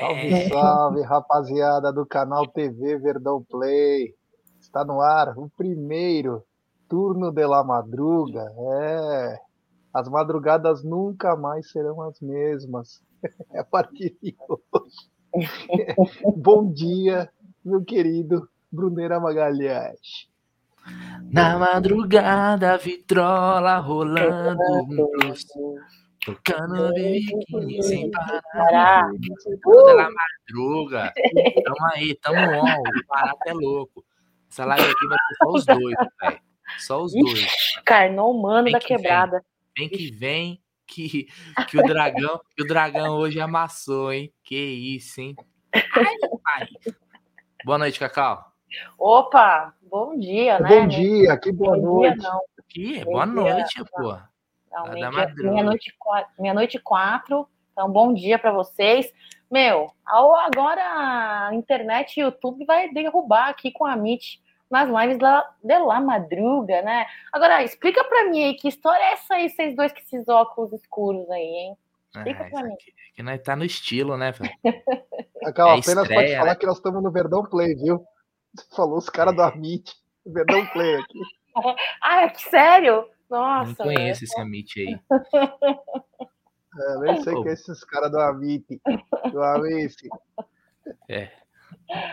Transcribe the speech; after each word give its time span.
salve, 0.00 0.48
salve, 0.48 1.02
rapaziada 1.02 1.92
do 1.92 2.06
canal 2.06 2.46
TV 2.46 2.98
Verdão 2.98 3.42
Play. 3.42 4.14
Está 4.60 4.84
no 4.84 5.00
ar 5.00 5.38
o 5.38 5.50
primeiro 5.56 6.42
turno 6.88 7.30
de 7.30 7.46
la 7.46 7.62
madruga. 7.64 8.44
É, 8.58 9.38
as 9.92 10.08
madrugadas 10.08 10.82
nunca 10.84 11.36
mais 11.36 11.70
serão 11.70 12.02
as 12.02 12.20
mesmas. 12.20 13.00
É 13.52 13.60
a 13.60 13.64
partir 13.64 14.16
de 14.22 14.36
hoje. 14.48 15.10
Bom 16.36 16.70
dia, 16.70 17.28
meu 17.64 17.82
querido 17.82 18.48
Bruneira 18.70 19.18
Magalhães. 19.18 20.28
Na 21.32 21.58
madrugada, 21.58 22.76
vitrola 22.76 23.78
rolando, 23.78 25.10
tocando 26.26 26.92
biquíni 26.92 27.82
sem 27.82 28.10
parar. 28.10 29.08
Toda 29.62 29.94
na 29.94 30.08
madruga. 30.10 31.12
Tamo 31.64 31.86
aí, 31.94 32.14
tamo 32.16 32.38
on. 32.38 32.80
O 32.80 33.06
barato 33.08 33.38
é 33.46 33.52
louco. 33.52 34.04
Essa 34.50 34.64
live 34.64 34.90
aqui 34.90 35.06
vai 35.06 35.18
ser 35.18 35.34
só 35.36 35.50
os 35.50 35.66
dois, 35.66 35.96
velho. 36.20 36.40
Só 36.78 37.02
os 37.02 37.12
dois. 37.12 37.46
Carnão 37.84 38.32
humano 38.32 38.72
da 38.72 38.80
que 38.80 38.88
quebrada. 38.88 39.44
Vem, 39.78 39.88
vem 39.88 39.98
que 39.98 40.10
vem, 40.10 40.62
que, 40.86 41.28
que 41.68 41.78
o 41.78 41.82
dragão, 41.82 42.40
que 42.56 42.62
o 42.62 42.66
dragão 42.66 43.16
hoje 43.18 43.40
amassou, 43.40 44.12
hein? 44.12 44.32
Que 44.42 44.56
isso, 44.56 45.20
hein? 45.20 45.36
Ai, 45.72 46.14
ai. 46.46 46.68
Boa 47.64 47.78
noite, 47.78 48.00
Cacau. 48.00 48.52
Opa, 48.98 49.74
bom 49.82 50.18
dia, 50.18 50.58
né? 50.58 50.68
Bom 50.68 50.88
dia, 50.88 51.38
que 51.38 51.52
boa 51.52 51.76
bom 51.76 52.00
noite. 52.00 52.18
Dia, 52.18 52.28
não. 52.28 52.40
Que, 52.68 53.04
boa 53.04 53.26
noite, 53.26 53.84
pô. 53.92 54.18
Então, 54.76 54.92
meia-noite 54.92 55.96
meia 56.38 56.54
meia 56.54 56.80
quatro. 56.84 57.48
Então, 57.72 57.90
bom 57.90 58.12
dia 58.12 58.38
para 58.38 58.52
vocês. 58.52 59.10
Meu, 59.50 59.90
agora 60.04 61.48
a 61.48 61.54
internet 61.54 62.18
e 62.18 62.22
o 62.22 62.26
YouTube 62.26 62.66
vai 62.66 62.90
derrubar 62.90 63.48
aqui 63.48 63.70
com 63.70 63.86
a 63.86 63.96
Mit 63.96 64.42
nas 64.70 64.88
lives 64.88 65.18
da, 65.18 65.48
de 65.62 65.78
La 65.78 66.00
Madruga, 66.00 66.82
né? 66.82 67.06
Agora, 67.32 67.62
explica 67.62 68.04
para 68.04 68.28
mim 68.28 68.44
aí, 68.44 68.54
que 68.54 68.68
história 68.68 69.02
é 69.02 69.12
essa 69.12 69.34
aí, 69.34 69.48
vocês 69.48 69.74
dois 69.74 69.92
com 69.92 69.98
esses 69.98 70.28
óculos 70.28 70.72
escuros 70.72 71.30
aí, 71.30 71.42
hein? 71.42 71.76
Explica 72.14 72.42
é, 72.42 72.50
pra 72.50 72.62
mim. 72.64 72.74
Aqui, 72.74 72.94
aqui 73.12 73.22
nós 73.22 73.42
tá 73.42 73.56
no 73.56 73.64
estilo, 73.64 74.16
né, 74.16 74.32
velho? 74.32 74.52
Acaba, 75.44 75.76
é 75.76 75.78
apenas 75.78 76.02
estreia, 76.02 76.20
pode 76.20 76.36
falar 76.36 76.50
né? 76.50 76.56
que 76.56 76.66
nós 76.66 76.76
estamos 76.76 77.02
no 77.02 77.10
Verdão 77.10 77.44
Play, 77.44 77.74
viu? 77.76 78.04
falou 78.74 78.98
os 78.98 79.08
caras 79.08 79.34
do 79.34 79.42
Amit, 79.42 79.94
Verdão 80.26 80.66
Play 80.66 80.96
aqui. 80.96 81.20
ah, 82.02 82.28
que 82.28 82.42
sério? 82.42 83.06
Nossa. 83.28 83.70
Não 83.70 83.74
conheço 83.76 84.24
esse 84.24 84.40
Amit 84.40 84.80
aí. 84.80 85.00
É, 86.78 86.98
nem 86.98 87.22
sei 87.22 87.34
que 87.42 87.48
é 87.48 87.52
esses 87.52 87.82
caras 87.84 88.10
do 88.10 88.18
Amit. 88.18 88.80
Do 89.32 89.42
Amit. 89.42 89.96
É. 91.08 91.30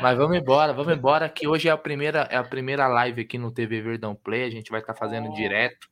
Mas 0.01 0.17
vamos 0.17 0.37
embora, 0.37 0.71
vamos 0.73 0.93
embora, 0.93 1.27
que 1.27 1.47
hoje 1.47 1.67
é 1.67 1.71
a 1.71 1.77
primeira, 1.77 2.27
é 2.31 2.37
a 2.37 2.43
primeira 2.43 2.87
live 2.87 3.21
aqui 3.21 3.37
no 3.37 3.51
TV 3.51 3.81
Verdão 3.81 4.15
Play. 4.15 4.43
A 4.43 4.49
gente 4.49 4.71
vai 4.71 4.79
estar 4.79 4.93
tá 4.93 4.99
fazendo 4.99 5.33
direto. 5.33 5.89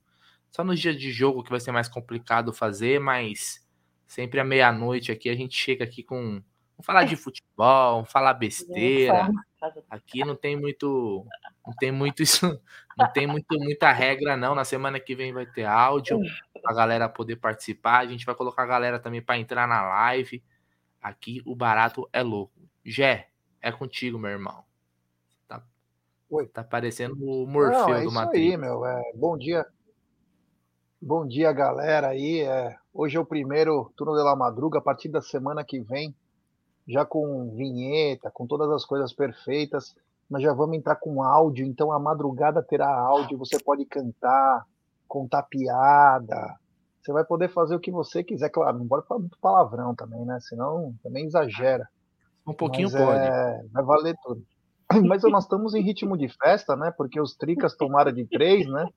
Só 0.52 0.64
nos 0.64 0.80
dias 0.80 0.98
de 0.98 1.12
jogo 1.12 1.44
que 1.44 1.50
vai 1.50 1.60
ser 1.60 1.72
mais 1.72 1.88
complicado 1.88 2.54
fazer, 2.54 3.00
mas 3.00 3.66
sempre 4.06 4.40
à 4.40 4.44
meia-noite 4.44 5.12
aqui 5.12 5.30
a 5.30 5.36
gente 5.36 5.56
chega 5.56 5.84
aqui 5.84 6.04
com. 6.04 6.42
Vamos 6.82 6.86
falar 6.88 7.04
de 7.04 7.16
futebol, 7.16 7.96
vamos 7.96 8.12
falar 8.12 8.34
besteira. 8.34 9.30
Aqui 9.88 10.26
não 10.26 10.36
tem 10.36 10.58
muito, 10.58 11.24
não 11.66 11.76
tem 11.76 11.92
muito 11.92 12.24
isso, 12.24 12.60
não 12.98 13.08
tem 13.12 13.28
muito 13.28 13.60
muita 13.60 13.92
regra 13.92 14.36
não. 14.36 14.56
Na 14.56 14.66
semana 14.66 15.00
que 15.00 15.16
vem 15.16 15.32
vai 15.32 15.46
ter 15.46 15.64
áudio 15.64 16.20
a 16.66 16.74
galera 16.74 17.08
poder 17.08 17.36
participar. 17.36 18.00
A 18.00 18.08
gente 18.08 18.26
vai 18.26 18.34
colocar 18.34 18.64
a 18.64 18.66
galera 18.66 19.00
também 19.00 19.22
para 19.22 19.38
entrar 19.38 19.68
na 19.68 19.84
live. 19.84 20.44
Aqui 21.00 21.42
o 21.46 21.56
barato 21.56 22.10
é 22.12 22.24
louco. 22.24 22.60
Jé, 22.84 23.30
é 23.62 23.72
contigo, 23.72 24.18
meu 24.18 24.32
irmão. 24.32 24.64
Tá, 25.48 25.64
Oi. 26.32 26.48
tá 26.48 26.64
parecendo 26.64 27.16
o 27.24 27.46
Morfeu 27.46 27.80
não, 27.80 27.94
é 27.94 28.04
do 28.04 28.12
Matheus. 28.12 28.44
aí, 28.44 28.58
meu. 28.58 28.84
É, 28.84 29.12
bom 29.14 29.38
dia. 29.38 29.64
Bom 31.00 31.28
dia, 31.28 31.52
galera 31.52 32.08
aí. 32.08 32.42
É, 32.42 32.76
hoje 32.92 33.18
é 33.18 33.20
o 33.20 33.26
primeiro 33.26 33.94
turno 33.96 34.16
de 34.16 34.24
la 34.24 34.36
madruga. 34.36 34.80
A 34.80 34.82
partir 34.82 35.10
da 35.10 35.22
semana 35.22 35.64
que 35.64 35.80
vem 35.80 36.16
já 36.88 37.06
com 37.06 37.50
vinheta, 37.56 38.32
com 38.32 38.46
todas 38.46 38.70
as 38.72 38.86
coisas 38.86 39.14
perfeitas. 39.14 39.96
Nós 40.30 40.42
já 40.42 40.54
vamos 40.54 40.78
entrar 40.78 40.96
com 40.96 41.24
áudio, 41.24 41.66
então 41.66 41.92
a 41.92 42.00
madrugada 42.00 42.64
terá 42.64 42.90
áudio, 42.90 43.38
você 43.38 43.60
pode 43.60 43.86
cantar, 43.86 44.66
contar 45.08 45.44
piada. 45.44 46.56
Você 47.02 47.12
vai 47.12 47.26
poder 47.26 47.50
fazer 47.50 47.76
o 47.76 47.80
que 47.80 47.92
você 47.92 48.24
quiser, 48.24 48.50
claro, 48.50 48.78
não 48.78 48.88
pode 48.88 49.08
falar 49.08 49.20
muito 49.20 49.38
palavrão 49.40 49.96
também, 49.96 50.24
né? 50.24 50.40
Senão 50.40 50.94
também 51.04 51.26
exagera. 51.26 51.88
Um 52.48 52.54
pouquinho 52.54 52.90
Mas, 52.92 53.02
pode. 53.02 53.20
É, 53.20 53.62
vai 53.72 53.84
valer 53.84 54.16
tudo. 54.24 54.44
Mas 55.08 55.24
nós 55.24 55.44
estamos 55.44 55.74
em 55.74 55.82
ritmo 55.82 56.18
de 56.18 56.28
festa, 56.28 56.76
né? 56.76 56.94
Porque 56.96 57.20
os 57.20 57.36
tricas 57.36 57.76
tomaram 57.76 58.12
de 58.12 58.26
três, 58.26 58.68
né? 58.68 58.88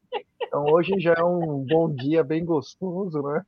Então 0.42 0.66
hoje 0.66 0.92
já 0.98 1.14
é 1.14 1.24
um 1.24 1.64
bom 1.68 1.92
dia 1.92 2.22
bem 2.22 2.44
gostoso, 2.44 3.22
né? 3.22 3.42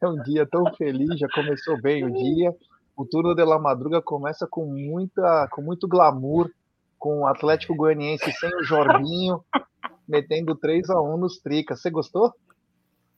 É 0.00 0.08
um 0.08 0.20
dia 0.22 0.46
tão 0.46 0.74
feliz, 0.74 1.18
já 1.18 1.28
começou 1.28 1.80
bem 1.80 2.04
o 2.04 2.12
dia. 2.12 2.54
O 2.96 3.04
turno 3.04 3.34
de 3.34 3.44
La 3.44 3.58
Madruga 3.58 4.00
começa 4.00 4.46
com, 4.46 4.66
muita, 4.66 5.48
com 5.50 5.62
muito 5.62 5.88
glamour, 5.88 6.50
com 6.98 7.20
o 7.20 7.26
Atlético 7.26 7.74
Goianiense 7.74 8.30
sem 8.32 8.54
o 8.54 8.62
Jorbinho, 8.62 9.44
metendo 10.06 10.54
3 10.54 10.90
a 10.90 11.00
1 11.00 11.16
nos 11.16 11.38
Tricas. 11.38 11.80
Você 11.80 11.90
gostou? 11.90 12.32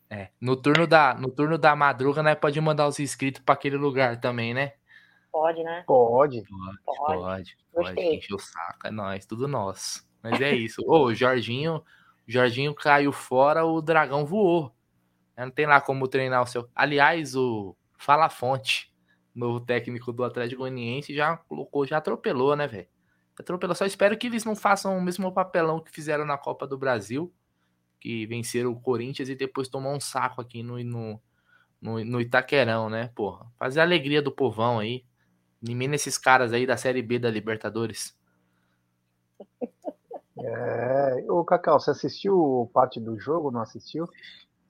É, 0.09 0.29
no 0.41 0.57
turno 0.57 0.87
da, 0.87 1.15
no 1.15 1.31
turno 1.31 1.59
da 1.59 1.77
madruga, 1.77 2.23
né, 2.23 2.35
pode 2.35 2.61
mandar 2.61 2.87
os 2.87 2.99
inscritos 3.01 3.43
para 3.43 3.55
aquele 3.55 3.77
lugar 3.77 4.21
também, 4.21 4.55
né? 4.55 4.73
Pode, 5.31 5.63
né? 5.63 5.85
Pode. 5.87 6.43
Pode, 6.45 6.97
pode. 6.97 7.57
Pode, 7.73 7.95
pode 7.95 8.01
encher 8.01 8.35
o 8.35 8.39
saco, 8.39 8.87
é 8.87 8.91
nóis, 8.91 9.27
tudo 9.27 9.47
nosso. 9.47 10.09
Mas 10.23 10.41
é 10.41 10.55
isso. 10.55 10.83
Ô, 10.87 11.05
o 11.05 11.15
Jorginho, 11.15 11.83
Jorginho 12.27 12.75
caiu 12.75 13.13
fora, 13.13 13.67
o 13.67 13.83
dragão 13.83 14.25
voou. 14.25 14.73
Não 15.37 15.51
tem 15.51 15.67
lá 15.67 15.81
como 15.81 16.09
treinar 16.09 16.43
o 16.43 16.47
seu. 16.47 16.67
Aliás, 16.75 17.37
o 17.37 17.77
Fala 17.99 18.31
Fonte 18.31 18.91
novo 19.37 19.61
técnico 19.61 20.13
do 20.13 20.25
Atlético 20.25 20.63
Goianiense, 20.63 21.15
já 21.15 21.37
colocou, 21.37 21.87
já 21.87 21.99
atropelou, 21.99 22.57
né, 22.57 22.67
velho? 22.67 22.87
Atropelou. 23.39 23.77
Só 23.77 23.85
espero 23.85 24.17
que 24.17 24.27
eles 24.27 24.45
não 24.45 24.57
façam 24.57 24.97
o 24.97 25.03
mesmo 25.03 25.31
papelão 25.31 25.79
que 25.79 25.91
fizeram 25.91 26.25
na 26.25 26.39
Copa 26.39 26.67
do 26.67 26.79
Brasil, 26.79 27.31
que 28.01 28.27
venceram 28.27 28.71
o 28.71 28.81
Corinthians 28.81 29.29
e 29.29 29.35
depois 29.35 29.69
tomou 29.69 29.93
um 29.93 30.01
saco 30.01 30.41
aqui 30.41 30.63
no, 30.63 30.83
no, 30.83 31.21
no, 31.81 32.03
no 32.03 32.21
Itaquerão, 32.21 32.89
né, 32.89 33.11
porra? 33.15 33.47
Fazer 33.59 33.81
a 33.81 33.83
alegria 33.83 34.23
do 34.23 34.33
povão 34.33 34.79
aí. 34.79 35.05
Elimina 35.63 35.95
esses 35.95 36.17
caras 36.17 36.53
aí 36.53 36.67
da 36.67 36.77
Série 36.77 37.03
B 37.03 37.19
da 37.19 37.31
Libertadores. 37.31 38.17
É, 40.39 41.25
ô 41.29 41.45
Cacau, 41.45 41.81
você 41.81 41.91
assistiu 41.91 42.71
parte 42.73 43.01
do 43.01 43.19
jogo? 43.19 43.51
Não 43.51 43.61
assistiu? 43.61 44.09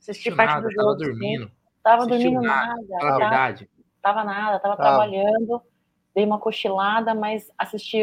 Assisti 0.00 0.30
parte 0.30 0.54
nada, 0.54 0.66
do 0.66 0.72
jogo. 0.72 0.86
Tava 0.86 0.96
dormindo. 0.96 1.50
Tava 1.82 2.06
dormindo 2.06 2.40
nada. 2.40 2.74
nada. 2.88 3.04
Na 3.04 3.16
verdade 3.18 3.70
tava 4.06 4.22
nada, 4.22 4.60
tava 4.60 4.74
ah. 4.74 4.76
trabalhando, 4.76 5.60
dei 6.14 6.24
uma 6.24 6.38
cochilada, 6.38 7.12
mas 7.12 7.50
assisti, 7.58 8.02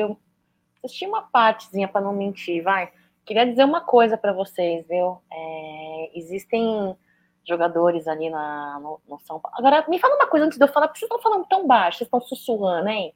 assisti 0.84 1.08
uma 1.08 1.22
partezinha 1.22 1.88
para 1.88 2.02
não 2.02 2.14
mentir, 2.14 2.62
vai. 2.62 2.92
Queria 3.26 3.46
dizer 3.46 3.64
uma 3.64 3.80
coisa 3.80 4.18
para 4.18 4.34
vocês, 4.34 4.86
viu? 4.86 5.22
É, 5.32 6.12
existem 6.14 6.98
jogadores 7.46 8.06
ali 8.06 8.30
na, 8.30 8.80
no, 8.82 9.00
no, 9.08 9.20
São 9.22 9.40
Paulo. 9.40 9.56
Agora, 9.58 9.86
me 9.88 9.98
fala 9.98 10.16
uma 10.16 10.28
coisa 10.28 10.46
antes 10.46 10.58
de 10.58 10.64
eu 10.64 10.68
falar, 10.68 10.88
porque 10.88 11.00
vocês 11.00 11.10
estão 11.10 11.22
falando 11.22 11.48
tão 11.48 11.66
baixo, 11.66 12.00
vocês 12.00 12.08
estão 12.08 12.22
sussurrando, 12.22 12.90
hein? 12.90 13.14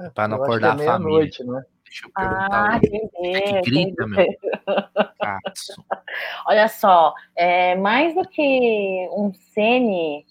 É, 0.00 0.10
para 0.10 0.28
não 0.28 0.36
acordar 0.36 0.78
é 0.78 0.82
a 0.82 0.92
família. 0.92 1.18
Noite, 1.18 1.44
né? 1.44 1.64
Deixa 1.84 2.06
eu 2.06 2.12
perguntar. 2.12 2.72
Ah, 2.72 2.76
entendi, 2.76 3.42
que 3.42 3.60
grita, 3.62 4.06
meu. 4.06 4.26
Olha 6.46 6.68
só, 6.68 7.14
é, 7.34 7.74
mais 7.74 8.14
do 8.14 8.28
que 8.28 9.08
um 9.12 9.32
Sene 9.32 10.26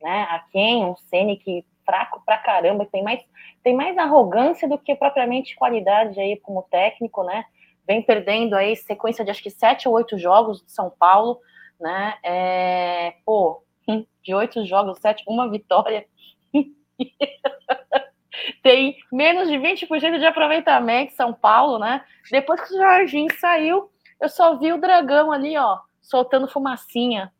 né? 0.00 0.26
A 0.30 0.40
quem 0.50 0.84
um 0.84 0.96
Ceni 0.96 1.36
que 1.36 1.64
fraco 1.84 2.22
pra 2.24 2.36
caramba, 2.36 2.84
tem 2.84 3.02
mais 3.02 3.24
tem 3.62 3.74
mais 3.74 3.96
arrogância 3.96 4.68
do 4.68 4.78
que 4.78 4.94
propriamente 4.94 5.56
qualidade 5.56 6.20
aí 6.20 6.36
como 6.36 6.62
técnico, 6.70 7.24
né? 7.24 7.44
Vem 7.86 8.02
perdendo 8.02 8.54
aí 8.54 8.76
sequência 8.76 9.24
de 9.24 9.30
acho 9.30 9.42
que 9.42 9.50
sete 9.50 9.88
ou 9.88 9.94
oito 9.94 10.18
jogos 10.18 10.62
de 10.62 10.70
São 10.70 10.90
Paulo, 10.90 11.40
né? 11.80 12.14
É, 12.22 13.14
pô, 13.24 13.62
de 14.22 14.34
oito 14.34 14.64
jogos, 14.66 14.98
sete, 14.98 15.24
uma 15.26 15.50
vitória. 15.50 16.06
tem 18.62 18.96
menos 19.10 19.48
de 19.48 19.56
20% 19.56 20.18
de 20.18 20.26
aproveitamento 20.26 21.14
São 21.14 21.32
Paulo, 21.32 21.78
né? 21.78 22.04
Depois 22.30 22.60
que 22.60 22.74
o 22.74 22.78
Jorginho 22.78 23.34
saiu, 23.38 23.90
eu 24.20 24.28
só 24.28 24.56
vi 24.56 24.72
o 24.72 24.80
Dragão 24.80 25.32
ali, 25.32 25.56
ó, 25.56 25.78
soltando 26.00 26.48
fumacinha, 26.48 27.32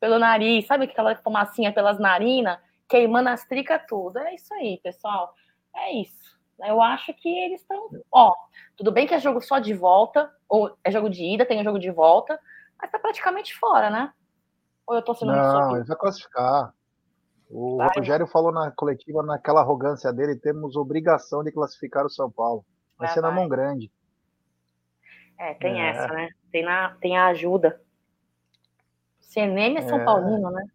pelo 0.00 0.18
nariz, 0.18 0.66
sabe 0.66 0.84
aquela 0.84 1.14
fumacinha 1.16 1.72
pelas 1.72 1.98
narinas, 1.98 2.58
queimando 2.88 3.28
as 3.28 3.44
tricas 3.44 3.82
tudo. 3.88 4.18
É 4.18 4.34
isso 4.34 4.52
aí, 4.54 4.80
pessoal. 4.82 5.34
É 5.74 5.92
isso. 5.92 6.38
Eu 6.60 6.82
acho 6.82 7.14
que 7.14 7.28
eles 7.28 7.60
estão. 7.60 7.88
Ó, 8.10 8.34
tudo 8.76 8.90
bem 8.90 9.06
que 9.06 9.14
é 9.14 9.20
jogo 9.20 9.40
só 9.40 9.58
de 9.58 9.74
volta, 9.74 10.30
ou 10.48 10.76
é 10.82 10.90
jogo 10.90 11.08
de 11.08 11.24
ida, 11.24 11.46
tem 11.46 11.60
um 11.60 11.64
jogo 11.64 11.78
de 11.78 11.90
volta, 11.90 12.38
mas 12.80 12.90
tá 12.90 12.98
praticamente 12.98 13.56
fora, 13.56 13.90
né? 13.90 14.12
Ou 14.86 14.96
eu 14.96 15.02
tô 15.02 15.14
sendo 15.14 15.32
Não, 15.32 15.76
ele 15.76 15.84
vai 15.84 15.96
classificar. 15.96 16.72
O 17.50 17.76
Vai. 17.76 17.88
Rogério 17.96 18.26
falou 18.26 18.52
na 18.52 18.70
coletiva, 18.70 19.22
naquela 19.22 19.60
arrogância 19.60 20.12
dele, 20.12 20.36
temos 20.36 20.76
obrigação 20.76 21.42
de 21.42 21.52
classificar 21.52 22.04
o 22.04 22.10
São 22.10 22.30
Paulo. 22.30 22.64
Vai, 22.98 23.08
ser 23.08 23.20
na 23.20 23.30
mão 23.30 23.48
grande. 23.48 23.90
É, 25.38 25.54
tem 25.54 25.80
é. 25.80 25.90
essa, 25.90 26.08
né? 26.08 26.28
Tem, 26.50 26.64
na, 26.64 26.96
tem 27.00 27.16
a 27.16 27.28
ajuda. 27.28 27.80
Cinema 29.28 29.78
é 29.78 29.82
São 29.82 30.00
é. 30.00 30.04
Paulino, 30.04 30.50
né? 30.50 30.66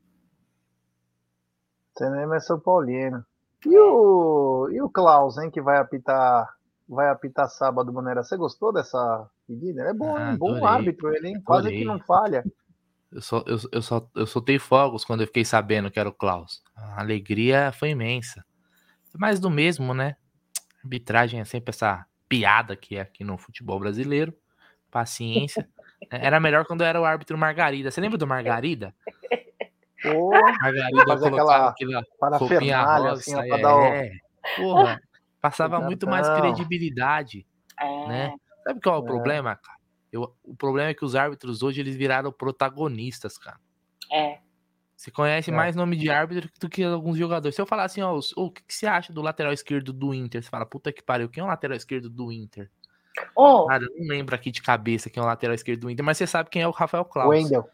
Cinema 1.97 2.35
é 2.35 2.39
São 2.39 2.59
Paulino. 2.59 3.25
E 3.65 3.77
o, 3.77 4.69
e 4.71 4.81
o 4.81 4.89
Klaus, 4.89 5.37
hein, 5.39 5.49
que 5.49 5.61
vai 5.61 5.77
apitar 5.77 6.53
vai 6.87 7.09
apitar 7.09 7.49
sábado, 7.49 7.91
Maneira. 7.91 8.23
Você 8.23 8.37
gostou 8.37 8.71
dessa 8.71 9.27
pedida? 9.47 9.83
É 9.83 9.93
bom, 9.93 10.15
ah, 10.15 10.35
bom 10.37 10.63
árbitro 10.63 11.13
ele, 11.15 11.29
hein? 11.29 11.41
Quase 11.43 11.69
que 11.69 11.83
não 11.83 11.99
falha. 11.99 12.43
Eu 13.11 13.21
só, 13.21 13.43
eu, 13.47 13.57
eu, 13.71 13.81
só, 13.81 14.07
eu 14.15 14.27
soltei 14.27 14.59
fogos 14.59 15.03
quando 15.03 15.21
eu 15.21 15.27
fiquei 15.27 15.45
sabendo 15.45 15.89
que 15.89 15.99
era 15.99 16.09
o 16.09 16.13
Klaus. 16.13 16.61
A 16.75 17.01
alegria 17.01 17.71
foi 17.71 17.89
imensa. 17.89 18.45
Mais 19.17 19.39
do 19.39 19.49
mesmo, 19.49 19.93
né? 19.93 20.15
Arbitragem 20.83 21.39
é 21.39 21.45
sempre 21.45 21.71
essa 21.71 22.05
piada 22.29 22.75
que 22.75 22.97
é 22.97 23.01
aqui 23.01 23.23
no 23.23 23.37
futebol 23.37 23.79
brasileiro. 23.79 24.35
Paciência. 24.91 25.67
Era 26.09 26.39
melhor 26.39 26.65
quando 26.65 26.83
era 26.83 26.99
o 26.99 27.05
árbitro 27.05 27.37
Margarida. 27.37 27.91
Você 27.91 28.01
lembra 28.01 28.17
do 28.17 28.27
Margarida? 28.27 28.93
Oh, 30.05 30.31
Margarida 30.31 31.05
fazer 31.07 31.27
aquela, 31.29 31.69
aquela 31.69 32.03
parafernália 32.19 33.11
assim, 33.13 33.33
é, 33.35 34.11
o... 34.51 34.55
Porra, 34.57 35.01
passava 35.39 35.79
muito 35.79 36.05
mais 36.05 36.27
credibilidade, 36.27 37.47
é. 37.79 38.07
né? 38.09 38.35
Sabe 38.65 38.81
qual 38.81 38.95
é 38.95 38.99
o 38.99 39.03
é. 39.03 39.07
problema, 39.07 39.55
cara? 39.55 39.79
Eu, 40.11 40.35
o 40.43 40.55
problema 40.55 40.89
é 40.89 40.93
que 40.93 41.05
os 41.05 41.15
árbitros 41.15 41.63
hoje 41.63 41.79
eles 41.79 41.95
viraram 41.95 42.33
protagonistas, 42.33 43.37
cara. 43.37 43.57
É. 44.11 44.39
Você 44.95 45.09
conhece 45.09 45.49
é. 45.51 45.53
mais 45.53 45.75
nome 45.75 45.95
de 45.95 46.09
árbitro 46.09 46.49
do 46.59 46.69
que 46.69 46.83
alguns 46.83 47.17
jogadores. 47.17 47.55
Se 47.55 47.61
eu 47.61 47.65
falar 47.65 47.85
assim, 47.85 48.01
ó, 48.01 48.19
o 48.37 48.51
que, 48.51 48.63
que 48.63 48.73
você 48.73 48.85
acha 48.85 49.11
do 49.11 49.21
lateral 49.21 49.51
esquerdo 49.51 49.91
do 49.91 50.13
Inter? 50.13 50.43
Você 50.43 50.49
fala, 50.49 50.65
puta 50.65 50.93
que 50.93 51.01
pariu, 51.01 51.29
quem 51.29 51.41
é 51.41 51.43
o 51.43 51.47
lateral 51.49 51.75
esquerdo 51.75 52.09
do 52.09 52.31
Inter? 52.31 52.69
Oh. 53.35 53.67
Cara, 53.67 53.83
eu 53.83 53.89
não 53.99 54.07
lembro 54.07 54.35
aqui 54.35 54.51
de 54.51 54.61
cabeça 54.61 55.09
quem 55.09 55.21
é 55.21 55.23
o 55.23 55.27
lateral 55.27 55.53
esquerdo 55.53 55.81
do 55.81 55.89
Inter, 55.89 56.03
mas 56.03 56.17
você 56.17 56.27
sabe 56.27 56.49
quem 56.49 56.61
é 56.61 56.67
o 56.67 56.71
Rafael 56.71 57.05
Klaus. 57.05 57.27
O 57.27 57.31
Wendel. 57.31 57.67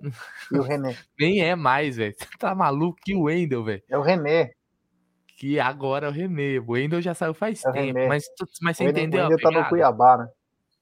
E 0.52 0.58
o 0.58 0.62
René. 0.62 0.94
Nem 1.18 1.40
é 1.40 1.56
mais, 1.56 1.96
velho. 1.96 2.14
Você 2.16 2.26
tá 2.38 2.54
maluco? 2.54 2.98
Que 3.02 3.14
o 3.14 3.22
Wendel, 3.22 3.64
velho. 3.64 3.82
É 3.88 3.96
o 3.96 4.02
René. 4.02 4.52
Que 5.38 5.58
agora 5.58 6.06
é 6.06 6.10
o 6.10 6.12
René. 6.12 6.58
O 6.58 6.72
Wendel 6.72 7.00
já 7.00 7.14
saiu 7.14 7.32
faz 7.32 7.64
é 7.64 7.72
tempo. 7.72 8.06
Mas, 8.06 8.24
mas 8.60 8.76
você 8.76 8.84
o 8.84 8.90
entendeu? 8.90 9.24
O 9.24 9.28
Wendel 9.28 9.40
tá 9.40 9.50
no 9.50 9.68
Cuiabá, 9.68 10.18
né? 10.18 10.28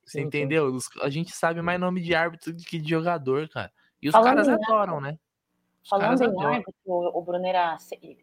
Você 0.04 0.18
sim, 0.18 0.26
entendeu? 0.26 0.78
Sim. 0.78 1.00
A 1.00 1.08
gente 1.08 1.30
sabe 1.32 1.62
mais 1.62 1.80
nome 1.80 2.02
de 2.02 2.14
árbitro 2.14 2.52
do 2.52 2.62
que 2.62 2.78
de 2.78 2.90
jogador, 2.90 3.48
cara. 3.48 3.72
E 4.02 4.08
os 4.08 4.12
Falando 4.12 4.44
caras 4.44 4.48
adoram, 4.48 5.00
né? 5.00 5.16
Falando 5.88 6.22
em 6.22 6.44
árbitro, 6.44 6.74
o 6.86 7.22
Brunera. 7.22 7.76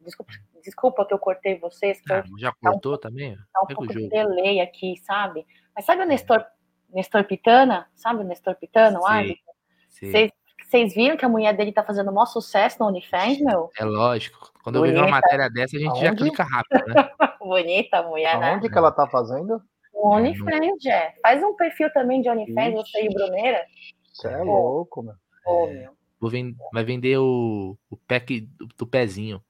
Desculpa, 0.04 0.34
desculpa 0.64 1.06
que 1.06 1.14
eu 1.14 1.20
cortei 1.20 1.60
vocês. 1.60 2.02
Que 2.02 2.14
ah, 2.14 2.24
já 2.38 2.52
cortou 2.52 2.98
tá 2.98 3.08
um, 3.08 3.12
também? 3.12 3.36
Tá 3.36 3.62
um 3.64 3.68
Pega 3.68 3.78
pouco 3.78 3.94
de 3.94 4.10
delay 4.10 4.60
aqui, 4.60 4.96
sabe? 4.98 5.46
Mas 5.76 5.86
sabe 5.86 6.02
o 6.02 6.06
Nestor, 6.06 6.44
Nestor 6.90 7.24
Pitana? 7.24 7.88
Sabe 7.96 8.22
o 8.22 8.24
Nestor 8.24 8.56
Pitana, 8.56 9.00
o 9.00 9.06
árbitro? 9.06 9.44
Vocês 9.90 10.94
viram 10.94 11.18
que 11.18 11.26
a 11.26 11.30
mulher 11.30 11.56
dele 11.56 11.72
tá 11.72 11.84
fazendo 11.84 12.10
o 12.10 12.14
maior 12.14 12.26
sucesso 12.26 12.78
no 12.80 12.88
OnlyFans, 12.88 13.40
meu? 13.42 13.70
É 13.78 13.84
lógico. 13.84 14.52
Quando 14.64 14.80
Bonita. 14.80 14.98
eu 14.98 15.02
vejo 15.02 15.12
uma 15.12 15.22
matéria 15.22 15.50
dessa, 15.50 15.76
a 15.76 15.80
gente 15.80 15.90
Aonde? 15.90 16.06
já 16.06 16.16
clica 16.16 16.44
rápido, 16.44 16.88
né? 16.88 17.10
Bonita 17.40 17.98
a 17.98 18.04
mulher, 18.04 18.36
Aonde 18.36 18.46
né? 18.46 18.56
Onde 18.56 18.70
que 18.70 18.78
ela 18.78 18.92
tá 18.92 19.08
fazendo? 19.08 19.62
O 19.94 20.16
OnlyFans, 20.16 20.86
é. 20.86 21.14
Faz 21.22 21.44
um 21.44 21.56
perfil 21.56 21.92
também 21.94 22.22
de 22.22 22.30
OnlyFans, 22.30 22.74
você 22.74 23.04
e 23.04 23.10
o 23.10 23.14
Bruneira. 23.14 23.66
Você 24.14 24.30
é 24.30 24.38
louco, 24.38 25.04
meu. 25.04 25.16
Ô, 25.46 25.68
meu. 25.68 26.01
Vend... 26.30 26.56
Vai 26.74 26.84
vender 26.84 27.18
o, 27.18 27.78
o 27.90 27.98
pack 27.98 28.42
do, 28.42 28.68
do 28.68 28.88
pezinho. 28.88 29.42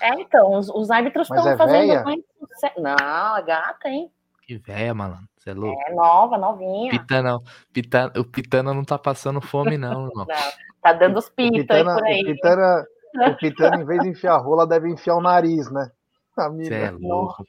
É, 0.00 0.20
então, 0.20 0.54
os, 0.54 0.68
os 0.68 0.90
árbitros 0.90 1.28
estão 1.30 1.48
é 1.48 1.56
fazendo 1.56 2.04
mais 2.04 2.20
sucesso. 2.38 2.80
Não, 2.80 3.36
é 3.36 3.42
gata, 3.42 3.88
hein? 3.88 4.10
Que 4.42 4.56
velha, 4.58 4.94
malandro. 4.94 5.28
Você 5.36 5.50
é 5.50 5.54
louco. 5.54 5.80
É 5.86 5.94
nova, 5.94 6.38
novinha. 6.38 6.90
Pitana, 6.90 7.38
pitana, 7.72 8.12
o 8.16 8.24
Pitana 8.24 8.74
não 8.74 8.84
tá 8.84 8.98
passando 8.98 9.40
fome, 9.40 9.76
não, 9.76 10.08
irmão. 10.08 10.26
não, 10.26 10.36
tá 10.82 10.92
dando 10.92 11.18
os 11.18 11.28
pitos 11.28 11.66
aí 11.70 11.84
por 11.84 12.04
aí. 12.04 12.22
O 12.22 12.26
Pitana, 12.26 12.86
o 13.14 13.36
Pitana, 13.36 13.82
em 13.82 13.84
vez 13.84 14.02
de 14.02 14.08
enfiar 14.08 14.34
a 14.34 14.38
rola, 14.38 14.66
deve 14.66 14.90
enfiar 14.90 15.16
o 15.16 15.20
nariz, 15.20 15.70
né? 15.70 15.90
Você 16.34 16.72
é 16.72 16.90
louco, 16.92 17.44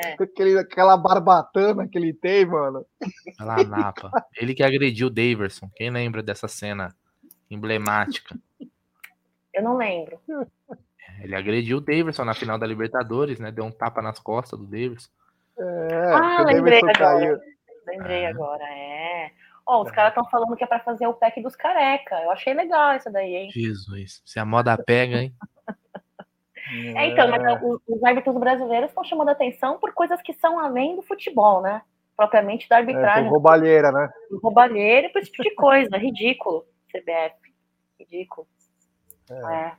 é. 0.04 0.22
Aquele, 0.22 0.58
aquela 0.58 0.96
barbatana 0.96 1.88
que 1.88 1.98
ele 1.98 2.12
tem, 2.12 2.44
mano. 2.46 2.84
Lá 3.38 3.62
Napa. 3.64 4.10
Ele 4.36 4.54
que 4.54 4.62
agrediu 4.62 5.06
o 5.06 5.10
Daverson. 5.10 5.70
Quem 5.74 5.90
lembra 5.90 6.22
dessa 6.22 6.48
cena 6.48 6.94
emblemática? 7.50 8.38
Eu 9.52 9.62
não 9.62 9.76
lembro. 9.76 10.18
Ele 11.20 11.34
agrediu 11.34 11.78
o 11.78 11.80
Daverson 11.80 12.24
na 12.24 12.34
final 12.34 12.58
da 12.58 12.66
Libertadores, 12.66 13.38
né? 13.38 13.50
Deu 13.50 13.64
um 13.64 13.70
tapa 13.70 14.00
nas 14.00 14.18
costas 14.18 14.58
do 14.58 14.66
Daverson. 14.66 15.10
É, 15.58 16.12
ah, 16.14 16.42
lembrei 16.44 16.78
agora. 16.78 16.94
Caiu. 16.94 17.38
Lembrei 17.86 18.26
ah. 18.26 18.30
agora, 18.30 18.64
é. 18.64 19.30
Ó, 19.66 19.78
oh, 19.78 19.82
os 19.82 19.90
caras 19.90 20.10
estão 20.10 20.28
falando 20.30 20.56
que 20.56 20.64
é 20.64 20.66
para 20.66 20.80
fazer 20.80 21.06
o 21.06 21.14
pack 21.14 21.40
dos 21.42 21.54
careca. 21.54 22.16
Eu 22.22 22.30
achei 22.30 22.54
legal 22.54 22.96
isso 22.96 23.10
daí, 23.12 23.34
hein? 23.34 23.50
Jesus, 23.50 24.22
se 24.24 24.38
a 24.40 24.44
moda 24.44 24.76
pega, 24.76 25.18
hein? 25.22 25.34
É, 26.70 27.08
então, 27.08 27.28
mas 27.28 27.42
é. 27.42 27.60
os 27.88 28.04
árbitros 28.04 28.36
brasileiros 28.36 28.90
estão 28.90 29.04
chamando 29.04 29.30
atenção 29.30 29.78
por 29.78 29.92
coisas 29.92 30.20
que 30.22 30.32
são 30.34 30.58
além 30.58 30.96
do 30.96 31.02
futebol, 31.02 31.60
né? 31.60 31.82
Propriamente 32.16 32.68
da 32.68 32.76
arbitragem. 32.76 33.26
É, 33.26 33.28
roubalheira, 33.28 33.90
né? 33.90 34.08
Roubalheira 34.42 35.06
e 35.06 35.10
por 35.10 35.20
esse 35.20 35.30
tipo 35.30 35.42
de 35.42 35.54
coisa. 35.54 35.96
Ridículo, 35.98 36.64
CBF. 36.88 37.54
Ridículo. 37.98 38.46
É. 39.30 39.54
é. 39.54 39.72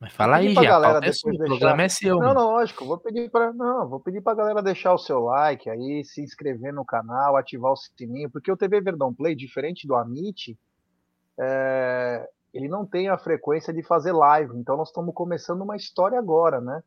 Mas 0.00 0.12
fala 0.12 0.36
aí, 0.36 0.54
já. 0.54 0.62
Galera 0.62 1.04
é 1.04 1.10
o 1.10 1.36
programa 1.36 1.82
é 1.82 1.88
seu. 1.88 2.18
Não, 2.18 2.32
não, 2.32 2.52
lógico. 2.52 2.84
Vou 2.84 2.98
pedir 2.98 3.28
para 3.30 3.52
não, 3.52 3.88
vou 3.88 3.98
pedir 3.98 4.20
para 4.20 4.36
galera 4.36 4.62
deixar 4.62 4.94
o 4.94 4.98
seu 4.98 5.20
like 5.20 5.68
aí, 5.68 6.04
se 6.04 6.22
inscrever 6.22 6.72
no 6.72 6.84
canal, 6.84 7.36
ativar 7.36 7.72
o 7.72 7.76
sininho, 7.76 8.30
porque 8.30 8.50
o 8.50 8.56
TV 8.56 8.80
Verdão 8.80 9.12
Play, 9.12 9.34
diferente 9.34 9.88
do 9.88 9.96
Amit, 9.96 10.56
é, 11.36 12.28
ele 12.52 12.68
não 12.68 12.86
tem 12.86 13.08
a 13.08 13.18
frequência 13.18 13.72
de 13.72 13.82
fazer 13.82 14.12
live. 14.12 14.56
Então 14.56 14.76
nós 14.76 14.88
estamos 14.88 15.14
começando 15.14 15.62
uma 15.62 15.76
história 15.76 16.18
agora, 16.18 16.60
né? 16.60 16.82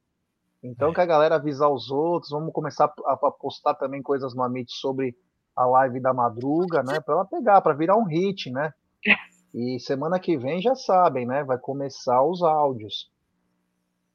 Então 0.64 0.92
é. 0.92 0.94
que 0.94 1.02
a 1.02 1.06
galera 1.06 1.36
avisar 1.36 1.70
os 1.70 1.90
outros, 1.90 2.32
vamos 2.32 2.54
começar 2.54 2.92
a, 3.06 3.14
a 3.14 3.32
postar 3.32 3.76
também 3.76 4.02
coisas 4.02 4.36
no 4.36 4.44
Amit 4.44 4.72
sobre 4.72 5.16
a 5.56 5.66
live 5.66 6.00
da 6.00 6.14
madruga, 6.14 6.84
né? 6.84 7.00
Para 7.00 7.16
ela 7.16 7.26
pegar, 7.26 7.62
para 7.62 7.74
virar 7.74 7.98
um 7.98 8.06
hit, 8.06 8.52
né? 8.52 8.74
E 9.54 9.82
semana 9.82 10.18
que 10.18 10.38
vem 10.38 10.62
já 10.62 10.74
sabem, 10.76 11.26
né? 11.26 11.44
Vai 11.44 11.58
começar 11.58 12.24
os 12.24 12.42
áudios. 12.42 13.12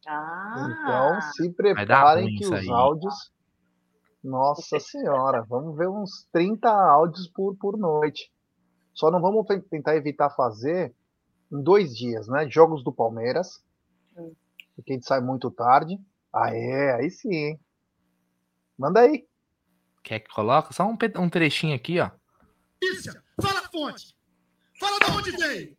Ah, 0.06 0.66
então 0.70 1.20
se 1.32 1.52
preparem 1.52 2.34
que 2.36 2.46
os 2.46 2.52
aí. 2.52 2.70
áudios. 2.70 3.30
Nossa 4.24 4.80
senhora, 4.80 5.44
vamos 5.46 5.76
ver 5.76 5.88
uns 5.88 6.26
30 6.32 6.70
áudios 6.70 7.28
por, 7.28 7.54
por 7.56 7.76
noite. 7.76 8.32
Só 8.94 9.10
não 9.10 9.20
vamos 9.20 9.46
tentar 9.68 9.94
evitar 9.94 10.30
fazer 10.30 10.94
em 11.50 11.62
dois 11.62 11.96
dias, 11.96 12.28
né? 12.28 12.48
Jogos 12.48 12.82
do 12.82 12.92
Palmeiras. 12.92 13.62
Hum. 14.16 14.32
Porque 14.74 14.92
a 14.92 14.94
gente 14.94 15.06
sai 15.06 15.20
muito 15.20 15.50
tarde. 15.50 15.98
Ah, 16.32 16.54
é, 16.54 16.94
aí 16.94 17.10
sim, 17.10 17.34
hein? 17.34 17.60
Manda 18.78 19.00
aí. 19.00 19.26
Quer 20.02 20.20
que 20.20 20.28
coloca? 20.28 20.72
Só 20.72 20.86
um, 20.86 20.96
um 21.18 21.30
trechinho 21.30 21.74
aqui, 21.74 21.98
ó. 21.98 22.10
Isso, 22.82 23.10
fala 23.40 23.60
a 23.60 23.70
fonte. 23.70 24.14
Fala 24.78 24.98
de 24.98 25.10
onde 25.10 25.30
veio. 25.32 25.76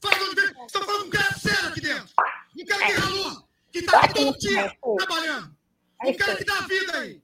Fala 0.00 0.16
de 0.16 0.24
onde 0.24 0.34
veio. 0.40 0.54
Você 0.54 0.78
tá 0.78 0.84
falando 0.84 1.06
um 1.06 1.10
cara 1.10 1.34
sério 1.34 1.68
aqui 1.68 1.80
dentro. 1.80 2.08
Um 2.58 2.64
cara 2.64 2.86
que 2.86 2.92
ralou, 2.92 3.48
que 3.70 3.82
tá 3.82 4.08
todo 4.08 4.38
dia 4.38 4.76
trabalhando. 4.96 5.56
Um 6.04 6.14
cara 6.14 6.36
que 6.36 6.44
dá 6.44 6.60
vida 6.62 6.98
aí. 6.98 7.22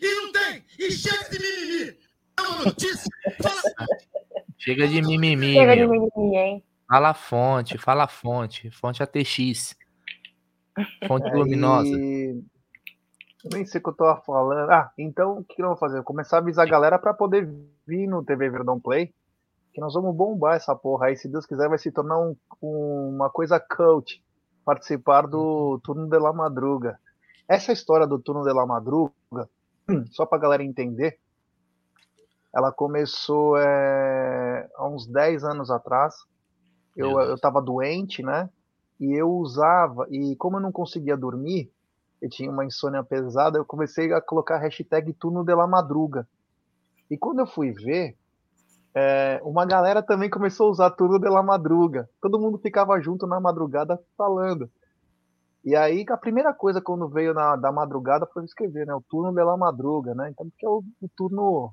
E 0.00 0.14
não 0.14 0.32
tem. 0.32 0.64
E 0.78 0.90
chega 0.90 1.28
de 1.30 1.38
mimimi. 1.38 1.98
É 2.38 2.42
uma 2.42 2.64
notícia. 2.64 3.10
Fala. 3.42 3.62
Chega 4.58 4.88
de 4.88 5.02
mimimi. 5.02 5.52
Chega 5.52 5.76
de 5.76 5.86
mimimi, 5.86 6.36
hein? 6.36 6.64
Fala 6.88 7.10
a 7.10 7.14
fonte, 7.14 7.78
fala 7.78 8.04
a 8.04 8.08
fonte. 8.08 8.70
Fonte 8.70 9.02
ATX. 9.02 9.76
Fonte 11.06 11.30
luminosa. 11.30 11.88
Eu 11.88 13.50
nem 13.52 13.64
sei 13.66 13.80
o 13.80 13.82
que 13.82 13.90
eu 13.90 13.94
tô 13.94 14.16
falando. 14.22 14.70
Ah, 14.70 14.92
então 14.98 15.38
o 15.38 15.44
que 15.44 15.62
eu 15.62 15.68
vou 15.68 15.76
fazer? 15.76 15.96
Vou 15.96 16.04
começar 16.04 16.36
a 16.36 16.40
avisar 16.40 16.66
a 16.66 16.70
galera 16.70 16.98
para 16.98 17.12
poder 17.14 17.48
vir 17.86 18.06
no 18.06 18.24
TV 18.24 18.48
Verdão 18.50 18.80
Play 18.80 19.12
que 19.74 19.80
nós 19.80 19.92
vamos 19.92 20.14
bombar 20.14 20.54
essa 20.54 20.74
porra 20.74 21.06
aí. 21.06 21.16
Se 21.16 21.28
Deus 21.28 21.44
quiser, 21.44 21.68
vai 21.68 21.78
se 21.78 21.90
tornar 21.90 22.18
um, 22.18 22.36
um, 22.62 23.08
uma 23.16 23.28
coisa 23.28 23.58
cult 23.58 24.22
participar 24.64 25.26
do. 25.26 25.80
Turno 25.82 26.08
de 26.08 26.18
la 26.18 26.32
Madruga. 26.32 26.98
Essa 27.48 27.72
história 27.72 28.06
do 28.06 28.18
Turno 28.18 28.44
de 28.44 28.52
la 28.52 28.64
Madruga, 28.64 29.12
só 30.12 30.24
pra 30.24 30.38
galera 30.38 30.62
entender, 30.62 31.18
ela 32.54 32.72
começou 32.72 33.58
é, 33.58 34.70
há 34.76 34.88
uns 34.88 35.06
10 35.06 35.44
anos 35.44 35.70
atrás. 35.70 36.14
Eu, 36.96 37.20
eu 37.20 37.38
tava 37.38 37.60
doente, 37.60 38.22
né? 38.22 38.48
E 39.00 39.12
eu 39.12 39.30
usava, 39.30 40.06
e 40.10 40.36
como 40.36 40.56
eu 40.56 40.60
não 40.60 40.70
conseguia 40.70 41.16
dormir, 41.16 41.70
eu 42.22 42.30
tinha 42.30 42.50
uma 42.50 42.64
insônia 42.64 43.02
pesada, 43.02 43.58
eu 43.58 43.64
comecei 43.64 44.12
a 44.12 44.20
colocar 44.20 44.56
a 44.56 44.60
hashtag 44.60 45.12
Turno 45.14 45.44
de 45.44 45.54
la 45.54 45.66
Madruga. 45.66 46.26
E 47.10 47.18
quando 47.18 47.40
eu 47.40 47.46
fui 47.46 47.72
ver, 47.72 48.16
é, 48.94 49.40
uma 49.42 49.66
galera 49.66 50.02
também 50.02 50.30
começou 50.30 50.68
a 50.68 50.70
usar 50.70 50.90
turno 50.90 51.18
de 51.18 51.28
la 51.28 51.42
madruga. 51.42 52.08
Todo 52.20 52.38
mundo 52.38 52.58
ficava 52.58 53.00
junto 53.00 53.26
na 53.26 53.40
madrugada 53.40 54.00
falando. 54.16 54.70
E 55.64 55.74
aí 55.74 56.04
a 56.08 56.16
primeira 56.16 56.54
coisa 56.54 56.80
quando 56.80 57.08
veio 57.08 57.34
na, 57.34 57.56
da 57.56 57.72
madrugada 57.72 58.26
foi 58.32 58.44
escrever, 58.44 58.86
né? 58.86 58.94
O 58.94 59.02
turno 59.02 59.32
de 59.32 59.42
la 59.42 59.56
madruga, 59.56 60.14
né? 60.14 60.30
Então, 60.30 60.48
porque 60.48 60.64
é 60.64 60.68
o, 60.68 60.84
o 61.00 61.08
turno 61.16 61.72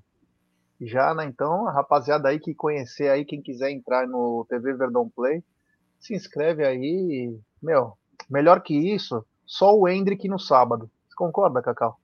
já, 0.87 1.13
né? 1.13 1.25
Então, 1.25 1.67
a 1.67 1.71
rapaziada 1.71 2.29
aí 2.29 2.39
que 2.39 2.55
conhecer 2.55 3.09
aí, 3.09 3.25
quem 3.25 3.41
quiser 3.41 3.71
entrar 3.71 4.07
no 4.07 4.45
TV 4.49 4.73
Verdão 4.73 5.09
Play, 5.09 5.43
se 5.99 6.15
inscreve 6.15 6.65
aí. 6.65 7.33
Meu, 7.61 7.93
melhor 8.29 8.61
que 8.61 8.73
isso, 8.73 9.25
só 9.45 9.75
o 9.75 9.87
Hendrick 9.87 10.27
no 10.27 10.39
sábado. 10.39 10.89
Você 11.07 11.15
concorda, 11.15 11.61
Cacau? 11.61 11.97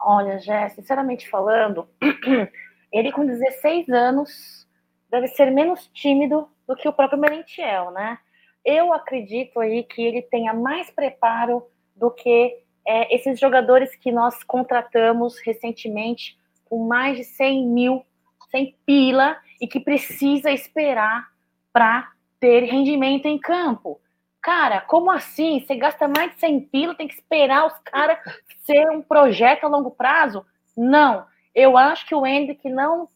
Olha, 0.00 0.38
Jé, 0.38 0.68
sinceramente 0.68 1.28
falando, 1.28 1.88
ele 2.92 3.10
com 3.10 3.26
16 3.26 3.88
anos 3.88 4.66
deve 5.10 5.26
ser 5.28 5.50
menos 5.50 5.88
tímido 5.88 6.48
do 6.66 6.76
que 6.76 6.88
o 6.88 6.92
próprio 6.92 7.18
Merentiel, 7.18 7.90
né? 7.90 8.18
Eu 8.64 8.92
acredito 8.92 9.58
aí 9.58 9.82
que 9.82 10.02
ele 10.02 10.22
tenha 10.22 10.52
mais 10.52 10.90
preparo 10.90 11.66
do 11.96 12.10
que 12.10 12.62
é, 12.86 13.14
esses 13.14 13.40
jogadores 13.40 13.94
que 13.96 14.12
nós 14.12 14.44
contratamos 14.44 15.38
recentemente 15.40 16.38
com 16.68 16.86
mais 16.86 17.16
de 17.16 17.24
100 17.24 17.66
mil, 17.66 18.04
100 18.50 18.76
pila, 18.84 19.36
e 19.60 19.66
que 19.66 19.80
precisa 19.80 20.50
esperar 20.50 21.28
para 21.72 22.10
ter 22.40 22.64
rendimento 22.64 23.26
em 23.26 23.38
campo. 23.38 24.00
Cara, 24.40 24.80
como 24.82 25.10
assim? 25.10 25.60
Você 25.60 25.74
gasta 25.76 26.08
mais 26.08 26.32
de 26.32 26.40
100 26.40 26.60
pila, 26.62 26.94
tem 26.94 27.08
que 27.08 27.14
esperar 27.14 27.66
os 27.66 27.78
caras 27.84 28.18
ser 28.64 28.88
um 28.90 29.02
projeto 29.02 29.64
a 29.64 29.68
longo 29.68 29.90
prazo? 29.90 30.44
Não. 30.76 31.26
Eu 31.54 31.76
acho 31.76 32.06
que 32.06 32.14
o 32.14 32.26
Hendrick 32.26 32.68
não 32.68 33.08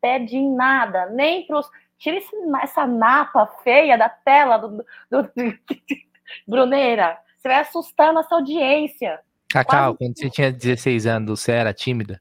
pede 0.00 0.40
nada, 0.40 1.06
nem 1.06 1.46
para 1.46 1.58
os. 1.58 1.70
Tira 1.98 2.18
esse, 2.18 2.34
essa 2.62 2.86
napa 2.86 3.46
feia 3.64 3.96
da 3.96 4.08
tela 4.08 4.58
do, 4.58 4.68
do, 5.10 5.22
do, 5.22 5.30
Bruneira. 6.46 7.18
Você 7.36 7.48
vai 7.48 7.60
assustar 7.60 8.10
a 8.10 8.12
nossa 8.12 8.34
audiência. 8.34 9.20
Cacau, 9.48 9.94
Quase... 9.94 9.98
quando 9.98 10.18
você 10.18 10.30
tinha 10.30 10.52
16 10.52 11.06
anos, 11.06 11.40
você 11.40 11.52
era 11.52 11.72
tímida? 11.72 12.20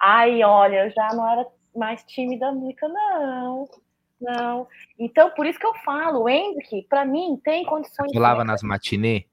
Ai, 0.00 0.42
olha, 0.42 0.86
eu 0.86 0.90
já 0.90 1.08
não 1.14 1.28
era 1.30 1.46
mais 1.74 2.04
tímida 2.04 2.50
nunca, 2.52 2.88
não. 2.88 3.68
Não. 4.20 4.66
Então, 4.98 5.30
por 5.30 5.46
isso 5.46 5.58
que 5.58 5.66
eu 5.66 5.74
falo, 5.84 6.22
o 6.22 6.28
Hendrick, 6.28 6.82
para 6.88 7.04
mim, 7.04 7.40
tem 7.42 7.64
condições. 7.64 8.12
Pulava 8.12 8.44
nas 8.44 8.62
matinê? 8.62 9.26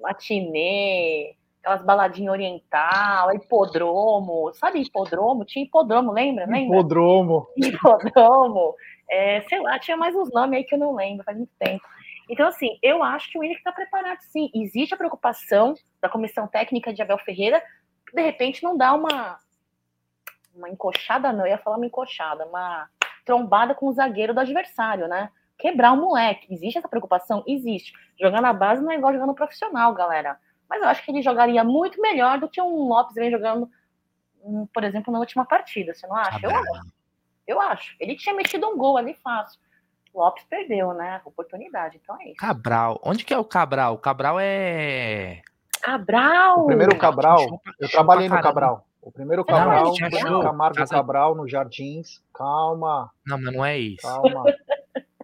Matinê, 0.00 1.36
aquelas 1.60 1.84
baladinhas 1.84 2.32
oriental, 2.32 3.34
hipodromo. 3.34 4.52
Sabe 4.54 4.80
hipodromo? 4.80 5.44
Tinha 5.44 5.64
hipodromo, 5.64 6.12
lembra? 6.12 6.46
lembra? 6.46 6.76
Hipodromo. 6.76 7.46
Hipodromo. 7.56 8.74
É, 9.10 9.42
sei 9.42 9.60
lá, 9.60 9.78
tinha 9.78 9.96
mais 9.96 10.14
uns 10.16 10.32
nomes 10.32 10.58
aí 10.58 10.64
que 10.64 10.74
eu 10.74 10.78
não 10.78 10.94
lembro, 10.94 11.24
faz 11.24 11.36
muito 11.36 11.52
tempo. 11.58 11.84
Então, 12.30 12.48
assim, 12.48 12.78
eu 12.82 13.02
acho 13.02 13.30
que 13.30 13.38
o 13.38 13.42
Hendrick 13.42 13.60
está 13.60 13.72
preparado 13.72 14.20
sim. 14.22 14.50
Existe 14.54 14.94
a 14.94 14.96
preocupação 14.96 15.74
da 16.00 16.08
comissão 16.08 16.46
técnica 16.46 16.92
de 16.92 17.02
Abel 17.02 17.18
Ferreira, 17.18 17.62
de 18.12 18.22
repente 18.22 18.62
não 18.62 18.76
dá 18.76 18.92
uma, 18.94 19.38
uma 20.54 20.68
encoxada, 20.68 21.32
não, 21.32 21.46
eu 21.46 21.52
ia 21.52 21.58
falar 21.58 21.76
uma 21.76 21.86
encoxada, 21.86 22.46
uma 22.46 22.88
trombada 23.24 23.74
com 23.74 23.88
o 23.88 23.92
zagueiro 23.92 24.34
do 24.34 24.40
adversário, 24.40 25.08
né? 25.08 25.30
Quebrar 25.58 25.92
o 25.92 25.96
moleque. 25.96 26.52
Existe 26.52 26.78
essa 26.78 26.88
preocupação? 26.88 27.42
Existe. 27.46 27.92
Jogar 28.20 28.40
na 28.40 28.52
base 28.52 28.82
não 28.82 28.90
é 28.90 28.96
igual 28.96 29.12
jogar 29.12 29.26
no 29.26 29.34
profissional, 29.34 29.94
galera. 29.94 30.38
Mas 30.68 30.82
eu 30.82 30.88
acho 30.88 31.04
que 31.04 31.10
ele 31.10 31.22
jogaria 31.22 31.62
muito 31.62 32.00
melhor 32.00 32.38
do 32.38 32.48
que 32.48 32.60
um 32.60 32.88
Lopes 32.88 33.14
vem 33.14 33.30
jogando, 33.30 33.70
por 34.72 34.82
exemplo, 34.82 35.12
na 35.12 35.20
última 35.20 35.44
partida. 35.44 35.94
Você 35.94 36.06
não 36.06 36.16
acha? 36.16 36.40
Eu 36.42 36.50
acho. 36.50 36.92
Eu 37.46 37.60
acho. 37.60 37.96
Ele 38.00 38.16
tinha 38.16 38.34
metido 38.34 38.66
um 38.66 38.76
gol 38.76 38.96
ali 38.96 39.14
fácil. 39.14 39.60
Lopes 40.14 40.44
perdeu, 40.44 40.92
né? 40.92 41.20
Oportunidade. 41.24 42.00
Então 42.02 42.16
é 42.20 42.26
isso. 42.26 42.36
Cabral. 42.36 43.00
Onde 43.02 43.24
que 43.24 43.32
é 43.32 43.38
o 43.38 43.44
Cabral? 43.44 43.94
O 43.94 43.98
Cabral 43.98 44.38
é. 44.40 45.42
Cabral! 45.80 46.60
O 46.60 46.66
primeiro 46.66 46.96
Cabral. 46.96 47.60
Eu 47.78 47.90
trabalhei 47.90 48.28
no 48.28 48.40
Cabral. 48.40 48.86
O 49.02 49.10
primeiro 49.10 49.44
Cabral, 49.44 49.92
não, 50.24 50.40
Camargo 50.40 50.76
Casa... 50.76 50.94
Cabral 50.94 51.34
no 51.34 51.48
Jardins. 51.48 52.22
Calma. 52.32 53.10
Não, 53.26 53.36
mas 53.36 53.52
não 53.52 53.64
é 53.64 53.76
isso. 53.76 54.02
Calma. 54.02 54.44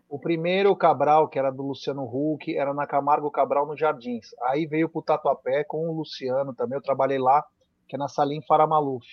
O 0.08 0.18
primeiro 0.18 0.74
Cabral, 0.74 1.28
que 1.28 1.38
era 1.38 1.52
do 1.52 1.62
Luciano 1.62 2.02
Huck, 2.02 2.56
era 2.56 2.74
na 2.74 2.88
Camargo 2.88 3.30
Cabral 3.30 3.66
no 3.66 3.76
Jardins. 3.76 4.34
Aí 4.42 4.66
veio 4.66 4.88
pro 4.88 5.00
Tatuapé 5.00 5.62
com 5.62 5.88
o 5.88 5.96
Luciano 5.96 6.52
também. 6.52 6.76
Eu 6.76 6.82
trabalhei 6.82 7.18
lá, 7.18 7.44
que 7.86 7.94
é 7.94 7.98
na 7.98 8.08
Salim 8.08 8.42
Faramaluf. 8.42 9.06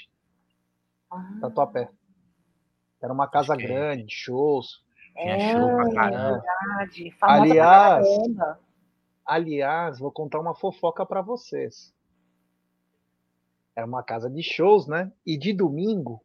Ah. 1.11 1.37
Tatuapé. 1.41 1.89
Era 3.03 3.13
uma 3.13 3.27
casa 3.27 3.55
grande, 3.55 4.05
shows. 4.09 4.83
É, 5.15 5.51
show 5.51 5.75
pra 5.75 5.93
caramba. 5.93 6.41
verdade. 6.41 7.15
aliás, 7.21 8.07
aliás, 9.25 9.99
vou 9.99 10.11
contar 10.11 10.39
uma 10.39 10.55
fofoca 10.55 11.05
para 11.05 11.21
vocês. 11.21 11.93
Era 13.75 13.85
uma 13.85 14.03
casa 14.03 14.29
de 14.29 14.41
shows, 14.41 14.87
né? 14.87 15.11
E 15.25 15.37
de 15.37 15.53
domingo 15.53 16.21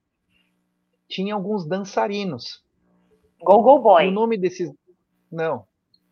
tinha 1.09 1.35
alguns 1.35 1.67
dançarinos. 1.67 2.65
Go 3.43 3.61
Go 3.63 3.81
Boy. 3.81 4.05
E 4.05 4.09
o 4.09 4.13
nome 4.13 4.39
desses 4.39 4.73
não. 5.31 5.67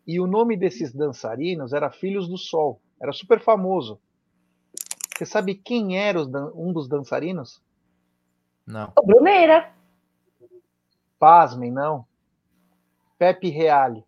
E 0.05 0.19
o 0.19 0.27
nome 0.27 0.57
desses 0.57 0.93
dançarinos 0.93 1.71
era 1.71 1.89
Filhos 1.89 2.27
do 2.27 2.37
Sol. 2.37 2.81
Era 3.01 3.13
super 3.13 3.39
famoso. 3.39 3.99
Você 5.15 5.25
sabe 5.25 5.55
quem 5.55 5.97
era 5.97 6.21
um 6.55 6.73
dos 6.73 6.87
dançarinos? 6.87 7.61
Não. 8.65 8.91
O 8.97 9.05
Bruneira. 9.05 9.71
Pasmem, 11.17 11.71
não. 11.71 12.05
Pepe 13.17 13.49
Reale. 13.49 14.03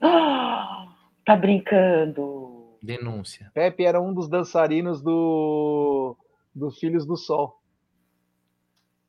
tá 0.00 1.36
brincando. 1.36 2.76
Denúncia. 2.82 3.50
Pepe 3.54 3.84
era 3.84 4.00
um 4.00 4.12
dos 4.12 4.28
dançarinos 4.28 5.00
do 5.00 6.16
dos 6.54 6.78
Filhos 6.78 7.06
do 7.06 7.16
Sol. 7.16 7.60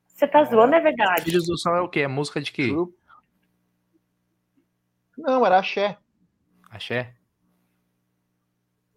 Você 0.06 0.28
tá 0.28 0.44
zoando, 0.44 0.74
é 0.74 0.80
verdade? 0.80 1.22
Filhos 1.22 1.46
do 1.46 1.58
Sol 1.58 1.76
é 1.76 1.80
o 1.80 1.88
quê? 1.88 2.00
É 2.00 2.08
música 2.08 2.40
de 2.40 2.52
quê? 2.52 2.72
Não, 5.16 5.44
era 5.44 5.58
axé. 5.58 5.98
Axé? 6.70 7.14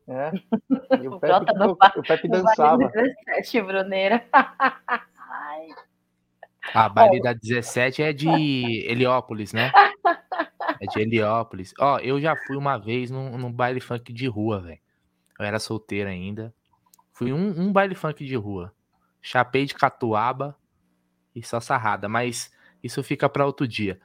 É. 0.07 0.31
E 1.01 1.07
o 1.07 1.19
Pepe, 1.19 1.53
no, 1.53 1.71
o 1.71 2.01
Pepe 2.01 2.27
dançava. 2.29 2.87
17, 2.87 3.61
Bruneira. 3.61 4.25
A 6.73 6.89
baile 6.89 7.21
da 7.21 7.33
17 7.33 8.01
é 8.01 8.13
de 8.13 8.29
Heliópolis, 8.89 9.53
né? 9.53 9.71
É 10.81 10.85
de 10.85 11.01
Heliópolis. 11.01 11.73
Ó, 11.79 11.99
eu 11.99 12.19
já 12.19 12.35
fui 12.35 12.55
uma 12.55 12.77
vez 12.77 13.11
num, 13.11 13.37
num 13.37 13.51
baile 13.51 13.79
funk 13.79 14.13
de 14.13 14.27
rua, 14.27 14.61
velho. 14.61 14.79
Eu 15.39 15.45
era 15.45 15.59
solteiro 15.59 16.09
ainda. 16.09 16.53
Fui 17.17 17.33
um, 17.33 17.49
um 17.59 17.73
baile 17.73 17.95
funk 17.95 18.23
de 18.23 18.35
rua. 18.35 18.71
Chapei 19.19 19.65
de 19.65 19.73
catuaba 19.73 20.55
e 21.33 21.41
só 21.41 21.59
sarrada, 21.59 22.07
mas 22.07 22.51
isso 22.83 23.01
fica 23.01 23.27
para 23.27 23.43
outro 23.43 23.67
dia. 23.67 23.99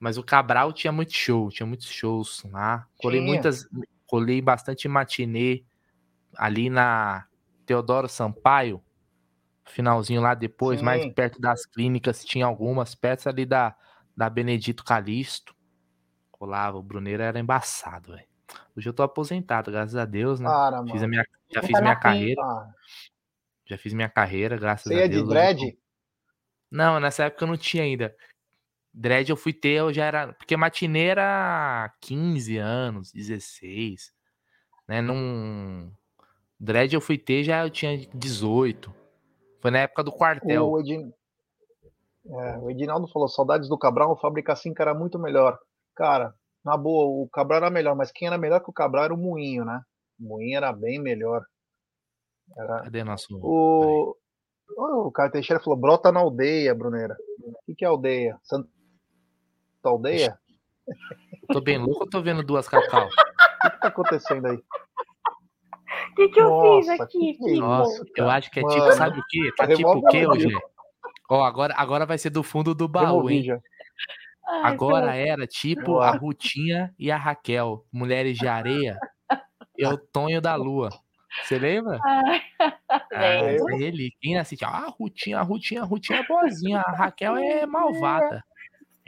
Mas 0.00 0.18
o 0.18 0.22
Cabral 0.24 0.72
tinha 0.72 0.90
muito 0.90 1.12
show, 1.12 1.48
tinha 1.48 1.64
muitos 1.64 1.86
shows 1.86 2.42
lá. 2.50 2.88
Colei 3.00 3.20
tinha. 3.20 3.32
muitas, 3.32 3.68
colei 4.04 4.42
bastante 4.42 4.88
matinê 4.88 5.62
ali 6.36 6.68
na 6.68 7.24
Teodoro 7.64 8.08
Sampaio, 8.08 8.82
finalzinho 9.64 10.20
lá 10.20 10.34
depois, 10.34 10.80
Sim. 10.80 10.84
mais 10.86 11.06
perto 11.14 11.40
das 11.40 11.64
clínicas, 11.64 12.24
tinha 12.24 12.46
algumas, 12.46 12.96
perto 12.96 13.28
ali 13.28 13.46
da, 13.46 13.76
da 14.16 14.28
Benedito 14.28 14.84
Calixto. 14.84 15.54
Colava, 16.32 16.78
o 16.78 16.82
Bruneiro 16.82 17.22
era 17.22 17.38
embaçado, 17.38 18.10
velho. 18.10 18.26
Hoje 18.76 18.88
eu 18.88 18.92
tô 18.92 19.04
aposentado, 19.04 19.70
graças 19.70 19.94
a 19.94 20.04
Deus, 20.04 20.40
né? 20.40 20.48
Para, 20.48 20.84
fiz 20.84 21.00
a 21.00 21.06
minha, 21.06 21.24
já 21.52 21.62
fiz 21.62 21.80
minha 21.80 21.96
carreira. 21.96 22.42
Já 23.66 23.78
fiz 23.78 23.92
minha 23.92 24.08
carreira, 24.08 24.56
graças 24.56 24.84
Você 24.84 25.02
a 25.02 25.06
Deus. 25.06 25.28
Você 25.28 25.38
é 25.38 25.52
de 25.54 25.64
dread? 25.64 25.78
Não, 26.70 27.00
nessa 27.00 27.24
época 27.24 27.44
eu 27.44 27.48
não 27.48 27.56
tinha 27.56 27.82
ainda. 27.82 28.14
Dread 28.92 29.30
eu 29.30 29.36
fui 29.36 29.52
ter, 29.52 29.78
eu 29.78 29.92
já 29.92 30.04
era. 30.04 30.32
Porque 30.32 30.56
matineira 30.56 31.22
era 31.22 31.94
15 32.00 32.56
anos, 32.58 33.12
16. 33.12 34.12
Né? 34.88 35.00
Num. 35.00 35.92
Dread 36.58 36.94
eu 36.94 37.00
fui 37.00 37.16
ter, 37.16 37.44
já 37.44 37.64
eu 37.64 37.70
tinha 37.70 37.96
18. 38.12 38.92
Foi 39.60 39.70
na 39.70 39.80
época 39.80 40.02
do 40.02 40.12
quartel. 40.12 40.68
O, 40.68 40.80
Edin... 40.80 41.12
é, 42.26 42.58
o 42.58 42.70
Edinaldo 42.70 43.06
falou: 43.08 43.28
saudades 43.28 43.68
do 43.68 43.78
Cabral, 43.78 44.12
o 44.12 44.16
Fábrica 44.16 44.54
5 44.56 44.80
era 44.82 44.94
muito 44.94 45.18
melhor. 45.18 45.58
Cara, 45.94 46.34
na 46.64 46.76
boa, 46.76 47.24
o 47.24 47.28
Cabral 47.28 47.58
era 47.58 47.70
melhor, 47.70 47.94
mas 47.94 48.10
quem 48.10 48.26
era 48.26 48.38
melhor 48.38 48.60
que 48.60 48.70
o 48.70 48.74
Cabral 48.74 49.04
era 49.04 49.14
o 49.14 49.18
Moinho, 49.18 49.64
né? 49.64 49.80
O 50.20 50.28
Moinho 50.28 50.56
era 50.56 50.72
bem 50.72 51.00
melhor. 51.00 51.42
Era... 52.56 52.82
Cadê 52.82 53.02
nosso. 53.02 53.26
O, 53.42 54.14
o 54.76 55.10
Caio 55.10 55.30
Teixeira 55.30 55.62
falou: 55.62 55.78
brota 55.78 56.12
na 56.12 56.20
aldeia, 56.20 56.74
Bruneira. 56.74 57.16
O 57.42 57.54
que, 57.64 57.74
que 57.74 57.84
é 57.84 57.88
aldeia? 57.88 58.38
Santa 58.42 58.68
Aldeia? 59.82 60.38
tô 61.52 61.60
bem 61.60 61.78
louco 61.78 62.04
ou 62.04 62.10
tô 62.10 62.20
vendo 62.20 62.42
duas 62.42 62.68
cacau? 62.68 63.08
O 63.60 63.62
que, 63.62 63.70
que 63.72 63.80
tá 63.82 63.88
acontecendo 63.88 64.46
aí? 64.46 64.56
O 64.56 66.14
que, 66.14 66.28
que 66.30 66.40
eu 66.40 66.48
Nossa, 66.48 66.80
fiz 66.80 67.00
aqui? 67.00 67.34
Que 67.34 67.60
Nossa, 67.60 68.04
eu 68.16 68.30
acho 68.30 68.50
que 68.50 68.60
é 68.60 68.62
tipo, 68.62 68.78
Mano, 68.78 68.92
sabe 68.94 69.20
o 69.20 69.24
quê? 69.28 69.52
Tá 69.54 69.66
tipo 69.68 69.90
o 69.90 70.02
quê 70.06 70.26
hoje? 70.26 70.48
Ó, 71.28 71.44
agora, 71.44 71.74
agora 71.76 72.06
vai 72.06 72.16
ser 72.16 72.30
do 72.30 72.42
fundo 72.42 72.74
do 72.74 72.88
baú, 72.88 73.26
Removi 73.26 73.50
hein? 73.50 73.60
Ai, 74.48 74.72
Agora 74.72 75.14
era 75.14 75.46
tipo 75.46 75.98
a 75.98 76.10
Rutinha 76.12 76.94
e 76.98 77.10
a 77.10 77.18
Raquel, 77.18 77.84
mulheres 77.92 78.38
de 78.38 78.48
areia 78.48 78.98
e 79.80 79.86
o 79.86 79.96
Tonho 79.98 80.40
da 80.40 80.54
Lua. 80.54 80.90
Você 81.42 81.58
lembra? 81.58 81.98
Ah, 83.12 83.40
lembro. 83.42 83.70
é 83.74 83.80
ele. 83.82 84.10
Quem 84.20 84.38
assiste? 84.38 84.64
Ah, 84.64 84.84
a 84.86 84.88
Rutinha, 84.90 85.38
a 85.38 85.42
Rutinha, 85.42 85.82
a 85.82 85.84
Rutinha 85.84 86.20
é 86.20 86.26
boazinha, 86.26 86.80
a 86.80 86.90
Raquel 86.92 87.36
é 87.36 87.64
malvada. 87.66 88.42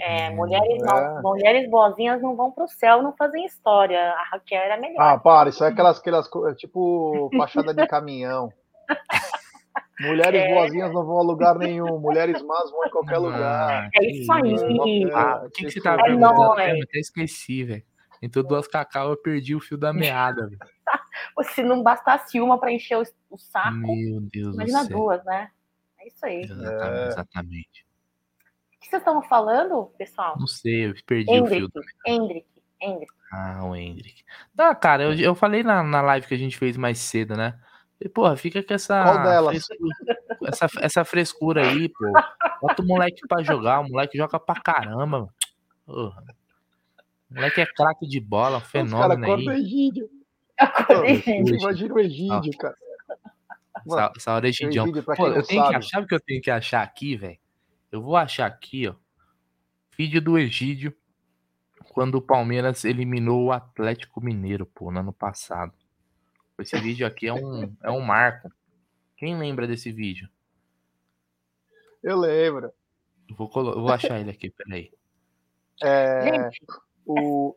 É, 0.00 0.30
mulheres, 0.30 0.82
É. 0.82 0.84
mal- 0.86 1.22
mulheres 1.22 1.70
boazinhas 1.70 2.20
não 2.22 2.34
vão 2.34 2.50
pro 2.50 2.66
céu, 2.68 3.02
não 3.02 3.14
fazem 3.16 3.44
história. 3.44 3.98
A 4.12 4.24
Raquel 4.30 4.60
era 4.62 4.76
melhor. 4.80 5.00
Ah, 5.00 5.18
para, 5.18 5.50
isso 5.50 5.62
é 5.62 5.68
aquelas, 5.68 5.98
aquelas 5.98 6.26
co- 6.28 6.52
tipo 6.54 7.30
fachada 7.36 7.72
de 7.74 7.86
caminhão. 7.86 8.52
Mulheres 10.00 10.42
É. 10.42 10.54
boazinhas 10.54 10.92
não 10.92 11.04
vão 11.06 11.18
a 11.18 11.22
lugar 11.22 11.54
nenhum, 11.56 11.98
mulheres 12.00 12.42
más 12.42 12.70
vão 12.70 12.84
em 12.86 12.90
qualquer 12.90 13.18
lugar. 13.18 13.84
Ah, 13.84 13.88
É 13.94 13.98
que 14.00 14.06
isso 14.22 14.32
aí. 14.32 14.54
isso. 14.54 15.12
Ah, 15.14 15.42
o 15.46 15.50
que, 15.50 15.64
que 15.66 15.70
você 15.70 15.80
tava 15.80 16.00
É 16.00 16.04
perguntando? 16.04 16.34
nóis. 16.34 16.66
mesmo? 16.66 16.82
Até 16.84 16.98
esqueci, 16.98 17.62
velho. 17.64 17.82
Entre 18.22 18.42
duas 18.42 18.68
cacau, 18.68 19.10
eu 19.10 19.16
perdi 19.16 19.54
o 19.56 19.60
fio 19.60 19.76
da 19.76 19.92
meada. 19.92 20.48
Se 21.54 21.62
não 21.62 21.82
bastasse 21.82 22.40
uma 22.40 22.58
para 22.58 22.70
encher 22.72 22.96
o, 22.98 23.02
o 23.30 23.36
saco, 23.38 23.76
Meu 23.78 24.20
Deus 24.20 24.54
imagina 24.54 24.82
do 24.84 24.86
céu. 24.88 24.96
duas, 24.96 25.24
né? 25.24 25.50
É 25.98 26.06
isso 26.08 26.24
aí. 26.26 26.42
Exatamente, 26.42 26.98
É. 26.98 27.08
exatamente. 27.08 27.86
O 28.76 28.80
que 28.80 28.88
vocês 28.88 29.00
estão 29.02 29.22
falando, 29.22 29.92
pessoal? 29.98 30.36
Não 30.38 30.46
sei, 30.46 30.86
eu 30.90 30.94
perdi 31.06 31.40
o 31.40 31.46
fio 31.46 31.56
Hendrick, 31.66 31.84
Hendrick, 32.06 32.46
Hendrick. 32.80 33.12
Ah, 33.32 33.64
o 33.64 33.74
Hendrick. 33.76 34.22
Não, 34.56 34.74
cara, 34.74 35.02
eu, 35.04 35.14
eu 35.14 35.34
falei 35.34 35.62
na, 35.62 35.82
na 35.82 36.00
live 36.02 36.26
que 36.26 36.34
a 36.34 36.38
gente 36.38 36.56
fez 36.58 36.76
mais 36.76 36.98
cedo, 36.98 37.36
né? 37.36 37.58
E, 38.00 38.08
porra, 38.08 38.36
fica 38.36 38.62
com 38.62 38.74
essa. 38.74 39.02
Qual 39.02 39.22
delas? 39.22 39.64
Frescura, 39.66 39.94
essa, 40.48 40.66
essa 40.80 41.04
frescura 41.04 41.62
aí, 41.68 41.88
pô. 41.88 42.12
Bota 42.60 42.82
o 42.82 42.86
moleque 42.86 43.20
pra 43.28 43.42
jogar, 43.42 43.80
o 43.80 43.88
moleque 43.88 44.18
joga 44.18 44.38
pra 44.40 44.60
caramba. 44.60 45.06
mano. 45.06 45.30
Porra. 45.86 46.22
O 47.32 47.34
moleque 47.34 47.60
é 47.62 47.66
craque 47.66 48.06
de 48.06 48.20
bola, 48.20 48.56
um 48.56 48.60
Os 48.60 48.68
caras 48.68 48.90
fenômeno 48.90 49.26
cortam 49.26 49.46
o. 49.46 49.52
Egídio. 49.56 50.10
Acordei, 50.58 51.16
gente. 51.16 51.54
Imagina 51.54 51.94
o 51.94 51.98
Egídio, 51.98 52.58
cara. 52.58 52.76
Mano, 53.86 54.00
Essa, 54.02 54.12
essa 54.16 54.32
hora 54.34 54.46
é. 54.46 54.50
Egídio, 54.50 55.02
Pô, 55.02 55.26
eu 55.26 55.34
não 55.36 55.42
tenho 55.42 55.46
que 55.46 55.54
sabe, 55.54 55.76
achar, 55.76 55.82
sabe 55.88 56.04
o 56.04 56.08
que 56.08 56.14
eu 56.14 56.20
tenho 56.20 56.40
que 56.42 56.50
achar 56.50 56.82
aqui, 56.82 57.16
velho? 57.16 57.38
Eu 57.90 58.02
vou 58.02 58.16
achar 58.16 58.46
aqui, 58.46 58.86
ó. 58.88 58.94
Vídeo 59.96 60.20
do 60.22 60.38
Egídio 60.38 60.94
quando 61.90 62.14
o 62.16 62.22
Palmeiras 62.22 62.84
eliminou 62.84 63.46
o 63.46 63.52
Atlético 63.52 64.20
Mineiro, 64.22 64.64
pô, 64.66 64.90
no 64.90 65.00
ano 65.00 65.12
passado. 65.12 65.72
Esse 66.58 66.78
vídeo 66.80 67.06
aqui 67.06 67.26
é 67.26 67.34
um, 67.34 67.74
é 67.82 67.90
um 67.90 68.00
marco. 68.00 68.50
Quem 69.16 69.36
lembra 69.38 69.66
desse 69.66 69.90
vídeo? 69.90 70.28
eu 72.02 72.18
lembro. 72.18 72.72
Eu 73.28 73.36
vou, 73.36 73.48
colo- 73.48 73.72
eu 73.72 73.80
vou 73.80 73.92
achar 73.92 74.18
ele 74.20 74.30
aqui, 74.30 74.50
peraí. 74.50 74.92
É, 75.82 76.24
Gente, 76.50 76.66
o... 77.06 77.56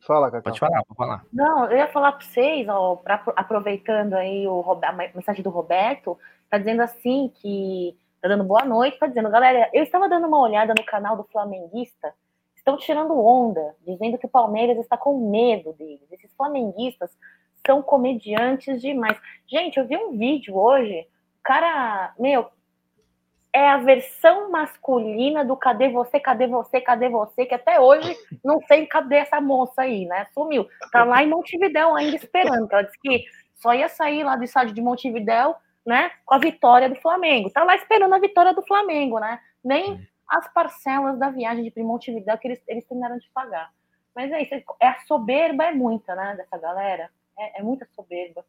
Fala, 0.00 0.30
Cacá. 0.30 0.44
Pode 0.44 0.60
falar, 0.60 0.82
pode 0.84 0.96
falar. 0.96 1.24
Não, 1.32 1.70
eu 1.70 1.76
ia 1.76 1.88
falar 1.88 2.12
para 2.12 2.24
vocês, 2.24 2.66
ó, 2.68 2.96
pra- 2.96 3.22
aproveitando 3.36 4.14
aí 4.14 4.46
o, 4.48 4.64
a 4.82 4.92
mensagem 4.92 5.42
do 5.42 5.50
Roberto, 5.50 6.18
tá 6.48 6.56
dizendo 6.56 6.80
assim 6.80 7.30
que 7.34 7.94
tá 8.20 8.28
dando 8.28 8.44
boa 8.44 8.64
noite, 8.64 8.98
tá 8.98 9.06
dizendo, 9.06 9.30
galera, 9.30 9.68
eu 9.72 9.82
estava 9.82 10.08
dando 10.08 10.26
uma 10.26 10.40
olhada 10.40 10.72
no 10.76 10.84
canal 10.84 11.16
do 11.16 11.24
Flamenguista, 11.24 12.14
estão 12.56 12.76
tirando 12.78 13.18
onda, 13.18 13.76
dizendo 13.86 14.16
que 14.16 14.26
o 14.26 14.30
Palmeiras 14.30 14.78
está 14.78 14.96
com 14.96 15.30
medo 15.30 15.74
deles. 15.74 16.10
Esses 16.10 16.32
flamenguistas 16.34 17.14
são 17.66 17.82
comediantes 17.82 18.80
demais. 18.80 19.18
Gente, 19.46 19.78
eu 19.78 19.86
vi 19.86 19.96
um 19.96 20.16
vídeo 20.16 20.56
hoje, 20.56 21.06
o 21.40 21.42
cara, 21.42 22.14
meu, 22.18 22.48
é 23.52 23.68
a 23.70 23.78
versão 23.78 24.50
masculina 24.50 25.44
do 25.44 25.56
cadê 25.56 25.88
você, 25.88 26.20
cadê 26.20 26.46
você, 26.46 26.80
cadê 26.80 27.08
você, 27.08 27.46
que 27.46 27.54
até 27.54 27.80
hoje 27.80 28.16
não 28.44 28.60
sei 28.62 28.86
cadê 28.86 29.16
essa 29.16 29.40
moça 29.40 29.82
aí, 29.82 30.06
né? 30.06 30.26
Sumiu. 30.34 30.68
Tá 30.92 31.04
lá 31.04 31.22
em 31.22 31.28
Montevidéu 31.28 31.94
ainda 31.94 32.16
esperando, 32.16 32.68
ela 32.70 32.82
disse 32.82 32.98
que 33.00 33.24
só 33.54 33.74
ia 33.74 33.88
sair 33.88 34.22
lá 34.22 34.36
do 34.36 34.44
estádio 34.44 34.74
de 34.74 34.80
Montevidéu, 34.80 35.56
né, 35.84 36.10
com 36.24 36.34
a 36.34 36.38
vitória 36.38 36.88
do 36.88 36.96
Flamengo. 36.96 37.50
Tá 37.50 37.64
lá 37.64 37.74
esperando 37.74 38.14
a 38.14 38.18
vitória 38.18 38.52
do 38.52 38.62
Flamengo, 38.62 39.18
né? 39.18 39.40
Nem 39.64 40.06
as 40.28 40.52
parcelas 40.52 41.18
da 41.18 41.30
viagem 41.30 41.64
de 41.64 41.82
Montevidéu 41.82 42.36
que 42.36 42.46
eles, 42.46 42.62
eles 42.68 42.84
terminaram 42.84 43.18
de 43.18 43.28
pagar. 43.30 43.72
Mas 44.14 44.30
é 44.30 44.42
isso, 44.42 44.54
é 44.80 44.88
a 44.88 44.98
soberba 45.06 45.64
é 45.64 45.72
muita, 45.72 46.14
né, 46.14 46.34
dessa 46.36 46.58
galera. 46.58 47.10
É, 47.38 47.60
é 47.60 47.62
muita 47.62 47.86
soberba, 47.94 48.44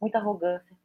muita 0.00 0.18
arrogância. 0.18 0.76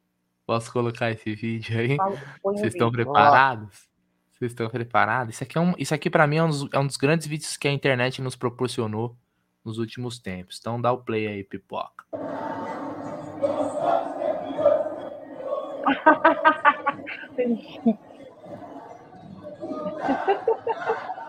Posso 0.50 0.72
colocar 0.72 1.12
esse 1.12 1.32
vídeo 1.32 1.78
aí? 1.78 1.96
Vocês 2.42 2.74
estão 2.74 2.90
preparados? 2.90 3.88
Vocês 4.32 4.50
estão 4.50 4.68
preparados? 4.68 5.36
Isso 5.36 5.44
aqui, 5.44 5.56
é 5.56 5.60
um, 5.60 5.74
isso 5.78 5.94
aqui 5.94 6.10
para 6.10 6.26
mim 6.26 6.38
é 6.38 6.42
um, 6.42 6.48
dos, 6.48 6.68
é 6.72 6.78
um 6.80 6.86
dos 6.88 6.96
grandes 6.96 7.28
vídeos 7.28 7.56
que 7.56 7.68
a 7.68 7.72
internet 7.72 8.20
nos 8.20 8.34
proporcionou 8.34 9.16
nos 9.64 9.78
últimos 9.78 10.18
tempos. 10.18 10.58
Então 10.58 10.80
dá 10.80 10.90
o 10.90 10.98
play 10.98 11.28
aí, 11.28 11.44
pipoca. 11.44 12.04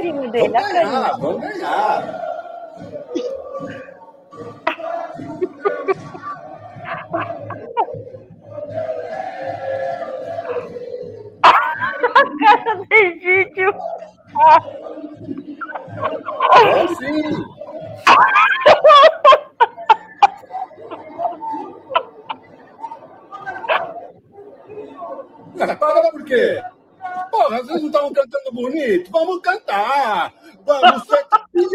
A 0.00 0.02
carinha 0.02 0.30
dele, 0.30 0.56
a 0.56 0.62
carinha. 0.62 1.16
vamos 1.18 1.40
ganhar. 1.42 2.30
cara 12.40 12.76
do 12.76 12.84
vídeo. 12.84 13.74
É 16.64 16.86
sim. 16.88 17.44
Para 25.58 26.10
por 26.10 26.24
quê? 26.24 26.62
Porra, 27.50 27.64
vocês 27.64 27.80
não 27.80 27.88
estavam 27.88 28.12
cantando 28.12 28.52
bonito? 28.52 29.10
Vamos 29.10 29.40
cantar! 29.40 30.32
Vamos 30.64 31.02
ser 31.04 31.24
campeão! 31.24 31.66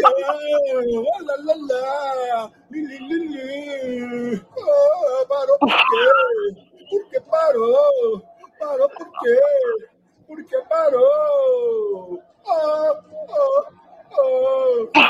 Lá, 1.26 1.36
lá, 1.44 1.54
lá. 1.54 2.50
Li, 2.70 2.80
li, 2.86 2.98
li, 2.98 3.18
li. 3.28 4.42
Oh, 4.56 5.26
parou 5.26 5.58
por 5.58 5.68
quê? 5.68 6.08
Por 6.88 7.10
que 7.10 7.20
parou? 7.20 8.22
Parou 8.58 8.88
por 8.88 9.06
quê? 9.20 9.38
Por 10.26 10.42
que 10.44 10.58
parou? 10.62 12.22
Oh, 12.46 12.94
oh, 13.28 13.66
oh. 14.16 14.90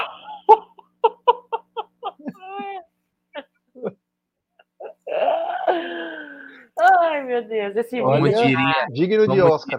Ai, 6.79 7.23
meu 7.23 7.47
Deus, 7.47 7.77
esse 7.77 8.01
Como 8.01 8.25
vídeo. 8.25 8.43
diria, 8.43 8.87
Digno 8.91 9.29
de 9.29 9.41
Oscar. 9.41 9.79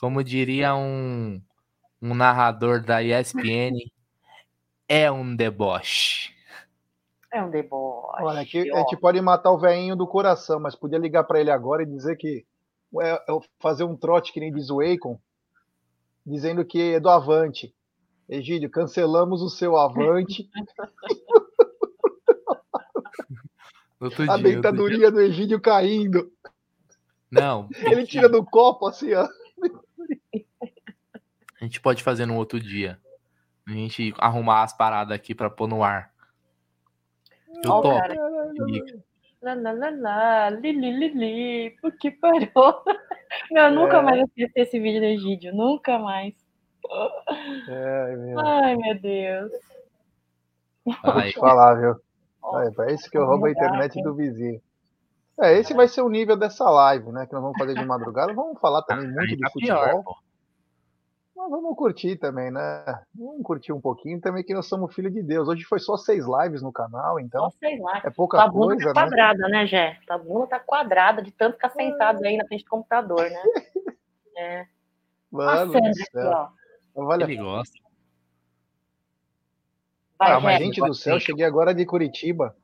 Como 0.00 0.22
diria 0.22 0.74
um, 0.76 1.40
um 2.00 2.14
narrador 2.14 2.82
da 2.82 3.02
ESPN, 3.02 3.76
é 4.88 5.10
um 5.10 5.34
deboche. 5.34 6.32
É 7.32 7.42
um 7.42 7.50
deboche. 7.50 8.22
Olha, 8.22 8.40
aqui 8.40 8.70
a 8.72 8.78
gente 8.78 8.96
pode 8.96 9.20
matar 9.20 9.50
o 9.50 9.58
velhinho 9.58 9.96
do 9.96 10.06
coração, 10.06 10.60
mas 10.60 10.74
podia 10.74 10.98
ligar 10.98 11.24
para 11.24 11.40
ele 11.40 11.50
agora 11.50 11.82
e 11.82 11.86
dizer 11.86 12.16
que 12.16 12.46
é, 13.00 13.10
é 13.10 13.38
fazer 13.58 13.84
um 13.84 13.96
trote 13.96 14.32
que 14.32 14.40
nem 14.40 14.52
diz 14.52 14.70
o 14.70 14.80
Akon, 14.80 15.18
dizendo 16.24 16.64
que 16.64 16.94
é 16.94 17.00
do 17.00 17.10
Avante. 17.10 17.74
Egídio, 18.28 18.70
cancelamos 18.70 19.42
o 19.42 19.48
seu 19.48 19.76
Avante. 19.76 20.48
Outro 24.00 24.22
a 24.22 24.26
dia, 24.26 24.32
outro 24.32 24.44
dia. 24.44 24.54
dentaduria 24.54 25.10
do 25.10 25.20
Egídio 25.20 25.60
caindo. 25.60 26.30
Não, 27.28 27.68
Ele 27.82 28.06
tira 28.06 28.28
do 28.28 28.44
copo 28.44 28.86
assim, 28.86 29.12
ó. 29.12 29.28
A 31.60 31.64
gente 31.64 31.80
pode 31.80 32.02
fazer 32.02 32.26
num 32.26 32.36
outro 32.36 32.60
dia. 32.60 32.98
A 33.66 33.70
gente 33.72 34.14
arrumar 34.18 34.62
as 34.62 34.72
paradas 34.72 35.14
aqui 35.14 35.34
pra 35.34 35.50
pôr 35.50 35.68
no 35.68 35.82
ar. 35.82 36.10
Eu 37.64 37.70
Ó 37.70 37.78
o 37.78 37.82
topo. 37.82 37.98
Lá, 39.40 39.54
lá, 39.54 39.70
lá, 39.70 39.90
lá, 39.90 40.50
li, 40.50 40.72
li, 40.72 41.76
parou? 42.20 42.82
Meu, 43.52 43.70
nunca 43.70 43.98
É. 43.98 44.02
mais 44.02 44.20
assisti 44.22 44.50
esse 44.56 44.80
vídeo 44.80 45.00
do 45.00 45.06
Egídio, 45.06 45.54
nunca 45.54 45.98
mais. 45.98 46.34
É, 47.68 48.16
meu. 48.16 48.40
Ai, 48.40 48.76
meu 48.76 49.00
Deus. 49.00 49.52
Vou 50.84 51.22
te 51.22 51.34
falar, 51.34 51.74
viu? 51.74 51.96
É, 52.60 52.70
pra 52.70 52.90
isso 52.92 53.10
que 53.10 53.18
eu 53.18 53.26
roubo 53.26 53.46
a 53.46 53.50
internet 53.50 54.02
do 54.02 54.14
vizinho. 54.14 54.60
É, 55.40 55.56
esse 55.58 55.74
vai 55.74 55.86
ser 55.86 56.02
o 56.02 56.08
nível 56.08 56.36
dessa 56.36 56.68
live, 56.68 57.12
né? 57.12 57.26
Que 57.26 57.32
nós 57.34 57.42
vamos 57.42 57.58
fazer 57.58 57.74
de 57.74 57.84
madrugada. 57.84 58.32
Vamos 58.32 58.58
falar 58.60 58.82
também 58.82 59.06
muito 59.06 59.20
Aí 59.20 59.36
de 59.36 59.38
tá 59.38 59.50
futebol. 59.50 60.16
Então 61.48 61.62
vamos 61.62 61.78
curtir 61.78 62.16
também, 62.16 62.50
né? 62.50 62.84
Vamos 63.14 63.42
curtir 63.42 63.72
um 63.72 63.80
pouquinho 63.80 64.20
também 64.20 64.44
que 64.44 64.52
nós 64.52 64.66
somos 64.66 64.94
filho 64.94 65.10
de 65.10 65.22
Deus. 65.22 65.48
Hoje 65.48 65.64
foi 65.64 65.78
só 65.78 65.96
seis 65.96 66.26
lives 66.26 66.60
no 66.60 66.70
canal, 66.70 67.18
então 67.18 67.50
Só 67.50 67.56
seis 67.58 67.80
lá. 67.80 68.02
é 68.04 68.10
pouca 68.10 68.36
Tua 68.36 68.48
bunda 68.48 68.74
coisa, 68.74 68.92
tá 68.92 69.00
né? 69.00 69.06
quadrada, 69.08 69.48
né, 69.48 69.66
Jé? 69.66 69.98
Tua 70.06 70.18
bunda 70.18 70.46
tá 70.46 70.60
quadrada 70.60 71.22
de 71.22 71.32
tanto 71.32 71.54
ficar 71.54 71.70
sentado 71.70 72.22
aí 72.22 72.36
na 72.36 72.46
frente 72.46 72.64
do 72.64 72.70
computador, 72.70 73.22
né? 73.30 73.42
É. 74.40 74.66
Mano 75.32 75.72
Sandra 75.72 75.90
aqui, 75.90 76.04
céu. 76.12 76.30
ó. 76.30 76.48
Não 76.94 77.06
vale 77.06 77.24
a 77.24 77.26
Ele 77.26 77.36
gosta. 77.38 77.76
Vai, 80.16 80.30
Ah, 80.32 80.38
mas 80.40 80.58
Jé. 80.58 80.64
gente 80.64 80.80
do 80.80 80.94
céu, 80.94 81.18
cheguei 81.18 81.44
agora 81.44 81.74
de 81.74 81.84
Curitiba. 81.84 82.54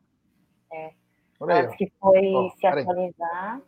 É. 0.72 0.92
Olha 1.40 1.54
aí, 1.70 1.76
que 1.76 1.90
foi 1.98 2.32
Ó, 2.32 2.50
se 2.50 2.64
atualizar. 2.66 3.60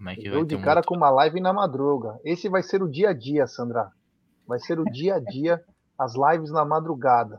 Como 0.00 0.08
é 0.08 0.16
que 0.16 0.30
vai 0.30 0.42
de 0.46 0.56
cara 0.56 0.82
com 0.82 0.96
uma 0.96 1.10
live 1.10 1.42
na 1.42 1.52
madruga. 1.52 2.18
Esse 2.24 2.48
vai 2.48 2.62
ser 2.62 2.82
o 2.82 2.88
dia 2.88 3.10
a 3.10 3.12
dia, 3.12 3.46
Sandra. 3.46 3.90
Vai 4.46 4.58
ser 4.58 4.80
o 4.80 4.84
dia 4.84 5.16
a 5.16 5.20
dia, 5.20 5.62
as 5.98 6.14
lives 6.14 6.50
na 6.50 6.64
madrugada. 6.64 7.38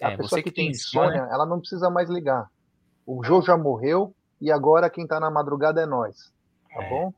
A 0.00 0.12
É, 0.12 0.16
pessoa 0.16 0.28
você 0.38 0.42
que, 0.44 0.50
que 0.50 0.54
tem 0.54 0.70
insônia. 0.70 1.16
insônia, 1.16 1.34
ela 1.34 1.44
não 1.44 1.58
precisa 1.58 1.90
mais 1.90 2.08
ligar. 2.08 2.48
O 3.04 3.24
Jô 3.24 3.42
já 3.42 3.56
morreu 3.56 4.14
e 4.40 4.52
agora 4.52 4.88
quem 4.88 5.04
tá 5.04 5.18
na 5.18 5.32
madrugada 5.32 5.82
é 5.82 5.86
nós. 5.86 6.32
Tá 6.72 6.84
É. 6.84 6.88
bom? 6.88 7.12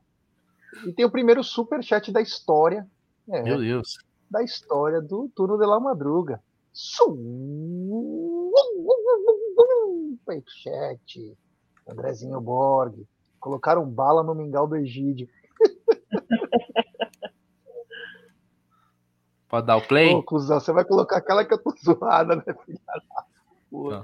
E 0.87 0.91
tem 0.93 1.05
o 1.05 1.11
primeiro 1.11 1.43
super 1.43 1.83
chat 1.83 2.11
da 2.11 2.19
história. 2.21 2.87
É, 3.29 3.43
Meu 3.43 3.59
Deus. 3.59 3.99
da 4.31 4.41
história 4.41 4.99
do 4.99 5.29
Turno 5.35 5.55
de 5.59 5.67
la 5.67 5.79
Madruga. 5.79 6.41
Superchat. 10.25 11.37
Andrezinho 11.87 12.41
Borg. 12.41 13.05
Colocaram 13.39 13.89
bala 13.89 14.23
no 14.23 14.35
mingau 14.35 14.67
do 14.67 14.75
Egídio. 14.75 15.27
Pode 19.47 19.65
dar 19.65 19.77
o 19.77 19.87
play? 19.87 20.13
Ô, 20.13 20.21
cuzão, 20.21 20.59
você 20.59 20.71
vai 20.71 20.85
colocar 20.85 21.17
aquela 21.17 21.43
que 21.43 21.53
eu 21.53 21.57
tô 21.57 21.73
zoada, 21.83 22.35
né, 22.35 22.43
filha 22.65 22.79
da 22.85 23.23
puta? 23.69 24.03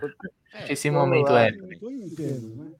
Esse 0.69 0.89
vamos 0.89 1.09
momento 1.09 1.31
lá. 1.31 1.47
é. 1.47 1.51
Né? 1.51 2.71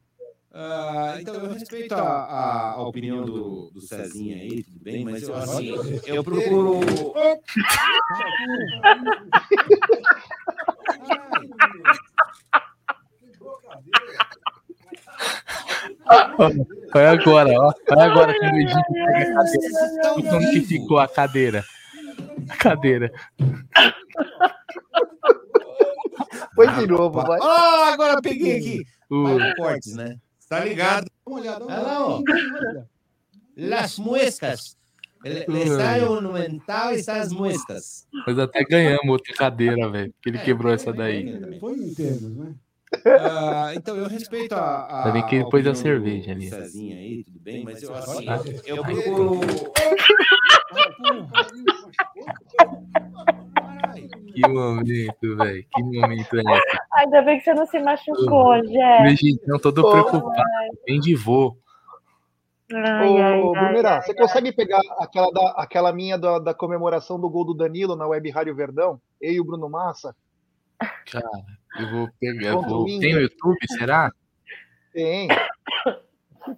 Ah, 0.57 1.17
então, 1.19 1.35
eu 1.35 1.51
respeito 1.51 1.93
a, 1.93 2.01
a- 2.01 2.71
a 2.75 2.87
opinião 2.87 3.25
do, 3.25 3.69
do 3.71 3.81
Cezinha 3.81 4.37
aí, 4.37 4.63
tudo 4.63 4.79
bem, 4.79 5.03
mas 5.03 5.27
eu, 5.27 5.35
assim, 5.35 5.75
eu 6.07 6.23
procuro. 6.23 6.79
Olha 16.93 17.11
agora, 17.11 17.51
ó. 17.59 17.73
Olha 17.91 18.03
agora 18.03 18.33
quando 18.39 18.53
o 18.53 18.57
Egito 18.57 18.93
pega 18.93 19.31
a 19.31 19.35
cadeira. 19.35 19.69
E 20.17 20.23
como 20.23 20.51
que 20.51 20.61
ficou 20.61 20.99
a 20.99 21.07
cadeira? 21.07 21.63
A 22.49 22.55
cadeira. 22.57 23.11
Põe 26.55 26.67
de 26.75 26.87
novo, 26.87 27.21
vai. 27.21 27.39
Ah, 27.41 27.91
agora 27.93 28.21
peguei 28.21 28.57
aqui. 28.57 28.85
O- 29.09 29.27
Michael 29.27 29.55
Cortes, 29.55 29.95
né? 29.95 30.17
Tá 30.47 30.59
ligado? 30.63 31.05
Dá 31.05 31.11
uma 31.31 31.39
olhada. 31.39 31.65
Ah, 31.67 31.81
não. 31.81 32.23
Las 33.57 33.97
muescas. 33.97 34.77
El, 35.23 35.37
el 35.47 35.57
estadio 35.63 36.07
monumental 36.07 36.91
está 36.93 37.19
as 37.19 37.31
muescas. 37.31 38.07
Nós 38.27 38.37
até 38.37 38.63
ganhamos 38.63 39.07
outra 39.09 39.33
cadeira, 39.33 39.89
velho. 39.89 40.13
Que 40.21 40.29
ele 40.29 40.37
quebrou 40.39 40.71
essa 40.71 40.93
daí. 40.93 41.59
Foi 41.59 41.75
termos, 41.95 42.37
né? 42.37 42.53
Ah, 43.05 43.71
então, 43.75 43.95
eu 43.95 44.07
respeito 44.07 44.53
a. 44.53 44.99
Ainda 44.99 45.11
bem 45.11 45.25
que 45.25 45.35
ele 45.35 45.43
pôs 45.45 45.53
a 45.65 45.71
opinião 45.71 45.75
cerveja 45.75 46.31
ali. 46.31 46.49
Cezinha 46.49 46.95
aí, 46.97 47.23
tudo 47.23 47.39
bem, 47.39 47.63
mas 47.63 47.81
eu, 47.83 47.93
assim, 47.95 48.27
Ah. 48.29 48.39
eu 48.65 48.83
procuro. 48.83 49.39
Que 54.33 54.47
momento, 54.47 55.37
velho. 55.37 55.65
Que 55.73 55.83
momento 55.83 56.35
é 56.35 56.41
esse? 56.41 56.77
Ainda 56.93 57.21
bem 57.21 57.37
que 57.37 57.45
você 57.45 57.53
não 57.53 57.65
se 57.65 57.79
machucou, 57.79 58.55
Jé. 58.67 59.01
O 59.01 59.05
Egitão 59.05 59.59
todo 59.59 59.89
preocupado. 59.89 60.43
Vem 60.87 60.99
de 60.99 61.15
vô. 61.15 61.55
Ai, 62.73 63.07
Ô, 63.09 63.17
ai, 63.17 63.21
ai. 63.21 63.41
Brunerá, 63.41 64.01
você 64.01 64.13
consegue 64.13 64.51
pegar 64.51 64.81
aquela, 64.99 65.31
da, 65.31 65.51
aquela 65.51 65.93
minha 65.93 66.17
da, 66.17 66.39
da 66.39 66.53
comemoração 66.53 67.19
do 67.19 67.29
gol 67.29 67.45
do 67.45 67.53
Danilo 67.53 67.95
na 67.95 68.07
Web 68.07 68.29
Rádio 68.31 68.55
Verdão? 68.55 68.99
Eu 69.21 69.33
e 69.33 69.39
o 69.39 69.45
Bruno 69.45 69.69
Massa? 69.69 70.15
Cara, 71.11 71.45
eu 71.79 71.91
vou 71.91 72.09
pegar. 72.19 72.49
eu 72.49 72.61
vou-. 72.61 72.85
Tem 72.85 73.15
o 73.15 73.21
YouTube, 73.21 73.57
será? 73.77 74.11
Tem. 74.91 75.27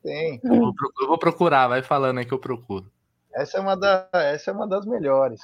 Tem. 0.04 0.40
Eu 0.44 0.56
vou, 0.56 0.74
eu 1.02 1.08
vou 1.08 1.18
procurar, 1.18 1.68
vai 1.68 1.82
falando 1.82 2.18
aí 2.18 2.26
que 2.26 2.34
eu 2.34 2.40
procuro. 2.40 2.92
Essa 3.34 3.58
é 3.58 3.62
uma, 3.62 3.76
da, 3.76 4.10
essa 4.14 4.52
é 4.52 4.54
uma 4.54 4.68
das 4.68 4.86
melhores. 4.86 5.42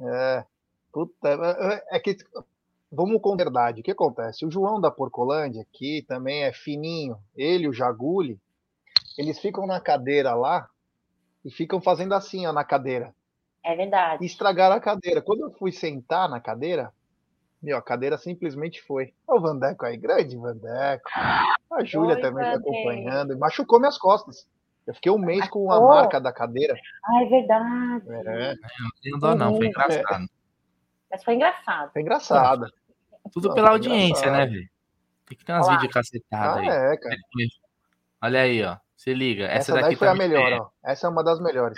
É. 0.00 0.44
Puta, 0.92 1.28
é, 1.28 1.96
é 1.96 2.00
que. 2.00 2.16
Vamos 2.90 3.20
com 3.20 3.36
verdade. 3.36 3.80
O 3.80 3.84
que 3.84 3.90
acontece? 3.90 4.46
O 4.46 4.50
João 4.50 4.80
da 4.80 4.90
Porcolândia 4.90 5.62
aqui 5.62 6.04
também 6.06 6.44
é 6.44 6.52
fininho. 6.52 7.18
Ele 7.34 7.64
e 7.64 7.68
o 7.68 7.72
Jaguli, 7.72 8.38
eles 9.18 9.38
ficam 9.38 9.66
na 9.66 9.80
cadeira 9.80 10.34
lá 10.34 10.68
e 11.44 11.50
ficam 11.50 11.80
fazendo 11.80 12.14
assim, 12.14 12.46
ó, 12.46 12.52
na 12.52 12.64
cadeira. 12.64 13.14
É 13.64 13.74
verdade. 13.74 14.22
E 14.22 14.26
estragaram 14.26 14.76
a 14.76 14.80
cadeira. 14.80 15.20
Quando 15.20 15.40
eu 15.40 15.50
fui 15.50 15.72
sentar 15.72 16.28
na 16.28 16.40
cadeira, 16.40 16.92
meu, 17.62 17.76
a 17.76 17.82
cadeira 17.82 18.16
simplesmente 18.18 18.82
foi. 18.82 19.12
Olha 19.26 19.38
o 19.38 19.42
Vandeco 19.42 19.84
aí, 19.84 19.96
grande 19.96 20.36
Vandeco. 20.36 21.08
A 21.14 21.84
Júlia 21.84 22.20
também 22.20 22.44
tá 22.44 22.52
Vandeco. 22.52 22.68
acompanhando. 22.70 23.32
E 23.32 23.36
machucou 23.36 23.78
minhas 23.80 23.98
costas. 23.98 24.46
Eu 24.86 24.94
fiquei 24.94 25.10
um 25.10 25.18
mês 25.18 25.48
com 25.48 25.70
a 25.72 25.80
marca 25.80 26.20
da 26.20 26.32
cadeira. 26.32 26.74
Ai, 27.04 27.24
é 27.24 27.28
verdade. 27.28 28.04
É, 28.28 28.54
Não 29.20 29.34
não, 29.34 29.56
foi 29.56 29.66
engraçado. 29.66 30.26
Mas 31.10 31.24
foi 31.24 31.34
engraçado. 31.34 31.90
é 31.94 32.00
engraçado. 32.00 32.66
Tudo 33.32 33.48
Não, 33.48 33.54
pela 33.54 33.68
foi 33.68 33.76
audiência, 33.76 34.26
né, 34.30 34.44
engraçado. 34.44 34.52
velho? 34.52 34.68
Tem 35.26 35.38
que 35.38 35.44
ter 35.44 35.52
umas 35.52 35.68
vídeos 35.68 35.92
cacetadas 35.92 36.56
Ah, 36.56 36.60
aí. 36.60 36.68
é, 36.92 36.96
cara. 36.96 37.16
Olha 38.22 38.40
aí, 38.42 38.62
ó. 38.62 38.76
Se 38.96 39.12
liga. 39.12 39.44
Essa, 39.46 39.56
Essa, 39.56 39.72
daqui 39.72 39.84
daí 39.88 39.96
foi 39.96 40.08
a 40.08 40.12
também 40.12 40.28
melhor, 40.28 40.52
é. 40.52 40.60
ó. 40.60 40.68
Essa 40.84 41.06
é 41.08 41.10
uma 41.10 41.24
das 41.24 41.40
melhores. 41.40 41.76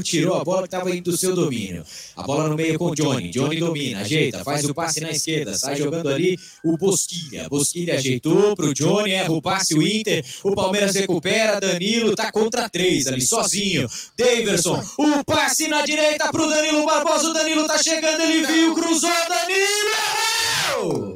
Tirou 0.00 0.36
a 0.36 0.44
bola 0.44 0.62
que 0.62 0.68
estava 0.68 0.90
indo 0.90 1.10
do 1.10 1.16
seu 1.18 1.34
domínio. 1.34 1.84
A 2.16 2.22
bola 2.22 2.48
no 2.48 2.56
meio 2.56 2.78
com 2.78 2.86
o 2.86 2.94
Johnny. 2.94 3.28
Johnny 3.28 3.60
domina, 3.60 4.00
ajeita, 4.00 4.42
faz 4.42 4.64
o 4.64 4.74
passe 4.74 5.00
na 5.00 5.10
esquerda, 5.10 5.52
sai 5.54 5.76
jogando 5.76 6.08
ali 6.08 6.38
o 6.64 6.78
Bosquilha. 6.78 7.46
Bosquilha 7.48 7.96
ajeitou 7.96 8.56
pro 8.56 8.72
Johnny, 8.72 9.10
erra 9.10 9.32
o 9.32 9.42
passe 9.42 9.74
o 9.74 9.86
Inter. 9.86 10.24
O 10.42 10.54
Palmeiras 10.54 10.94
recupera, 10.94 11.60
Danilo 11.60 12.16
tá 12.16 12.32
contra 12.32 12.70
três 12.70 13.06
ali, 13.06 13.20
sozinho. 13.20 13.86
Daverson, 14.16 14.82
o 14.98 15.22
passe 15.24 15.68
na 15.68 15.82
direita 15.82 16.30
pro 16.30 16.48
Danilo 16.48 16.86
Barbosa. 16.86 17.28
O 17.28 17.34
Danilo 17.34 17.66
tá 17.66 17.76
chegando, 17.82 18.22
ele 18.22 18.46
viu, 18.46 18.74
cruzou, 18.74 19.10
Danilo! 19.28 21.11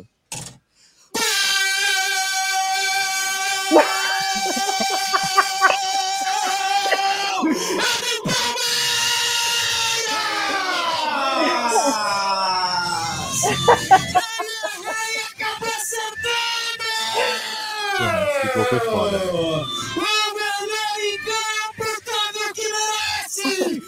Tadeu 22.05 22.53
que 22.55 22.69
merece! 22.69 23.81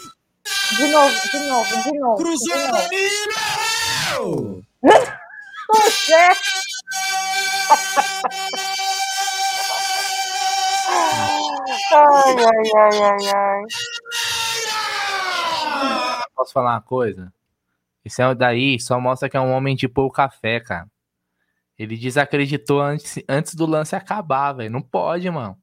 De 0.77 0.87
novo, 0.89 1.15
de 1.33 1.39
novo, 1.47 1.83
de 1.83 1.99
novo. 1.99 2.17
Cruzou 2.17 2.57
de 2.57 2.67
novo. 2.67 2.89
Danilo! 4.11 4.65
Poxa! 5.69 6.33
Ai, 11.91 12.37
ai, 12.39 12.67
ai, 12.77 12.99
ai, 13.03 13.27
ai. 13.35 13.63
Posso 16.35 16.53
falar 16.53 16.73
uma 16.73 16.81
coisa? 16.81 17.33
Esse 18.09 18.23
é 18.23 18.35
daí 18.35 18.81
só 18.81 18.99
mostra 18.99 19.29
que 19.29 19.37
é 19.37 19.41
um 19.41 19.53
homem 19.53 19.77
de 19.77 19.87
pouca 19.87 20.31
fé, 20.31 20.61
cara. 20.61 20.91
Ele 21.79 21.95
desacreditou 21.95 22.81
antes, 22.81 23.23
antes 23.29 23.55
do 23.55 23.67
lance 23.67 23.95
acabar, 23.95 24.55
velho. 24.55 24.71
Não 24.71 24.81
pode, 24.81 25.31
mano. 25.31 25.57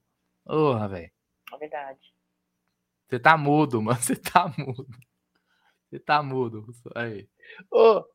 Porra, 0.45 0.87
velho. 0.87 1.11
É 1.51 1.57
verdade. 1.57 2.13
Você 3.09 3.19
tá 3.19 3.35
mudo, 3.35 3.81
mano. 3.83 3.99
Você 3.99 4.15
tá 4.15 4.47
mudo. 4.55 4.87
Você 5.89 5.99
tá 5.99 6.21
mudo. 6.21 6.65
Aí. 6.93 7.27
Ô, 7.71 8.05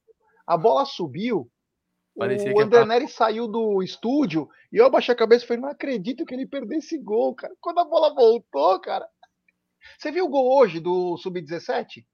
a 0.47 0.57
bola 0.57 0.85
subiu. 0.85 1.51
Parecia 2.17 2.55
o 2.55 2.61
André 2.61 2.85
Neri 2.85 3.09
saiu 3.09 3.49
do 3.49 3.83
estúdio 3.83 4.49
e 4.73 4.77
eu 4.77 4.87
abaixei 4.87 5.13
a 5.15 5.19
cabeça 5.19 5.45
e 5.45 5.49
falei, 5.49 5.63
não 5.63 5.71
acredito 5.71 6.25
que 6.25 6.35
ele 6.35 6.47
perdeu 6.47 6.79
esse 6.79 6.99
gol, 6.99 7.35
cara. 7.35 7.55
Quando 7.61 7.81
a 7.81 7.85
bola 7.85 8.15
voltou, 8.15 8.79
cara. 8.81 9.09
Você 9.99 10.13
viu 10.13 10.27
o 10.27 10.29
gol 10.29 10.57
hoje 10.57 10.79
do 10.79 11.17
Sub-17? 11.17 12.05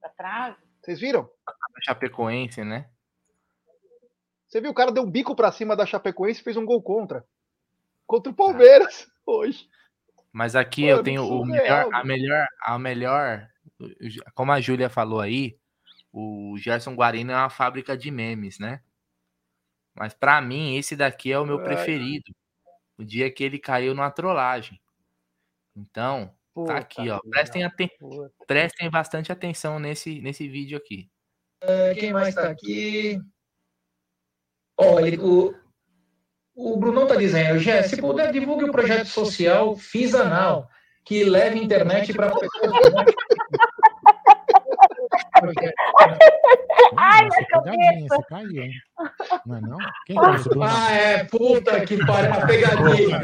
Da 0.00 0.08
trave? 0.08 0.56
Vocês 0.80 1.00
viram? 1.00 1.28
Chapecoense, 1.84 2.64
né? 2.64 2.88
Você 4.48 4.60
viu, 4.60 4.70
o 4.70 4.74
cara 4.74 4.90
deu 4.90 5.02
um 5.02 5.10
bico 5.10 5.36
pra 5.36 5.52
cima 5.52 5.76
da 5.76 5.84
Chapecoense 5.84 6.40
e 6.40 6.44
fez 6.44 6.56
um 6.56 6.64
gol 6.64 6.82
contra. 6.82 7.24
Contra 8.06 8.32
o 8.32 8.34
Palmeiras 8.34 9.06
hoje. 9.26 9.68
Mas 10.32 10.56
aqui 10.56 10.86
Mano, 10.86 10.96
eu 10.98 11.02
tenho 11.02 11.22
o 11.22 11.44
surreal, 11.44 11.90
melhor, 11.90 11.94
a 11.94 12.04
melhor, 12.04 12.46
a 12.62 12.78
melhor, 12.78 13.50
como 14.34 14.52
a 14.52 14.60
Júlia 14.60 14.88
falou 14.88 15.20
aí, 15.20 15.58
o 16.12 16.56
Gerson 16.58 16.94
Guarino 16.94 17.32
é 17.32 17.36
uma 17.36 17.50
fábrica 17.50 17.96
de 17.96 18.10
memes, 18.10 18.58
né? 18.58 18.82
Mas 19.94 20.14
pra 20.14 20.40
mim 20.40 20.76
esse 20.76 20.96
daqui 20.96 21.32
é 21.32 21.38
o 21.38 21.44
meu 21.44 21.58
Ai. 21.58 21.64
preferido. 21.64 22.32
O 22.96 23.04
dia 23.04 23.30
que 23.30 23.44
ele 23.44 23.58
caiu 23.58 23.94
numa 23.94 24.10
trollagem. 24.10 24.80
Então, 25.76 26.34
Puta 26.58 26.72
tá 26.72 26.78
aqui, 26.78 27.08
ó. 27.08 27.20
Prestem, 27.20 27.62
aten- 27.62 27.90
prestem 28.46 28.90
bastante 28.90 29.30
atenção 29.30 29.78
nesse, 29.78 30.20
nesse 30.20 30.48
vídeo 30.48 30.76
aqui. 30.76 31.08
Quem 31.94 32.12
mais 32.12 32.34
tá 32.34 32.48
aqui? 32.48 33.20
Ele, 34.80 35.18
o, 35.18 35.54
o 36.56 36.76
Brunão 36.76 37.06
tá 37.06 37.14
dizendo, 37.14 37.60
Gé, 37.60 37.82
se 37.84 37.96
puder, 37.96 38.32
divulgue 38.32 38.64
o 38.64 38.72
projeto 38.72 39.06
social 39.06 39.76
Fiz 39.76 40.14
Anal, 40.14 40.68
que 41.04 41.22
leva 41.22 41.56
internet 41.56 42.12
para 42.12 42.32
Ai, 46.96 47.28
minha 47.28 47.46
pegadinha, 47.48 48.06
você 48.08 48.22
caiu, 48.28 48.62
hein? 48.62 48.72
Não 49.46 49.56
é 49.56 49.60
não? 49.60 49.78
Quem 50.06 50.18
que 50.18 50.26
é 50.26 50.34
esse 50.34 50.48
Bruno? 50.48 50.66
Ah, 50.68 50.92
é, 50.92 51.24
puta 51.24 51.80
que 51.84 51.96
pariu, 52.06 52.32
a 52.32 52.46
pegadinha. 52.46 53.20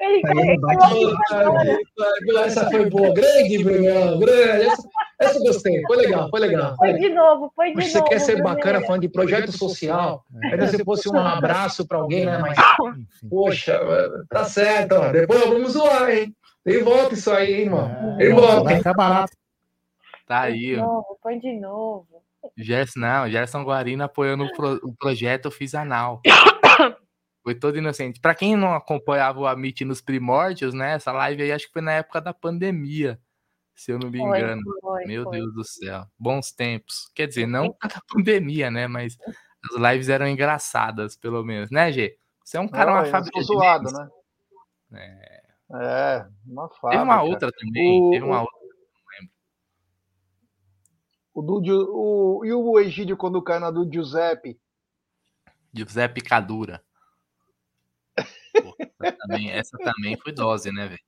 Ele 0.00 0.22
Aí 0.26 0.58
não 0.58 0.66
que 0.68 1.26
pariu, 1.28 2.38
Essa 2.44 2.70
foi 2.70 2.88
boa, 2.90 3.12
grande, 3.14 3.64
Brunão, 3.64 4.18
grande. 4.18 4.66
Essa, 4.66 4.88
essa 5.20 5.38
eu 5.38 5.42
gostei, 5.42 5.82
foi 5.86 5.96
legal, 5.96 6.28
foi 6.30 6.40
legal. 6.40 6.76
Foi 6.76 6.92
de 6.94 7.08
novo, 7.08 7.52
foi 7.54 7.70
de 7.70 7.76
Mas 7.76 7.86
você 7.92 7.98
novo. 7.98 8.10
quer 8.10 8.18
ser 8.20 8.36
Bruno. 8.36 8.54
bacana 8.54 8.80
falando 8.82 9.02
de 9.02 9.08
projeto 9.08 9.52
social, 9.52 10.24
ainda 10.44 10.66
se 10.68 10.84
fosse 10.84 11.08
um 11.08 11.18
abraço 11.18 11.86
para 11.86 11.98
alguém, 11.98 12.26
né? 12.26 12.38
Mas, 12.38 12.58
poxa, 13.30 13.80
tá 14.28 14.44
certo, 14.44 14.92
ó. 14.96 15.08
Depois 15.10 15.40
vamos 15.40 15.72
zoar, 15.72 16.10
hein? 16.10 16.34
Tem 16.64 16.82
volta 16.82 17.14
isso 17.14 17.30
aí, 17.30 17.54
hein, 17.54 17.60
irmão? 17.62 17.88
É, 18.14 18.16
Tem 18.18 18.34
volta. 18.34 18.62
vai 18.64 18.76
ficar 18.76 18.94
barato. 18.94 19.36
Tá 20.26 20.42
Foi 20.42 20.52
aí, 20.52 20.76
ó. 20.76 20.84
novo, 20.86 21.18
foi 21.22 21.38
de 21.38 21.52
novo. 21.58 22.22
Gerson, 22.56 23.00
não, 23.00 23.30
Gerson 23.30 23.62
Guarino 23.64 24.04
apoiando 24.04 24.44
o, 24.44 24.52
pro- 24.52 24.80
o 24.82 24.94
projeto 24.96 25.50
Fiz 25.50 25.74
Anal. 25.74 26.20
Foi 27.42 27.54
todo 27.56 27.76
inocente. 27.78 28.20
Pra 28.20 28.34
quem 28.34 28.56
não 28.56 28.72
acompanhava 28.74 29.40
o 29.40 29.46
Amit 29.46 29.84
nos 29.84 30.00
primórdios, 30.00 30.72
né? 30.74 30.92
Essa 30.94 31.10
live 31.12 31.42
aí 31.42 31.52
acho 31.52 31.66
que 31.66 31.72
foi 31.72 31.82
na 31.82 31.92
época 31.92 32.20
da 32.20 32.32
pandemia, 32.32 33.18
se 33.74 33.90
eu 33.92 33.98
não 33.98 34.10
me 34.10 34.18
Foi, 34.18 34.38
engano. 34.38 34.62
foi, 34.80 35.04
Meu 35.06 35.24
foi. 35.24 35.38
Deus 35.38 35.52
do 35.54 35.64
céu. 35.64 36.04
Bons 36.18 36.52
tempos. 36.52 37.10
Quer 37.14 37.26
dizer, 37.26 37.46
não 37.46 37.76
da 37.82 38.00
pandemia, 38.08 38.70
né? 38.70 38.86
Mas 38.86 39.16
as 39.70 39.76
lives 39.92 40.08
eram 40.08 40.28
engraçadas, 40.28 41.16
pelo 41.16 41.42
menos, 41.44 41.70
né, 41.70 41.90
Gê? 41.90 42.16
Você 42.44 42.56
é 42.56 42.60
um 42.60 42.68
cara, 42.68 42.92
Não, 42.92 42.98
uma 43.00 43.06
eu 43.06 43.10
fábrica 43.10 43.38
de 43.40 43.44
zoado, 43.46 43.84
né? 43.92 44.08
É, 44.94 45.41
uma 46.46 46.68
fábrica. 46.68 46.90
Teve 46.90 47.02
uma 47.02 47.22
outra 47.22 47.50
também. 47.52 48.00
O- 48.02 48.10
Teve 48.10 48.24
uma 48.24 48.40
outra. 48.42 48.62
O 51.34 51.40
do, 51.40 51.62
o, 51.94 52.44
e 52.44 52.52
o 52.52 52.78
Egídio 52.78 53.16
quando 53.16 53.42
cai 53.42 53.58
na 53.58 53.70
do 53.70 53.90
Giuseppe? 53.90 54.60
De 55.72 55.82
Zé 55.90 56.06
Picadura. 56.06 56.84
Pô, 58.62 58.76
essa, 59.00 59.16
também, 59.16 59.50
essa 59.50 59.78
também 59.78 60.16
foi 60.18 60.32
dose, 60.32 60.70
né, 60.70 60.88
velho? 60.88 61.00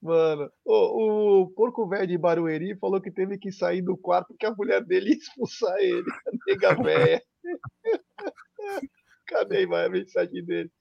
Mano, 0.00 0.50
o, 0.64 1.42
o 1.42 1.50
porco 1.50 1.86
velho 1.86 2.06
de 2.06 2.16
Barueri 2.16 2.74
falou 2.78 3.02
que 3.02 3.10
teve 3.10 3.36
que 3.36 3.52
sair 3.52 3.82
do 3.82 3.98
quarto 3.98 4.28
porque 4.28 4.46
a 4.46 4.54
mulher 4.54 4.82
dele 4.82 5.10
ia 5.10 5.16
expulsar 5.16 5.76
ele, 5.78 6.10
a 6.10 6.30
nega 6.46 6.74
véia. 6.82 7.22
Cadê 9.26 9.64
a 9.64 9.88
mensagem 9.90 10.42
dele? 10.42 10.72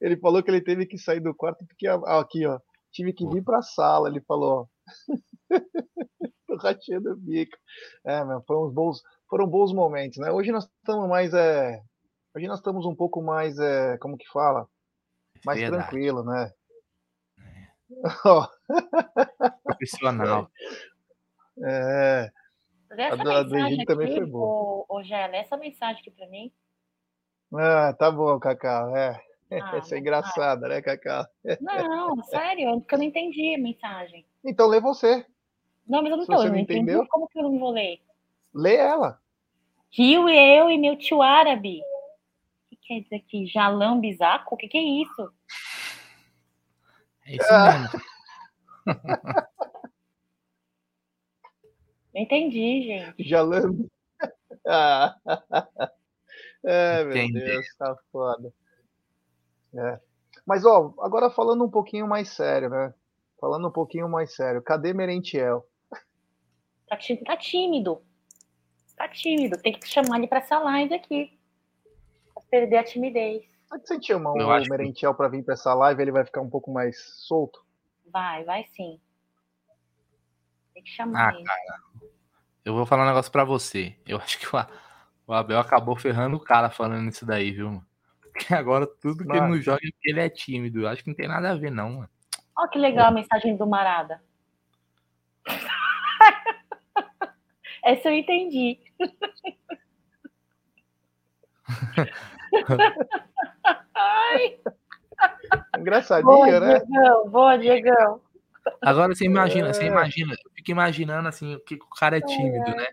Ele 0.00 0.16
falou 0.16 0.42
que 0.42 0.50
ele 0.50 0.60
teve 0.62 0.86
que 0.86 0.96
sair 0.98 1.20
do 1.20 1.34
quarto 1.34 1.64
porque, 1.66 1.86
a- 1.86 2.20
aqui, 2.20 2.46
ó, 2.46 2.58
tive 2.90 3.12
que 3.12 3.26
vir 3.28 3.44
pra 3.44 3.62
sala, 3.62 4.08
ele 4.08 4.20
falou, 4.22 4.62
ó. 4.62 4.66
Tô 6.46 6.56
rachando 6.56 7.12
o 7.12 7.16
bico. 7.16 7.56
É, 8.04 8.24
meu, 8.24 8.42
foram 8.42 8.66
uns 8.66 8.72
bons, 8.74 9.02
foram 9.28 9.46
bons 9.46 9.72
momentos, 9.72 10.18
né? 10.18 10.30
Hoje 10.32 10.50
nós 10.50 10.64
estamos 10.64 11.08
mais, 11.08 11.32
é, 11.34 11.80
hoje 12.34 12.46
nós 12.48 12.58
estamos 12.58 12.84
um 12.86 12.94
pouco 12.94 13.22
mais, 13.22 13.58
é, 13.58 13.96
como 13.98 14.16
que 14.16 14.26
fala? 14.32 14.66
Mais 15.44 15.60
Verdade. 15.60 15.82
tranquilo, 15.88 16.24
né? 16.24 16.52
Ó, 18.24 18.46
Profissional. 19.64 20.50
é, 21.64 22.30
essa 22.90 23.14
A 23.14 23.14
a 23.14 23.44
mensagem 23.44 23.66
Egídio 23.66 23.86
também 23.86 24.06
aqui, 24.08 24.16
foi 24.16 24.26
boa. 24.26 25.04
Gé, 25.04 25.26
lê 25.28 25.36
essa 25.38 25.56
mensagem 25.56 26.00
aqui 26.00 26.10
pra 26.10 26.26
mim. 26.28 26.52
Ah, 27.54 27.92
tá 27.94 28.10
bom, 28.10 28.38
Cacá. 28.38 28.90
É. 28.96 29.29
Ah, 29.50 29.76
Essa 29.76 29.96
é 29.96 29.98
engraçada, 29.98 30.68
né, 30.68 30.80
Cacá? 30.80 31.28
Não, 31.60 32.22
sério, 32.24 32.80
porque 32.80 32.94
eu 32.94 32.98
não 32.98 33.04
entendi 33.04 33.54
a 33.54 33.58
mensagem. 33.58 34.24
Então 34.44 34.68
lê 34.68 34.80
você. 34.80 35.26
Não, 35.86 36.02
mas 36.02 36.10
eu 36.12 36.16
não 36.18 36.24
Se 36.24 36.30
tô, 36.30 36.36
você 36.36 36.46
eu 36.46 36.52
não 36.52 36.58
entendi. 36.58 36.80
entendeu? 36.80 37.06
Como 37.08 37.26
que 37.28 37.38
eu 37.38 37.42
não 37.42 37.58
vou 37.58 37.70
ler? 37.72 38.00
Lê 38.54 38.76
ela. 38.76 39.20
Rio 39.90 40.28
e 40.28 40.56
eu 40.58 40.70
e 40.70 40.78
meu 40.78 40.96
tio 40.96 41.20
árabe. 41.20 41.80
O 41.80 42.68
que 42.70 42.76
quer 42.76 43.00
dizer 43.00 43.16
aqui? 43.16 43.46
Jalão 43.46 43.98
bisaco? 44.00 44.54
O 44.54 44.58
que, 44.58 44.68
que 44.68 44.78
é 44.78 44.82
isso? 44.82 45.32
É 47.26 47.36
isso 47.36 47.52
mesmo. 47.52 48.00
Não 52.14 52.20
entendi, 52.22 52.82
gente. 52.82 53.22
Jalando. 53.28 53.88
Ah. 54.66 55.16
É, 56.62 57.02
meu 57.04 57.12
Entendi. 57.16 57.40
Deus, 57.40 57.66
tá 57.78 57.96
foda. 58.12 58.52
É. 59.74 60.00
Mas, 60.46 60.64
ó, 60.64 60.94
agora 61.00 61.30
falando 61.30 61.64
um 61.64 61.70
pouquinho 61.70 62.06
mais 62.06 62.28
sério, 62.30 62.68
né? 62.70 62.92
Falando 63.40 63.68
um 63.68 63.72
pouquinho 63.72 64.08
mais 64.08 64.34
sério. 64.34 64.62
Cadê 64.62 64.92
Merentiel? 64.92 65.66
Tá, 66.88 66.98
tá 67.24 67.36
tímido. 67.36 68.02
Tá 68.96 69.08
tímido. 69.08 69.56
Tem 69.60 69.72
que 69.78 69.86
chamar 69.88 70.18
ele 70.18 70.26
pra 70.26 70.38
essa 70.38 70.58
live 70.58 70.92
aqui. 70.94 71.38
Pra 72.34 72.42
perder 72.50 72.76
a 72.78 72.84
timidez. 72.84 73.44
Será 73.68 73.80
que 73.80 73.86
se 73.86 73.92
a 73.92 73.96
gente 73.96 74.06
chamar 74.08 74.36
Eu 74.36 74.48
o 74.48 74.62
que- 74.62 74.68
Merentiel 74.70 75.14
pra 75.14 75.28
vir 75.28 75.44
pra 75.44 75.54
essa 75.54 75.72
live, 75.74 76.02
ele 76.02 76.10
vai 76.12 76.24
ficar 76.24 76.40
um 76.40 76.50
pouco 76.50 76.72
mais 76.72 76.98
solto? 77.26 77.64
Vai, 78.12 78.42
vai 78.44 78.64
sim. 78.74 79.00
Tem 80.74 80.82
que 80.82 80.90
chamar 80.90 81.28
Ah, 81.28 81.34
ele. 81.34 81.44
cara. 81.44 81.82
Eu 82.64 82.74
vou 82.74 82.84
falar 82.84 83.04
um 83.04 83.08
negócio 83.08 83.30
pra 83.30 83.44
você. 83.44 83.96
Eu 84.06 84.18
acho 84.18 84.38
que 84.38 84.46
o 85.26 85.32
Abel 85.32 85.58
acabou 85.60 85.96
ferrando 85.96 86.36
o 86.36 86.40
cara 86.44 86.68
falando 86.70 87.08
isso 87.08 87.24
daí, 87.24 87.52
viu, 87.52 87.68
mano? 87.70 87.86
Porque 88.40 88.54
agora 88.54 88.86
tudo 88.86 89.18
que 89.18 89.30
ele 89.30 89.38
Mano. 89.40 89.54
não 89.54 89.62
joga 89.62 89.80
é 89.84 89.90
porque 89.90 90.10
ele 90.10 90.20
é 90.20 90.30
tímido. 90.30 90.88
Acho 90.88 91.02
que 91.04 91.10
não 91.10 91.14
tem 91.16 91.28
nada 91.28 91.50
a 91.50 91.54
ver, 91.54 91.70
não, 91.70 91.90
mano. 91.90 92.08
Olha 92.56 92.68
que 92.70 92.78
legal 92.78 93.08
a 93.08 93.10
mensagem 93.10 93.54
do 93.56 93.66
Marada. 93.66 94.22
Essa 97.84 98.08
eu 98.08 98.14
entendi. 98.14 98.78
Ai, 103.94 104.58
boa, 104.62 105.56
Engraçadinha, 105.78 106.60
né? 106.60 106.78
Diegão. 106.80 107.28
Boa, 107.28 107.58
Diegão. 107.58 108.20
Agora 108.82 109.14
você 109.14 109.24
imagina, 109.24 109.72
você 109.72 109.84
É. 109.84 109.88
imagina, 109.88 110.32
eu 110.32 110.50
fico 110.54 110.70
imaginando 110.70 111.28
assim, 111.28 111.54
o 111.54 111.60
que 111.60 111.76
que 111.76 111.84
o 111.84 111.90
cara 111.90 112.16
é 112.18 112.20
tímido, 112.20 112.70
né? 112.74 112.88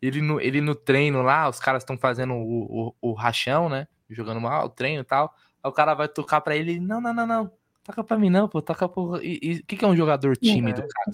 Ele 0.00 0.20
no, 0.20 0.40
ele 0.40 0.60
no 0.60 0.74
treino 0.74 1.22
lá, 1.22 1.48
os 1.48 1.60
caras 1.60 1.82
estão 1.82 1.96
fazendo 1.96 2.34
o, 2.34 2.88
o, 3.00 3.10
o 3.10 3.12
rachão, 3.12 3.68
né? 3.68 3.86
Jogando 4.14 4.40
mal, 4.40 4.66
o 4.66 4.68
treino 4.70 5.00
e 5.02 5.04
tal. 5.04 5.34
Aí 5.62 5.68
o 5.70 5.72
cara 5.72 5.94
vai 5.94 6.08
tocar 6.08 6.40
pra 6.40 6.56
ele, 6.56 6.78
não, 6.80 7.00
não, 7.00 7.12
não, 7.14 7.26
não. 7.26 7.50
Toca 7.84 8.04
pra 8.04 8.16
mim 8.18 8.30
não, 8.30 8.48
pô, 8.48 8.62
toca 8.62 8.88
pro. 8.88 9.20
E 9.22 9.38
e 9.42 9.54
o 9.60 9.66
que, 9.66 9.76
que 9.76 9.84
é 9.84 9.88
um 9.88 9.96
jogador 9.96 10.36
tímido, 10.36 10.82
cara? 10.86 11.10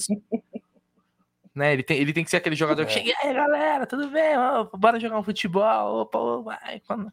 né? 1.54 1.72
Ele, 1.72 1.82
tem, 1.82 1.98
ele 1.98 2.12
tem 2.12 2.22
que 2.24 2.30
ser 2.30 2.36
aquele 2.36 2.54
jogador 2.56 2.84
que 2.86 2.92
É. 2.92 2.94
chega, 2.94 3.08
e 3.08 3.26
aí, 3.26 3.34
galera, 3.34 3.86
tudo 3.86 4.08
bem? 4.10 4.36
Ó, 4.36 4.64
bora 4.76 5.00
jogar 5.00 5.18
um 5.18 5.22
futebol, 5.22 6.02
opa, 6.02 6.42
vai. 6.42 6.80
Quando... 6.86 7.10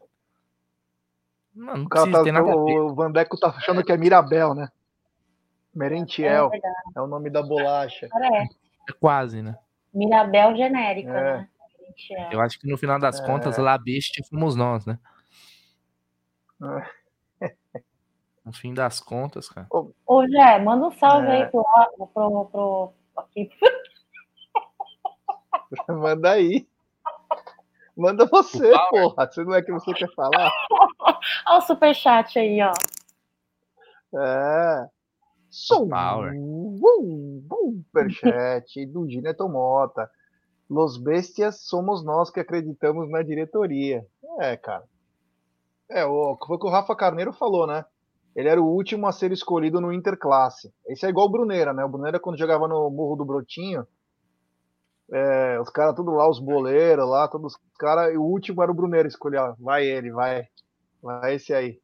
Mano, 1.54 1.78
não 1.78 1.84
O 1.86 1.88
cara 1.88 2.04
precisa 2.04 2.18
tá, 2.18 2.24
ter 2.24 2.32
nada 2.32 2.46
ver. 2.64 2.78
o 2.78 2.94
Vandeco 2.94 3.38
tá 3.38 3.48
achando 3.48 3.82
que 3.82 3.90
é 3.90 3.96
Mirabel, 3.96 4.54
né? 4.54 4.68
É 5.74 5.78
Merentiel 5.78 6.50
verdade. 6.50 6.74
é 6.94 7.00
o 7.00 7.06
nome 7.06 7.30
da 7.30 7.42
bolacha. 7.42 8.08
É. 8.14 8.42
É 8.42 8.92
quase, 9.00 9.40
né? 9.42 9.56
Mirabel 9.92 10.54
genérica, 10.56 11.10
É. 11.10 11.36
né? 11.38 11.48
É. 12.10 12.34
Eu 12.34 12.40
acho 12.42 12.58
que 12.60 12.68
no 12.68 12.76
final 12.76 12.98
das 12.98 13.18
É. 13.20 13.24
contas, 13.26 13.56
lá 13.56 13.76
bestia 13.78 14.22
fomos 14.28 14.54
nós, 14.54 14.84
né? 14.84 14.98
No 18.44 18.52
fim 18.52 18.72
das 18.72 19.00
contas, 19.00 19.48
cara. 19.48 19.66
Ô, 19.70 20.26
Jé, 20.28 20.58
manda 20.60 20.86
um 20.86 20.92
salve 20.92 21.26
É. 21.26 21.42
aí 21.42 21.50
pro, 21.50 21.64
pro, 22.14 22.44
pro, 22.46 22.92
aqui. 23.16 23.50
Manda 25.88 26.30
aí. 26.30 26.68
Manda 27.96 28.24
você, 28.26 28.70
porra. 28.90 29.26
Você 29.26 29.42
não 29.42 29.54
é 29.54 29.62
que 29.62 29.72
você 29.72 29.92
quer 29.94 30.12
falar? 30.14 30.52
Olha 31.48 31.58
o 31.58 31.60
superchat 31.62 32.38
aí, 32.38 32.60
ó. 32.62 32.72
É. 34.16 34.88
Som. 35.50 35.88
Superchat 37.48 38.86
do 38.92 39.08
Gineton 39.08 39.48
Mota. 39.48 40.08
Los 40.68 40.98
bestias 40.98 41.60
somos 41.62 42.04
nós 42.04 42.30
que 42.30 42.40
acreditamos 42.40 43.08
na 43.10 43.22
diretoria. 43.22 44.06
É, 44.40 44.56
cara. 44.56 44.84
É, 45.90 46.04
o, 46.04 46.36
foi 46.46 46.56
o 46.56 46.58
que 46.58 46.66
o 46.66 46.70
Rafa 46.70 46.94
Carneiro 46.96 47.32
falou, 47.32 47.66
né? 47.66 47.84
Ele 48.34 48.48
era 48.48 48.60
o 48.60 48.66
último 48.66 49.06
a 49.06 49.12
ser 49.12 49.32
escolhido 49.32 49.80
no 49.80 49.92
Interclasse. 49.92 50.72
Esse 50.86 51.06
é 51.06 51.08
igual 51.08 51.26
o 51.26 51.30
Bruneira, 51.30 51.72
né? 51.72 51.84
O 51.84 51.88
Bruneira, 51.88 52.20
quando 52.20 52.38
jogava 52.38 52.68
no 52.68 52.90
Morro 52.90 53.16
do 53.16 53.24
Brotinho, 53.24 53.86
é, 55.12 55.58
os 55.60 55.70
caras 55.70 55.94
tudo 55.94 56.10
lá, 56.10 56.28
os 56.28 56.38
boleiros 56.38 57.08
lá, 57.08 57.28
todos 57.28 57.54
os 57.54 57.60
caras, 57.78 58.12
e 58.12 58.18
o 58.18 58.22
último 58.22 58.62
era 58.62 58.70
o 58.70 58.74
Bruneira 58.74 59.08
escolher, 59.08 59.38
ó, 59.38 59.54
vai 59.58 59.86
ele, 59.86 60.10
vai, 60.10 60.46
vai 61.00 61.34
esse 61.36 61.54
aí. 61.54 61.80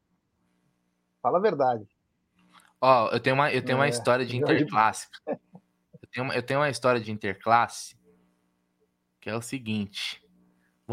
Fala 1.21 1.39
a 1.39 1.41
verdade. 1.41 1.87
Ó, 2.81 3.09
eu 3.09 3.19
tenho 3.19 3.35
uma, 3.35 3.51
eu 3.51 3.63
tenho 3.63 3.77
uma 3.77 3.87
É, 3.87 3.89
história 3.89 4.25
de 4.25 4.35
interclasse. 4.37 5.07
Eu 5.25 6.09
tenho, 6.11 6.25
uma, 6.25 6.35
eu 6.35 6.43
tenho 6.43 6.59
uma 6.59 6.69
história 6.69 6.99
de 6.99 7.11
interclasse 7.11 7.97
que 9.23 9.29
é 9.29 9.35
o 9.35 9.41
seguinte. 9.41 10.21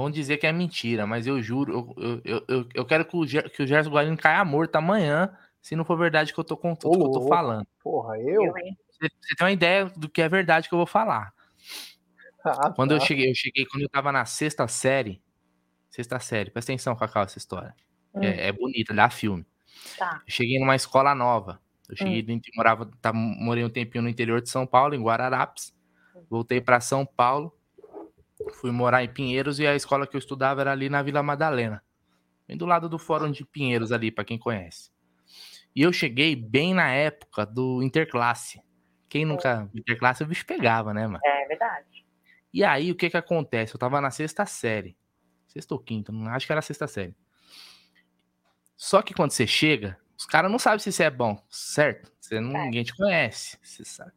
Vão 0.00 0.10
dizer 0.10 0.38
que 0.38 0.46
é 0.46 0.52
mentira, 0.52 1.06
mas 1.06 1.26
eu 1.26 1.42
juro, 1.42 1.94
eu, 1.98 2.22
eu, 2.24 2.44
eu, 2.48 2.68
eu 2.74 2.84
quero 2.86 3.04
que 3.04 3.14
o, 3.16 3.26
Ger- 3.26 3.50
que 3.50 3.62
o 3.62 3.66
Gerson 3.66 3.90
Guarino 3.90 4.16
caia 4.16 4.42
morto 4.44 4.76
amanhã, 4.76 5.36
se 5.60 5.76
não 5.76 5.84
for 5.84 5.98
verdade 5.98 6.32
que 6.32 6.40
eu 6.40 6.44
tô, 6.44 6.56
com, 6.56 6.74
que 6.74 6.86
eu 6.86 6.90
tô 7.10 7.28
falando. 7.28 7.66
Porra, 7.82 8.18
eu? 8.18 8.44
Eu? 8.44 8.52
Você, 8.54 9.08
você 9.20 9.34
tem 9.36 9.44
uma 9.46 9.52
ideia 9.52 9.84
do 9.96 10.08
que 10.08 10.22
é 10.22 10.28
verdade 10.28 10.68
que 10.68 10.74
eu 10.74 10.78
vou 10.78 10.86
falar. 10.86 11.34
Ah, 12.42 12.70
Quando 12.70 12.92
eu 12.92 12.98
tá. 12.98 13.04
cheguei, 13.04 13.30
eu 13.30 13.34
cheguei 13.34 13.66
quando 13.66 13.82
eu 13.82 13.88
tava 13.90 14.10
na 14.10 14.24
sexta 14.24 14.66
série. 14.66 15.22
Sexta 15.90 16.18
série, 16.18 16.50
presta 16.50 16.72
atenção, 16.72 16.96
Cacau, 16.96 17.24
essa 17.24 17.36
história. 17.36 17.74
Hum. 18.14 18.22
É, 18.22 18.48
é 18.48 18.52
bonita, 18.52 18.94
dá 18.94 19.10
filme. 19.10 19.44
Tá. 19.98 20.22
Eu 20.26 20.32
cheguei 20.32 20.58
numa 20.58 20.74
escola 20.76 21.14
nova. 21.14 21.60
Eu 21.88 21.96
cheguei, 21.96 22.24
inte- 22.28 22.50
morava, 22.56 22.90
tá, 23.02 23.12
morei 23.12 23.64
um 23.64 23.68
tempinho 23.68 24.02
no 24.02 24.08
interior 24.08 24.40
de 24.40 24.48
São 24.48 24.66
Paulo, 24.66 24.94
em 24.94 25.02
Guararapes. 25.02 25.74
Voltei 26.30 26.58
para 26.60 26.80
São 26.80 27.04
Paulo. 27.04 27.54
Fui 28.54 28.70
morar 28.70 29.02
em 29.04 29.12
Pinheiros 29.12 29.58
e 29.58 29.66
a 29.66 29.74
escola 29.74 30.06
que 30.06 30.16
eu 30.16 30.18
estudava 30.18 30.60
era 30.60 30.72
ali 30.72 30.88
na 30.88 31.02
Vila 31.02 31.22
Madalena. 31.22 31.82
Bem 32.46 32.56
do 32.56 32.66
lado 32.66 32.88
do 32.88 32.98
Fórum 32.98 33.30
de 33.30 33.44
Pinheiros 33.44 33.92
ali, 33.92 34.10
para 34.10 34.24
quem 34.24 34.38
conhece. 34.38 34.90
E 35.74 35.82
eu 35.82 35.92
cheguei 35.92 36.34
bem 36.34 36.74
na 36.74 36.90
época 36.90 37.46
do 37.46 37.82
Interclasse. 37.82 38.60
Quem 39.08 39.24
nunca 39.24 39.68
Interclasse 39.74 40.22
o 40.22 40.26
bicho 40.26 40.44
pegava, 40.44 40.92
né, 40.92 41.06
mano? 41.06 41.20
É 41.24 41.46
verdade. 41.46 42.04
E 42.52 42.64
aí, 42.64 42.90
o 42.90 42.96
que 42.96 43.08
que 43.08 43.16
acontece? 43.16 43.74
Eu 43.74 43.78
tava 43.78 44.00
na 44.00 44.10
sexta 44.10 44.44
série. 44.44 44.96
Sexta 45.46 45.74
ou 45.74 45.80
quinta, 45.80 46.12
não 46.12 46.28
acho 46.28 46.46
que 46.46 46.52
era 46.52 46.58
a 46.58 46.62
sexta 46.62 46.86
série. 46.86 47.16
Só 48.76 49.02
que 49.02 49.14
quando 49.14 49.30
você 49.32 49.46
chega, 49.46 49.98
os 50.16 50.26
caras 50.26 50.50
não 50.50 50.58
sabem 50.58 50.78
se 50.78 50.92
você 50.92 51.04
é 51.04 51.10
bom, 51.10 51.42
certo? 51.48 52.12
Você 52.20 52.40
não, 52.40 52.64
ninguém 52.64 52.84
te 52.84 52.94
conhece, 52.96 53.58
você 53.62 53.84
sabe. 53.84 54.12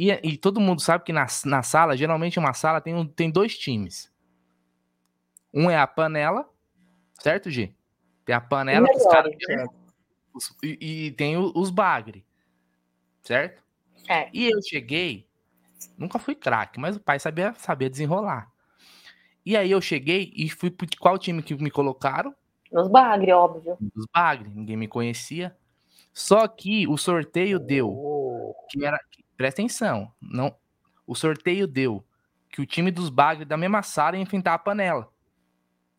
E, 0.00 0.12
e 0.22 0.36
todo 0.36 0.60
mundo 0.60 0.80
sabe 0.80 1.02
que 1.02 1.12
na, 1.12 1.26
na 1.44 1.62
sala, 1.64 1.96
geralmente 1.96 2.38
uma 2.38 2.54
sala 2.54 2.80
tem, 2.80 2.94
um- 2.94 3.04
tem 3.06 3.28
dois 3.30 3.58
times. 3.58 4.12
Um 5.52 5.68
é 5.68 5.76
a 5.76 5.86
panela, 5.88 6.48
certo, 7.20 7.50
Gi? 7.50 7.74
Tem 8.24 8.32
a 8.34 8.40
panela 8.40 8.86
que 8.88 8.96
os 8.96 9.06
caras. 9.06 9.34
E, 10.62 11.06
e 11.06 11.10
tem 11.12 11.36
os 11.36 11.70
bagre, 11.70 12.24
certo? 13.24 13.60
É. 14.08 14.30
E 14.32 14.46
eu 14.48 14.62
cheguei, 14.62 15.26
nunca 15.96 16.20
fui 16.20 16.36
craque, 16.36 16.78
mas 16.78 16.94
o 16.96 17.00
pai 17.00 17.18
sabia, 17.18 17.52
sabia 17.54 17.90
desenrolar. 17.90 18.52
E 19.44 19.56
aí 19.56 19.70
eu 19.70 19.80
cheguei 19.80 20.32
e 20.36 20.48
fui 20.48 20.70
pro 20.70 20.86
qual 21.00 21.18
time 21.18 21.42
que 21.42 21.54
me 21.56 21.70
colocaram? 21.70 22.32
Nos 22.70 22.86
bagre, 22.86 23.32
óbvio. 23.32 23.76
Os 23.96 24.06
Bagre, 24.14 24.48
ninguém 24.50 24.76
me 24.76 24.86
conhecia. 24.86 25.56
Só 26.12 26.46
que 26.46 26.86
o 26.86 26.96
sorteio 26.98 27.58
deu 27.58 27.88
Oh, 27.88 28.54
que 28.70 28.84
era, 28.84 29.00
presta 29.38 29.62
atenção, 29.62 30.12
não, 30.20 30.54
o 31.06 31.14
sorteio 31.14 31.66
deu 31.66 32.04
que 32.50 32.60
o 32.60 32.66
time 32.66 32.90
dos 32.90 33.08
Bagre 33.08 33.44
da 33.44 33.56
mesma 33.56 33.82
sala 33.82 34.16
ia 34.16 34.22
enfrentar 34.22 34.54
a 34.54 34.58
panela. 34.58 35.08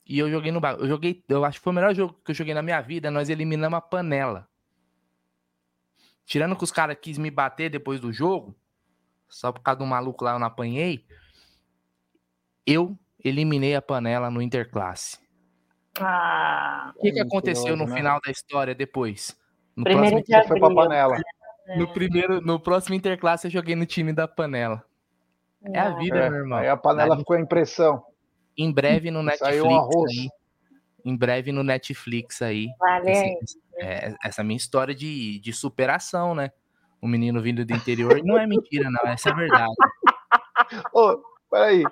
E 0.06 0.20
eu 0.20 0.30
joguei 0.30 0.52
no 0.52 0.60
Bagre. 0.60 0.84
Eu 0.84 0.88
joguei, 0.88 1.24
eu 1.30 1.46
acho 1.46 1.60
que 1.60 1.64
foi 1.64 1.72
o 1.72 1.76
melhor 1.76 1.96
jogo 1.96 2.20
que 2.26 2.32
eu 2.32 2.36
joguei 2.36 2.54
na 2.54 2.62
minha 2.62 2.82
vida, 2.82 3.10
nós 3.10 3.30
eliminamos 3.30 3.78
a 3.78 3.82
panela. 3.82 4.48
Tirando 6.26 6.56
que 6.56 6.64
os 6.64 6.72
caras 6.72 6.98
quis 7.02 7.18
me 7.18 7.32
bater 7.32 7.70
depois 7.70 8.00
do 8.00 8.12
jogo, 8.12 8.56
só 9.28 9.52
por 9.52 9.62
causa 9.62 9.80
do 9.80 9.86
maluco 9.86 10.24
lá 10.24 10.34
eu 10.34 10.40
não 10.40 10.48
apanhei, 10.48 11.06
eu 12.66 13.00
eliminei 13.24 13.74
a 13.74 13.82
panela 13.82 14.30
no 14.30 14.42
Interclasse. 14.42 15.18
Ah, 16.00 16.92
O 16.96 17.02
que, 17.02 17.14
que 17.14 17.20
aconteceu 17.20 17.76
no 17.78 17.86
né? 17.88 17.96
final 17.96 18.20
da 18.24 18.32
história 18.32 18.76
depois? 18.76 19.38
No 19.76 19.84
primeiro 19.84 20.18
próximo, 20.18 20.38
de 20.38 20.44
você 20.44 20.48
foi 20.48 20.60
pra 20.60 20.76
panela. 20.76 21.22
No 21.78 21.88
primeiro, 21.94 22.42
no 22.42 22.60
próximo 22.60 22.96
Interclasse 22.96 23.48
eu 23.48 23.52
joguei 23.52 23.76
no 23.76 23.86
time 23.86 24.12
da 24.14 24.28
panela. 24.28 24.84
É 25.64 25.80
a 25.80 25.90
Não. 25.90 26.00
vida, 26.00 26.18
É, 26.18 26.30
meu 26.30 26.40
irmão. 26.40 26.58
aí 26.60 26.68
a 26.70 26.78
panela 26.78 27.16
Aí, 27.16 27.20
ficou 27.20 27.36
a 27.36 27.40
impressão. 27.40 28.04
Em 28.58 28.72
breve 28.72 29.12
no 29.12 29.22
Netflix 29.24 29.56
Saiu 29.56 29.66
um 29.66 29.76
arroz. 29.78 30.12
aí. 30.12 30.30
Em 31.06 31.16
breve 31.16 31.52
no 31.52 31.64
Netflix 31.64 32.42
aí. 32.42 32.68
Vale 32.80 33.12
Esse- 33.12 33.60
é, 33.78 34.16
essa 34.24 34.44
minha 34.44 34.58
história 34.58 34.94
de, 34.94 35.40
de 35.40 35.54
superação, 35.54 36.36
né? 36.36 36.52
Um 37.02 37.08
menino 37.08 37.42
vindo 37.42 37.66
do 37.66 37.74
interior. 37.74 38.18
E 38.18 38.24
não 38.24 38.38
é 38.38 38.46
mentira, 38.46 38.90
não. 38.92 39.10
Essa 39.10 39.30
é 39.30 39.34
verdade. 39.34 39.72
Ô, 40.94 41.22
peraí. 41.50 41.84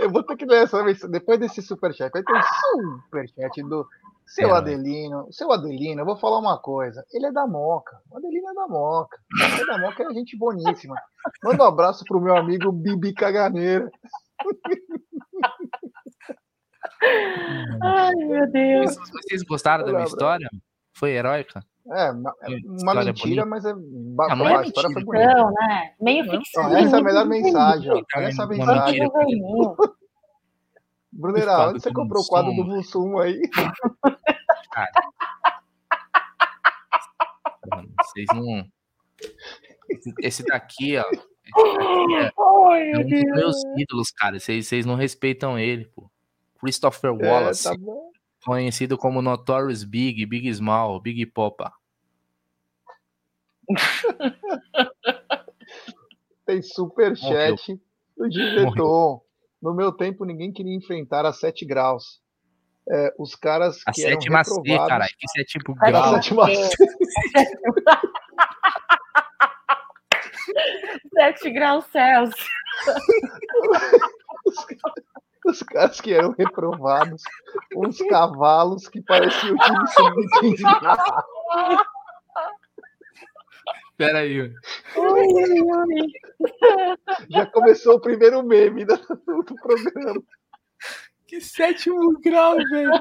Eu 0.00 0.10
vou 0.10 0.22
ter 0.22 0.36
que 0.36 0.46
ler 0.46 0.64
essa 0.64 0.82
vez. 0.82 1.00
Depois 1.02 1.38
desse 1.38 1.60
superchat. 1.62 2.10
Vai 2.12 2.22
ter 2.22 2.32
um 2.32 3.00
superchat 3.02 3.62
do 3.62 3.86
seu 4.34 4.54
É, 4.54 4.58
Adelino. 4.58 5.26
Seu 5.30 5.50
Adelino, 5.52 6.00
eu 6.02 6.06
vou 6.06 6.16
falar 6.16 6.38
uma 6.38 6.58
coisa. 6.58 7.04
Ele 7.12 7.26
é 7.26 7.32
da 7.32 7.46
Moca. 7.46 7.98
O 8.10 8.16
Adelino 8.18 8.50
é 8.50 8.54
da 8.54 8.68
Moca. 8.68 9.18
Ele 9.52 9.62
é 9.62 9.66
da 9.66 9.78
Moca, 9.78 10.02
é 10.02 10.14
gente 10.14 10.36
boníssima. 10.38 10.94
Manda 11.44 11.64
um 11.64 11.66
abraço 11.66 12.04
pro 12.04 12.20
meu 12.20 12.36
amigo 12.36 12.70
Bibi 12.72 13.12
Caganeira. 13.14 13.90
Ai, 17.82 18.14
meu 18.14 18.50
Deus. 18.50 18.96
Vocês, 18.96 19.42
gostaram 19.42 19.84
da 19.84 19.92
minha 19.92 20.04
história? 20.04 20.48
Foi 20.94 21.10
heróica? 21.12 21.64
É, 21.92 22.10
uma, 22.10 22.34
é 22.42 22.50
mentira, 22.50 23.12
bonita. 23.12 23.46
mas 23.46 23.64
é, 23.64 23.72
ba- 23.74 24.28
Não, 24.28 24.36
não 24.36 24.48
é 24.48 24.56
a 24.58 24.62
história 24.62 24.90
foi 24.90 25.02
mentira. 25.02 25.26
bonita. 25.26 25.34
Não, 25.42 25.50
né? 25.52 25.94
Meio 26.00 26.24
é 26.24 26.28
ficção. 26.38 26.62
Então, 26.68 26.76
essa 26.78 26.96
é 26.96 27.00
a 27.00 27.02
melhor 27.02 27.26
mensagem. 27.26 27.90
Ó. 27.90 27.94
Olha 28.16 28.26
essa 28.26 28.46
mentira. 28.46 28.66
mensagem. 28.74 29.08
Fala 31.20 31.70
onde 31.70 31.82
você 31.82 31.92
comprou 31.92 32.22
o 32.22 32.26
quadro 32.26 32.52
do 32.54 32.64
Mussum. 32.64 33.18
Aí? 33.18 33.40
Mano, 37.70 37.88
Vocês 38.02 38.26
não. 38.34 38.66
Esse- 40.20 40.44
daqui, 40.44 40.96
ó. 40.96 41.04
Esse 41.10 41.26
daqui 41.54 42.14
é, 42.16 42.32
Ai, 42.70 42.92
é 42.92 42.98
um 42.98 43.02
dos 43.08 43.22
meus 43.22 43.56
ídolos, 43.76 44.10
cara. 44.10 44.38
Vocês, 44.38 44.66
vocês 44.66 44.86
não 44.86 44.94
respeitam 44.94 45.58
ele, 45.58 45.84
pô. 45.86 46.10
Christopher 46.60 47.10
É, 47.20 47.26
Wallace, 47.28 47.64
tá 47.64 47.74
bom. 47.76 48.10
conhecido 48.44 48.96
como 48.98 49.20
Notorious 49.22 49.82
Big, 49.84 50.24
Big 50.26 50.52
Small, 50.54 51.00
Big 51.00 51.24
Popa. 51.26 51.72
Tem 56.46 56.62
superchat 56.62 57.80
do 58.16 58.30
Giveton. 58.30 59.22
No 59.62 59.74
meu 59.74 59.92
tempo, 59.92 60.24
ninguém 60.24 60.50
queria 60.52 60.74
enfrentar 60.74 61.24
a 61.26 61.32
7 61.32 61.64
graus. 61.66 62.20
É, 62.88 63.12
os 63.18 63.34
caras 63.34 63.82
A 63.86 63.92
que 63.92 64.02
eram 64.04 64.18
sétima 64.20 64.42
C, 64.42 64.50
reprovados... 64.54 64.88
caralho. 64.88 65.12
Que 65.18 65.26
isso 65.26 65.40
é 65.40 65.44
tipo 65.44 65.74
Ai, 65.80 65.88
A 65.88 65.92
grau. 65.92 66.14
sétima. 66.14 66.46
C. 66.46 66.54
Sete 71.14 71.50
graus 71.50 71.84
Celsius. 71.86 72.46
Os 75.46 75.62
caras 75.62 75.98
que 76.00 76.12
eram 76.12 76.34
reprovados. 76.36 77.22
Uns 77.76 77.98
cavalos 78.08 78.88
que 78.88 79.00
pareciam 79.02 79.56
time 79.56 79.88
sub-15. 79.88 80.60
Pera 84.00 84.20
aí. 84.20 84.40
Ui, 84.40 84.50
ui, 84.96 85.60
ui. 85.60 86.12
Já 87.28 87.44
começou 87.44 87.96
o 87.96 88.00
primeiro 88.00 88.42
meme 88.42 88.86
do, 88.86 88.96
do 88.96 89.54
programa. 89.56 90.22
Que 91.26 91.38
sétimo 91.38 92.18
grau, 92.18 92.56
velho. 92.56 92.98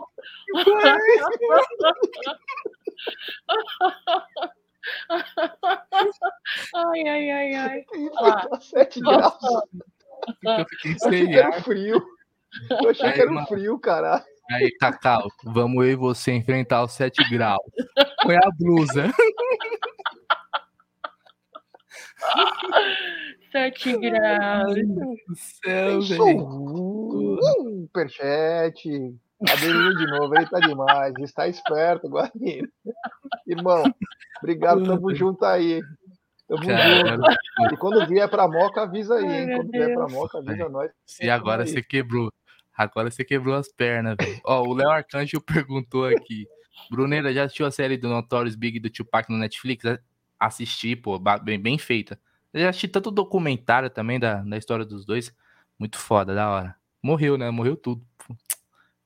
Ai, 6.76 7.08
ai, 7.08 7.30
ai, 7.32 7.56
ai. 7.56 7.86
Enfrentou 7.96 8.62
7 8.62 9.00
graus. 9.00 9.34
Eu 10.44 10.66
fiquei 10.70 10.92
Eu 10.92 11.08
achei 11.08 11.26
sem 11.26 11.36
ar. 11.36 11.40
era 11.54 11.62
frio. 11.62 12.02
Eu 12.84 12.90
achei 12.90 13.06
Aí, 13.08 13.14
que 13.14 13.22
era 13.22 13.32
mano. 13.32 13.48
frio, 13.48 13.80
caralho. 13.80 14.24
Aí, 14.52 14.72
Cacau, 14.80 15.28
vamos 15.46 15.86
eu 15.86 15.92
e 15.92 15.96
você 15.96 16.32
enfrentar 16.32 16.84
os 16.84 16.92
7 16.94 17.30
graus. 17.30 17.62
Põe 18.24 18.36
a 18.36 18.50
blusa. 18.58 19.12
Sete 23.52 23.98
graus. 23.98 24.76
do 24.76 25.36
céu, 25.36 26.02
velho. 26.02 26.38
um 26.38 27.38
superchat. 27.42 29.16
Adelino 29.50 29.96
de 29.96 30.06
novo, 30.08 30.36
ele 30.36 30.46
tá 30.48 30.60
demais. 30.60 31.14
Está 31.20 31.48
esperto, 31.48 32.10
Guarino. 32.10 32.68
Irmão, 33.48 33.84
obrigado, 34.38 34.84
tamo 34.84 35.16
junto 35.16 35.46
aí. 35.46 35.82
Tamo 36.48 36.64
junto. 36.64 37.74
E 37.74 37.78
quando 37.78 38.06
vier 38.08 38.30
pra 38.30 38.48
Moca, 38.48 38.82
avisa 38.82 39.16
aí, 39.16 39.26
hein? 39.26 39.56
Quando 39.56 39.72
vier 39.72 39.94
pra. 39.94 40.08
Moca, 40.10 40.38
avisa 40.40 40.70
nós. 40.70 40.92
E 41.22 41.30
agora 41.30 41.66
você 41.66 41.82
quebrou. 41.82 42.32
Agora 42.78 43.10
você 43.10 43.26
quebrou 43.26 43.56
as 43.56 43.72
pernas, 43.72 44.16
velho. 44.20 44.40
Ó, 44.46 44.64
o 44.64 44.74
Léo 44.74 44.90
Arcanjo 44.90 45.42
perguntou 45.46 46.06
aqui. 46.06 46.48
Bruneira, 46.90 47.34
já 47.34 47.44
assistiu 47.44 47.66
a 47.66 47.72
série 47.72 47.98
do 47.98 48.08
Notorious 48.08 48.56
Big 48.56 48.80
do 48.80 48.90
Tupac 48.90 49.30
no 49.30 49.38
Netflix? 49.38 49.84
Assisti, 50.40 50.96
pô, 50.96 51.20
bem, 51.20 51.60
bem 51.60 51.78
feita. 51.78 52.20
Eu 52.54 52.62
já 52.62 52.70
assisti 52.70 52.88
tanto 52.88 53.12
documentário 53.12 53.90
também 53.90 54.20
da, 54.20 54.36
da 54.42 54.58
história 54.58 54.86
dos 54.86 55.06
dois. 55.06 55.36
Muito 55.78 55.98
foda, 55.98 56.34
da 56.34 56.50
hora. 56.50 56.76
Morreu, 57.02 57.38
né? 57.38 57.50
Morreu 57.52 57.76
tudo. 57.76 58.02
Pô, 58.28 58.36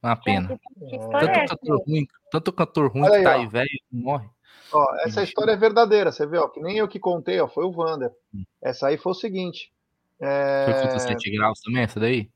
Uma 0.01 0.15
pena. 0.15 0.59
Que 0.87 0.95
é 0.95 0.99
Tanto 0.99 1.29
essa? 1.29 1.57
cantor 1.57 1.83
ruim, 1.87 2.07
tanto 2.31 2.53
cantor 2.53 2.91
ruim 2.91 3.03
Olha 3.03 3.11
que 3.11 3.17
aí, 3.17 3.23
tá 3.23 3.31
ó. 3.31 3.33
aí, 3.39 3.47
velho, 3.47 3.79
morre. 3.91 4.29
Ó, 4.71 4.95
essa 5.01 5.21
história 5.21 5.51
é 5.51 5.57
verdadeira, 5.57 6.11
você 6.11 6.25
vê, 6.25 6.37
ó, 6.37 6.47
que 6.47 6.59
nem 6.59 6.77
eu 6.77 6.87
que 6.87 6.99
contei, 6.99 7.39
ó, 7.39 7.47
foi 7.47 7.63
o 7.63 7.71
Vander. 7.71 8.11
Hum. 8.33 8.43
Essa 8.61 8.87
aí 8.87 8.97
foi 8.97 9.11
o 9.11 9.15
seguinte. 9.15 9.71
Foi 10.17 10.27
é, 10.27 10.81
contra 10.81 10.99
7 10.99 11.31
graus 11.31 11.59
também, 11.59 11.83
essa 11.83 11.99
daí? 11.99 12.29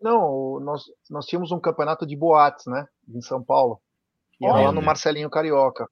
Não, 0.00 0.60
nós, 0.60 0.84
nós 1.10 1.26
tínhamos 1.26 1.52
um 1.52 1.60
campeonato 1.60 2.06
de 2.06 2.16
boates, 2.16 2.66
né? 2.66 2.86
Em 3.08 3.20
São 3.20 3.42
Paulo. 3.42 3.80
E 4.40 4.46
Olha. 4.46 4.66
lá 4.66 4.72
no 4.72 4.82
Marcelinho 4.82 5.30
Carioca. 5.30 5.88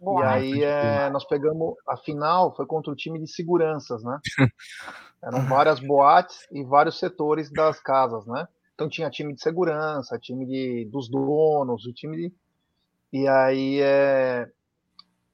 Boa. 0.00 0.22
E 0.22 0.26
aí 0.26 0.64
é, 0.64 1.10
nós 1.10 1.24
pegamos. 1.24 1.74
A 1.88 1.96
final 1.96 2.54
foi 2.54 2.66
contra 2.66 2.92
o 2.92 2.96
time 2.96 3.18
de 3.20 3.26
seguranças, 3.28 4.02
né? 4.02 4.18
Eram 5.22 5.46
várias 5.46 5.80
boates 5.80 6.46
e 6.52 6.62
vários 6.62 6.98
setores 6.98 7.50
das 7.50 7.80
casas, 7.80 8.26
né? 8.26 8.46
Então 8.74 8.88
tinha 8.88 9.10
time 9.10 9.34
de 9.34 9.40
segurança, 9.40 10.18
time 10.18 10.44
de, 10.46 10.88
dos 10.90 11.08
donos, 11.08 11.86
o 11.86 11.92
time 11.92 12.16
de. 12.16 12.34
E 13.12 13.28
aí 13.28 13.80
é, 13.80 14.48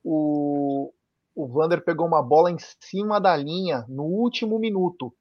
o, 0.04 0.92
o 1.34 1.48
Vander 1.48 1.82
pegou 1.82 2.06
uma 2.06 2.22
bola 2.22 2.50
em 2.50 2.58
cima 2.80 3.18
da 3.20 3.36
linha 3.36 3.84
no 3.88 4.04
último 4.04 4.58
minuto. 4.58 5.14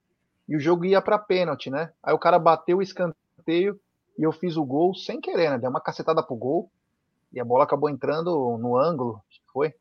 E 0.48 0.56
o 0.56 0.60
jogo 0.60 0.84
ia 0.86 1.02
para 1.02 1.20
pênalti, 1.20 1.70
né? 1.70 1.92
Aí 2.04 2.14
o 2.14 2.20
cara 2.20 2.40
bateu 2.40 2.80
o 2.80 2.82
escanteio 2.82 3.80
e 4.18 4.24
eu 4.24 4.32
fiz 4.32 4.58
o 4.58 4.66
gol 4.66 4.94
sem 4.94 5.22
querer, 5.22 5.52
né? 5.52 5.58
Deu 5.58 5.70
uma 5.70 5.82
cacetada 5.82 6.22
pro 6.22 6.36
gol. 6.36 6.72
E 7.32 7.40
a 7.40 7.46
bola 7.46 7.64
acabou 7.64 7.90
entrando 7.90 8.58
no 8.58 8.78
ângulo, 8.78 9.22
que 9.30 9.40
foi. 9.52 9.74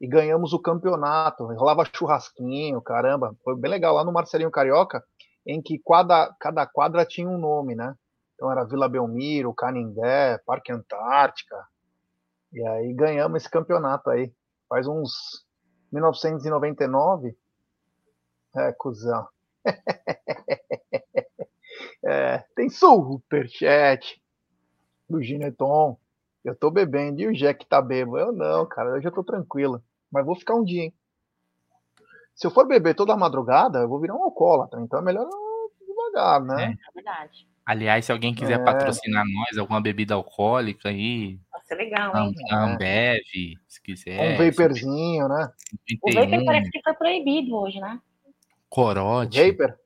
E 0.00 0.06
ganhamos 0.06 0.52
o 0.52 0.58
campeonato. 0.58 1.46
Rolava 1.46 1.84
churrasquinho, 1.84 2.82
caramba. 2.82 3.34
Foi 3.42 3.56
bem 3.56 3.70
legal 3.70 3.94
lá 3.94 4.04
no 4.04 4.12
Marcelinho 4.12 4.50
Carioca, 4.50 5.02
em 5.46 5.62
que 5.62 5.78
cada, 5.78 6.34
cada 6.40 6.66
quadra 6.66 7.06
tinha 7.06 7.28
um 7.28 7.38
nome, 7.38 7.74
né? 7.74 7.94
Então 8.34 8.52
era 8.52 8.64
Vila 8.64 8.88
Belmiro, 8.88 9.54
Canindé, 9.54 10.38
Parque 10.44 10.72
Antártica. 10.72 11.56
E 12.52 12.66
aí 12.66 12.92
ganhamos 12.92 13.42
esse 13.42 13.50
campeonato 13.50 14.10
aí. 14.10 14.30
Faz 14.68 14.86
uns 14.86 15.46
1999. 15.92 17.36
É, 18.54 18.72
cuzão. 18.72 19.28
é, 22.04 22.38
tem 22.54 22.68
superchat 22.68 24.20
do 25.08 25.22
Gineton. 25.22 25.98
Eu 26.46 26.54
tô 26.54 26.70
bebendo. 26.70 27.20
E 27.20 27.26
o 27.26 27.32
Jack 27.34 27.66
tá 27.66 27.82
bêbado? 27.82 28.18
Eu 28.18 28.32
não, 28.32 28.64
cara. 28.66 28.90
Eu 28.90 29.02
já 29.02 29.10
tô 29.10 29.24
tranquilo. 29.24 29.82
Mas 30.10 30.24
vou 30.24 30.36
ficar 30.36 30.54
um 30.54 30.62
dia, 30.62 30.84
hein? 30.84 30.94
Se 32.34 32.46
eu 32.46 32.50
for 32.50 32.66
beber 32.66 32.94
toda 32.94 33.16
madrugada, 33.16 33.80
eu 33.80 33.88
vou 33.88 34.00
virar 34.00 34.14
um 34.14 34.22
alcoólatra. 34.22 34.80
Então 34.80 35.00
é 35.00 35.02
melhor 35.02 35.24
eu 35.24 35.86
devagar, 35.86 36.40
né? 36.40 36.76
É 36.88 36.92
verdade. 36.94 37.48
Aliás, 37.64 38.04
se 38.04 38.12
alguém 38.12 38.32
quiser 38.32 38.60
É. 38.60 38.64
patrocinar 38.64 39.24
nós, 39.26 39.58
alguma 39.58 39.80
bebida 39.80 40.14
alcoólica 40.14 40.88
aí, 40.88 41.36
Vai 41.50 41.60
ser 41.64 41.74
legal, 41.74 42.14
a 42.14 42.20
hein? 42.20 42.34
a 42.52 42.64
Ambev, 42.64 43.20
se 43.66 43.82
quiser. 43.82 44.40
um 44.40 44.50
vaporzinho, 44.50 45.26
né? 45.28 45.50
O 46.00 46.12
vapor 46.12 46.22
51, 46.30 46.44
parece 46.44 46.70
que 46.70 46.80
foi 46.80 46.94
proibido 46.94 47.56
hoje, 47.56 47.80
né? 47.80 48.00
Corote. 48.68 49.50
Vapor? 49.50 49.76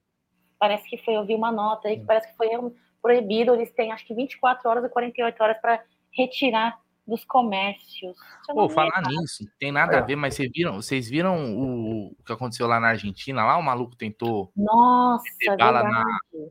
Parece 0.58 0.86
que 0.90 0.98
foi, 0.98 1.16
eu 1.16 1.24
vi 1.24 1.34
uma 1.34 1.50
nota 1.50 1.88
aí 1.88 1.98
que 2.00 2.04
parece 2.04 2.28
que 2.28 2.36
foi 2.36 2.48
um, 2.58 2.74
proibido. 3.00 3.54
Eles 3.54 3.72
têm 3.72 3.92
acho 3.92 4.06
que 4.06 4.14
24 4.14 4.68
horas 4.68 4.84
ou 4.84 4.90
48 4.90 5.42
horas 5.42 5.58
para 5.58 5.82
retirar 6.12 6.78
dos 7.06 7.24
comércios. 7.24 8.16
Pô, 8.46 8.68
falar 8.68 9.00
engano. 9.00 9.20
nisso, 9.20 9.44
tem 9.58 9.72
nada 9.72 9.94
a 9.94 9.96
Olha. 9.96 10.06
ver, 10.06 10.16
mas 10.16 10.34
vocês 10.34 10.50
viram, 10.54 10.74
vocês 10.76 11.08
viram 11.10 11.56
o, 11.58 12.12
o 12.12 12.24
que 12.24 12.32
aconteceu 12.32 12.66
lá 12.68 12.78
na 12.78 12.88
Argentina? 12.88 13.44
Lá 13.44 13.56
o 13.56 13.62
maluco 13.62 13.96
tentou 13.96 14.52
Nossa, 14.56 15.24
é 15.48 15.56
bala 15.56 15.82
na, 15.82 16.04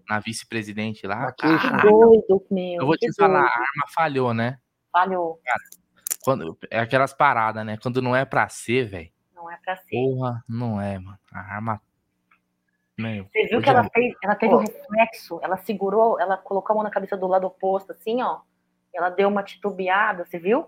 na 0.10 0.20
vice-presidente 0.20 1.08
lá. 1.08 1.32
Que 1.32 1.48
doido, 1.82 2.46
meu. 2.52 2.82
Eu 2.82 2.86
vou 2.86 2.98
que 2.98 3.08
te 3.08 3.16
falar, 3.16 3.40
a 3.40 3.42
doido. 3.44 3.54
arma 3.54 3.86
falhou, 3.96 4.34
né? 4.34 4.60
Falhou. 4.92 5.40
Quando, 6.24 6.58
é 6.70 6.80
aquelas 6.80 7.14
paradas, 7.14 7.66
né? 7.66 7.78
Quando 7.82 8.02
não 8.02 8.14
é 8.16 8.26
pra 8.26 8.50
ser, 8.50 8.86
velho. 8.86 9.10
Não 9.34 9.50
é 9.50 9.58
pra 9.64 9.78
ser. 9.78 9.90
Porra, 9.92 10.44
não 10.48 10.82
é, 10.82 11.00
mano. 11.00 11.18
A 11.32 11.40
arma. 11.40 11.82
Meu, 12.98 13.24
Você 13.32 13.46
viu 13.48 13.62
que 13.62 13.70
ela 13.70 13.90
fez? 13.94 14.14
Ela 14.22 14.36
teve 14.36 14.54
Ó. 14.54 14.58
um 14.58 14.60
reflexo. 14.60 15.40
Ela 15.42 15.56
segurou, 15.60 16.20
ela 16.20 16.36
colocou 16.36 16.74
a 16.74 16.76
mão 16.76 16.84
na 16.84 16.90
cabeça 16.90 17.16
do 17.16 17.28
lado 17.28 17.48
oposto, 17.48 17.94
assim, 17.94 18.22
ó. 18.22 18.42
Ela 19.00 19.10
deu 19.10 19.28
uma 19.30 19.42
titubeada, 19.44 20.26
você 20.26 20.38
viu? 20.38 20.68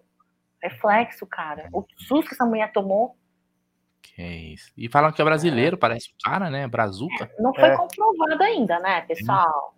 Reflexo, 0.62 1.26
cara. 1.28 1.68
O 1.74 1.86
susto 1.98 2.30
que 2.30 2.34
essa 2.36 2.46
mulher 2.46 2.72
tomou 2.72 3.16
Que 4.02 4.24
isso. 4.24 4.72
E 4.78 4.90
falam 4.90 5.12
que 5.12 5.22
é 5.22 5.26
brasileiro, 5.26 5.78
parece 5.78 6.10
o 6.10 6.14
cara, 6.24 6.50
né? 6.50 6.68
Brazuca. 6.68 7.30
não 7.40 7.54
foi 7.54 7.66
É. 7.66 7.78
comprovado 7.78 8.42
ainda, 8.44 8.80
né, 8.80 9.02
pessoal? 9.02 9.76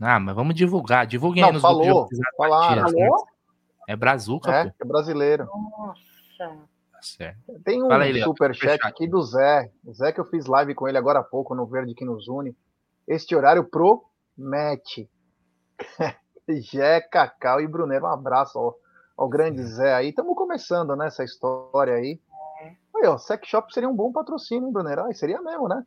Ah, 0.00 0.18
mas 0.18 0.34
vamos 0.34 0.54
divulgar. 0.54 1.06
Divulguem 1.06 1.44
aí 1.44 1.52
Não, 1.52 1.60
nos 1.60 1.62
grupos 1.62 2.08
de 2.18 2.22
falou. 2.36 2.50
Falaram. 2.60 2.82
Né? 2.82 2.90
Falou? 3.06 3.26
É 3.88 3.94
Brazuca, 3.96 4.50
É, 4.52 4.64
pô. 4.64 4.74
é 4.80 4.84
brasileiro. 4.86 5.44
Nossa. 5.46 6.68
Tá 6.92 7.02
certo. 7.02 7.38
Tem 7.64 7.82
um 7.82 7.90
aí, 7.92 8.20
superchat. 8.22 8.80
aqui 8.84 9.06
do 9.08 9.20
Zé. 9.22 9.70
O 9.84 9.92
Zé 9.92 10.12
que 10.12 10.20
eu 10.20 10.24
fiz 10.24 10.46
live 10.46 10.74
com 10.74 10.88
ele 10.88 10.98
agora 10.98 11.18
há 11.20 11.24
pouco 11.24 11.54
no 11.54 11.66
Verde 11.66 11.94
que 11.94 12.04
nos 12.04 12.26
une. 12.28 12.56
Este 13.08 13.34
horário 13.34 13.64
promete. 13.64 15.08
Jé, 16.48 17.00
Cacau 17.00 17.60
e 17.60 17.66
Brunero. 17.68 18.04
Um 18.04 18.08
abraço 18.10 18.58
ao, 18.58 18.78
ao 19.16 19.28
grande 19.28 19.62
Zé 19.62 19.94
aí. 19.94 20.08
Estamos 20.10 20.34
começando, 20.36 20.94
né, 20.96 21.06
essa 21.06 21.24
história 21.24 21.94
aí. 21.94 22.20
Aí, 22.96 23.06
ó, 23.08 23.16
Sex 23.18 23.46
Shop 23.48 23.72
seria 23.72 23.88
um 23.88 23.94
bom 23.96 24.12
patrocínio, 24.12 24.66
hein, 24.66 24.72
Brunero? 24.72 25.02
Ah, 25.04 25.12
seria 25.14 25.40
mesmo, 25.40 25.68
né? 25.68 25.84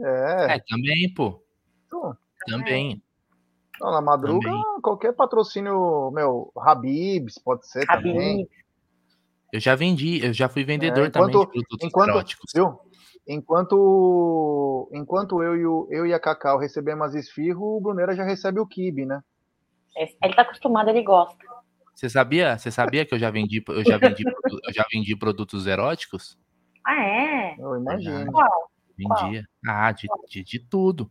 É. 0.00 0.56
É, 0.56 0.60
também, 0.68 1.12
pô. 1.14 1.42
Então, 1.86 2.16
Também. 2.46 3.02
então, 3.76 3.90
na 3.92 4.00
madruga, 4.00 4.48
Também. 4.48 4.62
qualquer 4.82 5.12
patrocínio, 5.12 6.10
meu, 6.12 6.50
Habibs 6.56 7.38
pode 7.38 7.66
ser 7.66 7.86
também. 7.86 8.42
Habib. 8.42 8.48
Eu 9.52 9.60
já 9.60 9.74
vendi, 9.74 10.24
eu 10.24 10.32
já 10.32 10.48
fui 10.48 10.64
vendedor 10.64 11.04
É, 11.04 11.08
enquanto- 11.08 11.32
também 11.32 11.46
de 11.46 11.52
produtos 11.52 11.86
enquanto- 11.88 12.08
eróticos. 12.10 12.50
Viu? 12.54 12.78
Enquanto, 13.28 14.88
enquanto 14.92 15.42
eu, 15.42 15.56
e 15.56 15.66
o, 15.66 15.86
eu 15.90 16.06
e 16.06 16.14
a 16.14 16.18
Cacau 16.18 16.58
recebemos 16.58 17.08
as 17.08 17.14
esfirro, 17.14 17.76
o 17.76 17.80
Brunera 17.80 18.14
já 18.16 18.24
recebe 18.24 18.58
o 18.58 18.66
kibe, 18.66 19.04
né? 19.04 19.20
Ele 19.94 20.34
tá 20.34 20.42
acostumado, 20.42 20.88
ele 20.90 21.02
gosta. 21.02 21.44
Você 21.94 22.08
sabia? 22.08 22.58
Você 22.58 22.70
sabia 22.70 23.04
que 23.04 23.14
eu 23.14 23.18
já 23.18 23.30
vendi, 23.30 23.62
eu 23.68 23.84
já 23.84 23.98
vendi, 23.98 24.24
eu 24.66 24.72
já 24.72 24.84
vendi 24.90 25.14
produtos 25.16 25.66
eróticos? 25.66 26.38
Ah, 26.84 27.04
é? 27.04 27.56
Eu 27.58 27.76
imagino. 27.76 28.32
Qual? 28.32 28.70
Vendia. 28.96 29.46
Ah, 29.66 29.92
de, 29.92 30.08
de, 30.28 30.42
de 30.42 30.58
tudo. 30.58 31.10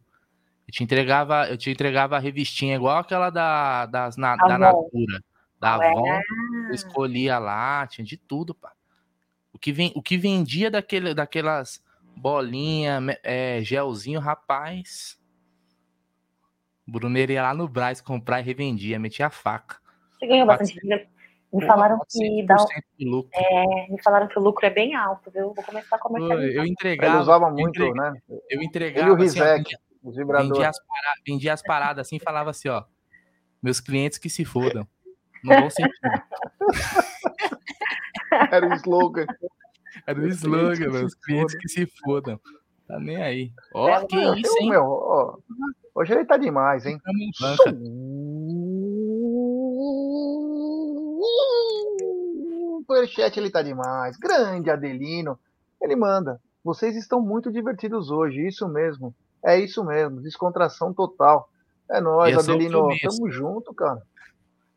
Eu 0.67 0.73
te 0.73 0.83
entregava, 0.83 1.47
eu 1.49 1.57
te 1.57 1.69
entregava 1.69 2.15
a 2.15 2.19
revistinha 2.19 2.75
igual 2.75 2.97
aquela 2.97 3.29
da, 3.29 3.85
das, 3.85 4.17
na, 4.17 4.35
da. 4.35 4.57
Natura, 4.57 5.23
da 5.59 5.75
Ah, 5.75 5.85
é? 5.85 5.91
Avon. 5.91 6.19
Eu 6.69 6.75
escolhia 6.75 7.37
lá, 7.37 7.85
tinha 7.87 8.05
de 8.05 8.17
tudo, 8.17 8.55
pá. 8.55 8.73
O 9.53 9.59
que, 9.59 9.71
vem, 9.71 9.91
o 9.95 10.01
que 10.01 10.17
vendia 10.17 10.71
daquele, 10.71 11.13
daquelas 11.13 11.83
bolinhas, 12.15 13.03
é, 13.23 13.61
gelzinho, 13.61 14.19
rapaz. 14.19 15.19
O 16.91 16.99
Bruneiro 16.99 17.31
ia 17.31 17.41
lá 17.41 17.53
no 17.53 17.69
Braz 17.69 18.01
comprar 18.01 18.41
e 18.41 18.43
revendia, 18.43 18.99
metia 18.99 19.27
a 19.27 19.29
faca. 19.29 19.77
Você 20.19 20.27
ganhou 20.27 20.45
bastante 20.45 20.77
dinheiro. 20.77 21.07
Me 21.53 21.65
falaram 21.65 21.97
que 22.09 22.45
dá, 22.45 22.55
100% 22.57 22.65
de 22.99 23.05
lucro. 23.09 23.31
é, 23.33 23.87
me 23.89 24.01
falaram 24.03 24.27
que 24.27 24.37
o 24.37 24.41
lucro 24.41 24.65
é 24.65 24.69
bem 24.69 24.93
alto, 24.93 25.31
viu? 25.31 25.53
Vou 25.53 25.63
começar 25.63 25.95
a 25.95 25.99
comercializar. 25.99 26.53
eu 26.53 26.61
Ele 26.63 26.69
entregava. 26.71 27.21
usava 27.21 27.45
eu 27.47 27.51
muito, 27.53 27.69
entreg- 27.81 27.95
né? 27.95 28.13
Eu 28.29 28.39
Ele 28.49 28.65
entregava. 28.65 29.07
e 29.07 29.11
o 29.11 29.13
assim, 29.15 29.23
Rizek, 29.23 29.57
vendia- 29.57 29.79
os 30.03 30.15
vendia, 30.15 30.23
vibradores. 30.25 30.67
as 30.67 30.79
paradas, 30.85 31.21
vendia 31.25 31.53
as 31.53 31.61
paradas 31.61 32.07
assim 32.07 32.15
e 32.17 32.19
falava 32.19 32.49
assim, 32.49 32.67
ó. 32.67 32.83
Meus 33.63 33.79
clientes 33.79 34.17
que 34.17 34.29
se 34.29 34.43
fodam. 34.43 34.85
No 35.45 35.61
bom 35.61 35.69
sentido. 35.69 35.91
Era 38.51 38.67
o 38.67 38.73
slogan. 38.75 39.25
Era 40.05 40.19
o 40.19 40.21
Meus 40.23 40.35
slogan, 40.35 40.89
meus 40.89 41.15
clientes 41.15 41.55
que 41.55 41.67
se 41.69 41.85
fodam. 42.03 42.39
Tá 42.91 42.99
nem 42.99 43.15
aí. 43.23 43.53
Ó, 43.73 43.87
É, 43.87 44.05
que 44.05 44.17
Meu, 44.17 44.35
isso, 44.35 44.53
hein? 44.59 44.69
meu, 44.69 44.83
ó, 44.83 45.37
hoje 45.95 46.11
ele 46.13 46.25
tá 46.25 46.35
demais, 46.35 46.85
hein? 46.85 46.99
Superchat 52.79 53.39
ele 53.39 53.49
tá 53.49 53.61
demais. 53.61 54.17
Grande 54.17 54.69
Adelino. 54.69 55.39
Ele 55.81 55.95
manda. 55.95 56.41
Vocês 56.61 56.97
estão 56.97 57.21
muito 57.21 57.49
divertidos 57.49 58.11
hoje, 58.11 58.45
isso 58.45 58.67
mesmo. 58.67 59.15
É 59.43 59.57
isso 59.57 59.85
mesmo, 59.85 60.19
descontração 60.19 60.93
total. 60.93 61.47
É 61.89 62.01
nóis, 62.01 62.35
é 62.35 62.39
Adelino. 62.39 62.89
Tamo 63.01 63.31
junto, 63.31 63.73
cara. 63.73 64.01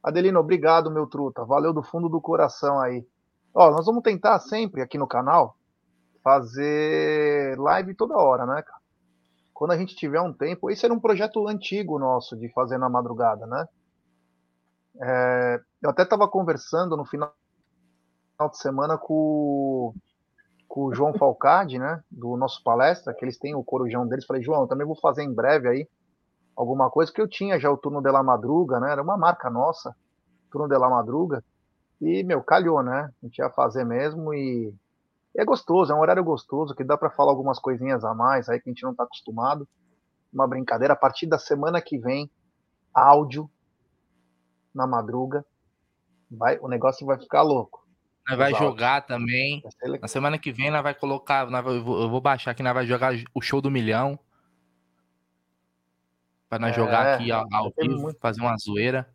Adelino, 0.05 0.39
obrigado, 0.39 0.89
meu 0.89 1.09
truta. 1.09 1.45
Valeu 1.45 1.73
do 1.73 1.83
fundo 1.83 2.09
do 2.09 2.21
coração 2.21 2.81
aí. 2.81 3.05
Ó, 3.53 3.73
nós 3.73 3.87
vamos 3.87 4.05
tentar 4.05 4.39
sempre 4.39 4.83
aqui 4.83 4.97
no 4.97 5.07
canal 5.09 5.57
fazer 6.25 7.59
live 7.59 7.97
toda 7.97 8.17
hora, 8.19 8.47
né, 8.47 8.63
cara? 8.63 8.81
Quando 9.55 9.73
a 9.73 9.79
gente 9.79 9.97
tiver 9.97 10.21
um 10.21 10.33
tempo, 10.35 10.71
esse 10.71 10.85
era 10.87 10.95
um 10.95 11.01
projeto 11.01 11.47
antigo 11.49 11.99
nosso 11.99 12.37
de 12.37 12.53
fazer 12.53 12.79
na 12.79 12.89
madrugada, 12.91 13.47
né? 13.47 13.67
É, 15.01 15.61
eu 15.83 15.91
até 15.91 16.03
estava 16.03 16.29
conversando 16.29 16.97
no 16.97 17.05
final 17.05 17.33
de 18.51 18.59
semana 18.59 18.99
com, 18.99 19.15
o- 19.15 19.95
com 20.69 20.85
o 20.87 20.95
João 20.95 21.15
Falcade, 21.15 21.79
né? 21.79 22.03
Do 22.11 22.37
nosso 22.37 22.63
palestra, 22.65 23.15
que 23.15 23.25
eles 23.25 23.39
têm 23.39 23.55
o 23.57 23.65
corujão 23.65 24.07
deles. 24.09 24.27
Falei, 24.27 24.43
João, 24.43 24.63
eu 24.63 24.69
também 24.69 24.87
vou 24.87 24.99
fazer 25.01 25.23
em 25.25 25.35
breve 25.35 25.69
aí 25.69 25.89
alguma 26.57 26.91
coisa, 26.91 27.13
que 27.13 27.21
eu 27.23 27.29
tinha 27.29 27.59
já 27.61 27.71
o 27.71 27.79
turno 27.79 28.03
de 28.03 28.11
la 28.11 28.23
madruga, 28.23 28.81
né? 28.81 28.93
Era 28.93 29.03
uma 29.03 29.17
marca 29.19 29.51
nossa, 29.51 29.97
turno 30.53 30.69
de 30.69 30.79
la 30.79 30.91
madruga. 30.91 31.45
E, 32.01 32.25
meu, 32.25 32.43
calhou, 32.45 32.83
né? 32.83 33.11
A 33.23 33.27
gente 33.27 33.39
ia 33.39 33.51
fazer 33.51 33.85
mesmo 33.85 34.35
e 34.35 34.75
é 35.37 35.45
gostoso, 35.45 35.93
é 35.93 35.95
um 35.95 36.01
horário 36.01 36.23
gostoso, 36.25 36.75
que 36.75 36.85
dá 36.85 36.97
para 36.97 37.11
falar 37.11 37.31
algumas 37.33 37.59
coisinhas 37.59 38.05
a 38.05 38.15
mais 38.15 38.49
aí 38.49 38.61
que 38.61 38.69
a 38.69 38.73
gente 38.73 38.83
não 38.83 38.93
está 38.93 39.05
acostumado. 39.05 39.67
Uma 40.33 40.47
brincadeira. 40.49 40.95
A 40.95 40.97
partir 40.97 41.27
da 41.27 41.39
semana 41.39 41.81
que 41.81 41.99
vem, 41.99 42.31
áudio 42.93 43.51
na 44.75 44.87
madruga. 44.87 45.45
Vai, 46.31 46.59
o 46.59 46.69
negócio 46.69 47.07
vai 47.07 47.19
ficar 47.19 47.43
louco. 47.43 47.85
Nós 48.29 48.39
vai 48.39 48.55
jogar 48.55 49.03
também. 49.03 49.63
Vai. 49.83 49.99
Na 49.99 50.09
semana 50.09 50.39
que 50.39 50.51
vem, 50.51 50.71
nós 50.71 50.83
vai 50.83 50.95
colocar. 50.95 51.49
nós 51.51 51.65
vai- 51.65 51.77
eu, 51.77 51.85
vou, 51.85 52.21
baixar 52.21 52.51
aqui, 52.53 52.63
nós 52.63 52.75
vai 52.75 52.87
jogar 52.87 53.13
o 53.35 53.41
show 53.41 53.61
do 53.61 53.71
milhão. 53.71 54.19
Pra 56.49 56.59
nós 56.59 56.71
É, 56.71 56.75
jogar 56.75 57.15
aqui 57.15 57.31
ao, 57.31 57.45
ao 57.53 57.73
vivo, 57.77 58.01
muito. 58.03 58.19
fazer 58.19 58.41
uma 58.41 58.57
zoeira. 58.57 59.09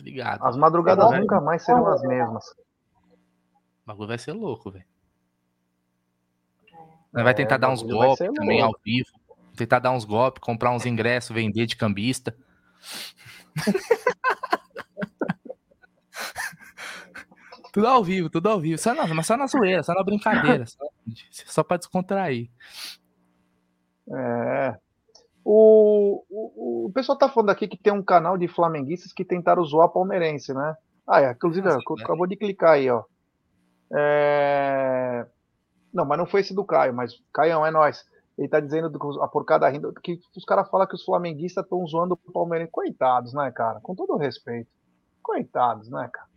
Ligado. 0.00 0.44
As 0.44 0.56
madrugadas 0.56 1.08
Vai- 1.08 1.20
nunca 1.20 1.40
mais 1.40 1.62
serão 1.64 1.86
as 1.86 2.02
mesmas. 2.02 2.44
O 3.90 3.92
bagulho 3.92 4.08
vai 4.08 4.18
ser 4.18 4.32
louco, 4.32 4.70
velho. 4.70 4.84
Nós 7.12 7.24
vai 7.24 7.32
É, 7.32 7.34
tentar 7.34 7.56
o 7.56 7.58
dar 7.58 7.70
uns 7.70 7.82
golpes 7.82 8.28
também 8.34 8.60
louco. 8.60 8.76
ao 8.76 8.80
vivo. 8.84 9.08
Tentar 9.56 9.80
dar 9.80 9.90
uns 9.90 10.04
golpes, 10.04 10.40
comprar 10.40 10.70
uns 10.70 10.86
ingressos, 10.86 11.34
vender 11.34 11.66
de 11.66 11.76
cambista. 11.76 12.36
tudo 17.72 17.86
ao 17.88 18.04
vivo, 18.04 18.30
tudo 18.30 18.48
ao 18.48 18.60
vivo. 18.60 18.78
Só 18.78 18.94
na, 18.94 19.08
mas 19.12 19.26
só 19.26 19.36
na 19.36 19.48
zoeira, 19.48 19.82
só 19.82 19.92
na 19.92 20.04
brincadeira. 20.04 20.64
Só, 20.66 20.78
só 21.30 21.64
pra 21.64 21.76
descontrair. 21.76 22.48
É. 24.12 24.76
O, 25.44 26.24
o, 26.30 26.86
o 26.86 26.92
pessoal 26.92 27.18
tá 27.18 27.28
falando 27.28 27.50
aqui 27.50 27.66
que 27.66 27.76
tem 27.76 27.92
um 27.92 28.04
canal 28.04 28.38
de 28.38 28.46
flamenguistas 28.46 29.12
que 29.12 29.24
tentaram 29.24 29.64
zoar 29.64 29.88
palmeirense, 29.88 30.54
né? 30.54 30.76
Ah, 31.08 31.22
é. 31.22 31.32
Inclusive, 31.32 31.66
Nossa, 31.66 31.80
acabou 32.04 32.28
de 32.28 32.36
clicar 32.36 32.74
aí, 32.74 32.88
ó. 32.88 33.02
É... 33.92 35.26
Não, 35.92 36.04
mas 36.04 36.18
não 36.18 36.26
foi 36.26 36.40
esse 36.40 36.54
do 36.54 36.64
Caio, 36.64 36.94
mas 36.94 37.14
Caião, 37.32 37.66
é 37.66 37.70
nós. 37.70 38.04
Ele 38.38 38.48
tá 38.48 38.60
dizendo 38.60 38.88
do- 38.88 39.22
a 39.22 39.28
porcada 39.28 39.68
rindo 39.68 39.92
que 39.94 40.18
os 40.36 40.44
caras 40.44 40.68
falam 40.70 40.86
que 40.86 40.94
os 40.94 41.04
flamenguistas 41.04 41.64
estão 41.64 41.86
zoando 41.86 42.18
o 42.26 42.32
palmeirense. 42.32 42.70
Coitados, 42.72 43.34
né, 43.34 43.50
cara? 43.50 43.80
Com 43.82 43.94
todo 43.94 44.16
respeito. 44.16 44.70
Coitados, 45.22 45.88
né, 45.90 46.08
cara? 46.12 46.28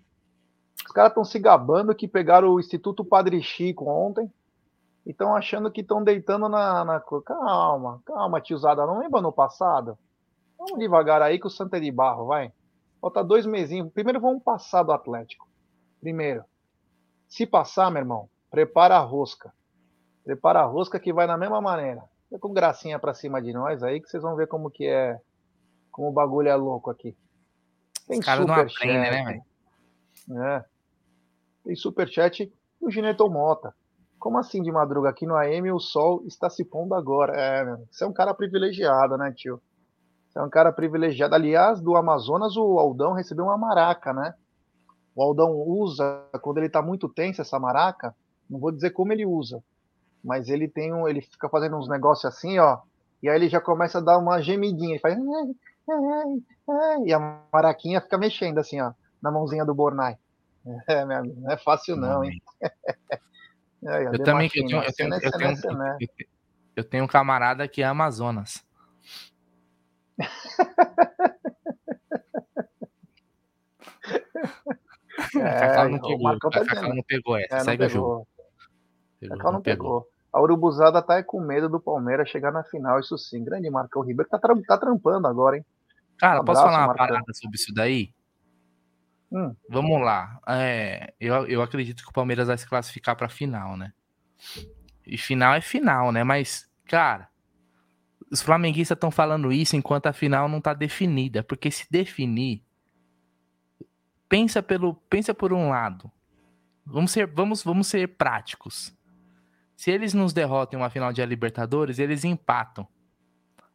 Os 0.86 0.92
caras 0.92 1.12
estão 1.12 1.24
se 1.24 1.40
gabando 1.40 1.96
que 1.96 2.08
pegaram 2.08 2.50
o 2.50 2.60
Instituto 2.60 3.06
Padre 3.06 3.42
Chico 3.42 3.86
ontem 3.90 4.30
e 5.06 5.12
estão 5.12 5.36
achando 5.36 5.72
que 5.72 5.82
estão 5.82 6.04
deitando 6.04 6.50
na, 6.50 6.84
na. 6.84 7.00
Calma, 7.00 8.02
calma, 8.06 8.42
tiozada. 8.42 8.86
Não 8.86 9.00
lembra 9.00 9.22
no 9.22 9.32
passado? 9.32 9.98
Vamos 10.58 10.80
devagar 10.80 11.22
aí 11.22 11.40
que 11.40 11.48
o 11.48 11.50
Santa 11.50 11.78
é 11.78 11.80
de 11.80 11.92
barro, 11.92 12.26
vai. 12.26 12.52
Falta 13.00 13.24
dois 13.24 13.46
mesinhos. 13.46 13.92
Primeiro 13.94 14.20
vamos 14.20 14.44
passar 14.44 14.84
do 14.84 14.92
Atlético. 14.92 15.48
Primeiro. 16.02 16.44
Se 17.34 17.48
passar, 17.48 17.90
meu 17.90 18.00
irmão, 18.00 18.30
prepara 18.52 18.96
a 18.96 19.00
rosca. 19.00 19.52
Prepara 20.24 20.60
a 20.60 20.66
rosca 20.66 21.00
que 21.00 21.12
vai 21.12 21.26
na 21.26 21.36
mesma 21.36 21.60
maneira. 21.60 22.04
Fica 22.26 22.38
com 22.38 22.54
gracinha 22.54 23.00
pra 23.00 23.16
cima 23.16 23.42
de 23.42 23.52
nós 23.52 23.82
aí 23.82 24.00
que 24.00 24.08
vocês 24.08 24.22
vão 24.22 24.36
ver 24.36 24.46
como 24.46 24.70
que 24.70 24.86
é. 24.86 25.20
Como 25.92 26.10
o 26.10 26.12
bagulho 26.12 26.50
é 26.50 26.56
louco 26.56 26.92
aqui. 26.92 27.18
Tem 28.08 28.20
Os 28.20 28.26
caras 28.26 28.46
não 28.46 28.54
aprendem, 28.54 29.00
né, 29.00 29.24
velho? 30.30 30.44
é. 30.44 30.66
Tem 31.64 31.76
superchat 31.76 32.54
do 32.80 32.92
Gineton 32.92 33.30
Mota. 33.30 33.74
Como 34.20 34.38
assim 34.38 34.62
de 34.62 34.72
madruga? 34.72 35.10
Aqui 35.10 35.26
no 35.26 35.36
AM 35.36 35.72
o 35.72 35.80
sol 35.80 36.24
está 36.28 36.52
se 36.52 36.64
pondo 36.64 36.94
agora. 36.94 37.36
É, 37.36 37.66
meu, 37.66 37.88
você 37.90 38.04
é 38.04 38.08
um 38.08 38.14
cara 38.14 38.36
privilegiado, 38.36 39.18
né, 39.18 39.34
tio? 39.36 39.60
Você 40.30 40.38
é 40.38 40.42
um 40.44 40.52
cara 40.52 40.72
privilegiado. 40.72 41.34
Aliás, 41.34 41.82
do 41.82 41.96
Amazonas, 41.96 42.56
o 42.56 42.78
Aldão 42.78 43.14
recebeu 43.14 43.46
uma 43.46 43.58
maraca, 43.58 44.14
né? 44.14 44.36
O 45.16 45.22
Aldão 45.22 45.52
usa, 45.52 46.26
quando 46.42 46.58
ele 46.58 46.70
tá 46.70 46.82
muito 46.82 47.08
tenso, 47.08 47.42
essa 47.42 47.60
maraca, 47.60 48.16
não 48.50 48.60
vou 48.60 48.72
dizer 48.72 48.90
como 48.92 49.14
ele 49.14 49.26
usa, 49.26 49.64
mas 50.24 50.50
ele 50.50 50.68
tem 50.68 50.94
um, 50.94 51.08
ele 51.08 51.22
fica 51.22 51.48
fazendo 51.50 51.78
uns 51.78 51.88
negócios 51.88 52.26
assim, 52.26 52.58
ó, 52.60 52.80
e 53.22 53.30
aí 53.30 53.36
ele 53.36 53.50
já 53.50 53.62
começa 53.62 54.00
a 54.00 54.02
dar 54.02 54.18
uma 54.18 54.42
gemidinha, 54.42 54.92
ele 54.92 55.00
faz 55.00 55.18
e 57.06 57.14
a 57.14 57.44
maraquinha 57.52 58.02
fica 58.02 58.18
mexendo 58.18 58.58
assim, 58.58 58.82
ó, 58.82 58.94
na 59.22 59.32
mãozinha 59.32 59.66
do 59.66 59.76
Bornai. 59.76 60.18
É, 60.88 61.04
meu 61.04 61.18
amigo, 61.18 61.42
não 61.42 61.52
é 61.52 61.58
fácil 61.58 61.98
não, 61.98 62.24
hein? 62.24 62.42
É, 62.62 62.72
Eu 64.16 64.24
também 64.24 64.48
eu 64.48 64.54
tenho, 64.54 64.82
eu, 64.82 64.94
tenho, 64.94 65.14
eu, 65.14 65.32
tenho, 65.32 65.78
né? 65.78 65.98
eu, 66.00 66.08
tenho, 66.08 66.30
eu 66.78 66.84
tenho 66.86 67.04
um 67.04 67.08
camarada 67.08 67.68
que 67.68 67.82
é 67.82 67.86
Amazonas. 67.86 68.64
É, 75.36 75.60
Cacau 75.60 75.90
não 75.90 75.98
o 75.98 76.02
pegou, 76.02 76.40
tá 76.40 76.66
Cacau 76.66 76.96
não 76.96 77.04
pegou 77.04 77.38
essa, 77.38 77.56
É, 77.56 77.60
segue 77.62 77.84
o 77.86 77.88
pegou. 77.88 78.08
jogo. 78.08 78.28
Pegou, 79.20 79.38
Cacau 79.38 79.52
não 79.54 79.62
pegou. 79.62 80.08
A 80.32 80.42
Urubuzada 80.42 81.02
tá 81.02 81.22
com 81.24 81.40
medo 81.42 81.70
do 81.70 81.80
Palmeiras 81.80 82.28
chegar 82.30 82.52
na 82.52 82.64
final, 82.64 83.00
isso 83.00 83.18
sim. 83.18 83.44
Grande 83.44 83.70
Marcão 83.70 84.02
Ribeiro 84.02 84.30
tá, 84.30 84.40
tra- 84.40 84.56
tá 84.68 84.78
trampando 84.78 85.28
agora, 85.28 85.58
hein? 85.58 85.66
Cara, 86.18 86.42
Um 86.42 86.46
posso 86.46 86.60
abraço, 86.62 86.74
falar 86.76 86.82
uma 86.86 86.88
Marcão. 86.88 87.08
parada 87.08 87.34
sobre 87.34 87.56
isso 87.56 87.74
daí? 87.74 88.14
Hum. 89.32 89.56
Vamos 89.70 90.02
lá. 90.02 90.40
É, 90.48 91.14
eu, 91.20 91.46
eu 91.48 91.62
acredito 91.62 92.04
que 92.04 92.10
o 92.10 92.14
Palmeiras 92.14 92.48
vai 92.48 92.58
se 92.58 92.68
classificar 92.68 93.16
pra 93.16 93.30
final, 93.30 93.76
né? 93.78 93.92
E 95.06 95.18
final 95.18 95.54
é 95.54 95.62
final, 95.62 96.12
né? 96.12 96.24
Mas, 96.24 96.68
cara, 96.86 97.30
os 98.32 98.42
flamenguistas 98.42 98.96
estão 98.96 99.12
falando 99.12 99.52
isso 99.52 99.76
enquanto 99.76 100.08
a 100.08 100.14
final 100.14 100.48
não 100.48 100.62
tá 100.62 100.74
definida. 100.74 101.44
Porque 101.44 101.70
se 101.72 101.86
definir, 101.92 102.64
pensa 104.34 104.64
pelo, 104.64 104.96
pensa 104.96 105.32
por 105.32 105.54
um 105.54 105.70
lado. 105.70 106.12
Vamos 106.84 107.12
ser, 107.12 107.28
vamos, 107.28 107.62
vamos 107.62 107.86
ser 107.86 108.18
práticos. 108.18 108.92
Se 109.76 109.92
eles 109.92 110.16
nos 110.16 110.34
derrotam 110.34 110.80
em 110.80 110.82
uma 110.82 110.90
final 110.90 111.14
de 111.14 111.24
Libertadores, 111.24 112.00
eles 112.00 112.24
empatam. 112.24 112.88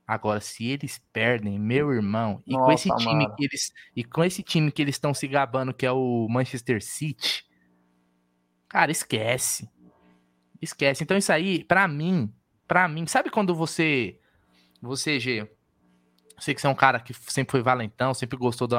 Agora, 0.05 0.41
se 0.41 0.67
eles 0.67 1.01
perdem, 1.13 1.61
meu 1.61 1.93
irmão, 1.93 2.43
e 2.45 2.57
com 2.57 2.73
esse 2.73 2.89
Nossa, 2.89 3.05
time 3.05 3.23
mano. 3.23 3.37
que 3.37 3.45
eles 3.45 3.73
e 3.95 4.03
com 4.03 4.25
esse 4.25 4.43
time 4.43 4.73
que 4.73 4.83
eles 4.83 4.97
estão 4.97 5.15
se 5.15 5.29
gabando, 5.29 5.73
que 5.73 5.87
é 5.87 5.93
o 5.93 6.27
Manchester 6.29 6.83
City, 6.83 7.47
cara, 8.69 8.91
esquece. 8.91 9.71
Esquece. 10.61 11.05
Então 11.05 11.17
isso 11.17 11.33
aí, 11.33 11.63
pra 11.63 11.87
mim, 11.87 12.35
pra 12.67 12.89
mim, 12.89 13.07
sabe 13.07 13.31
quando 13.31 13.55
você 13.55 14.19
você 14.83 15.21
G, 15.21 15.49
sei 16.41 16.53
que 16.53 16.61
você 16.61 16.67
é 16.67 16.71
um 16.71 16.75
cara 16.75 16.99
que 16.99 17.15
sempre 17.15 17.53
foi 17.53 17.63
valentão, 17.63 18.13
sempre 18.13 18.37
gostou 18.37 18.67
de 18.67 18.75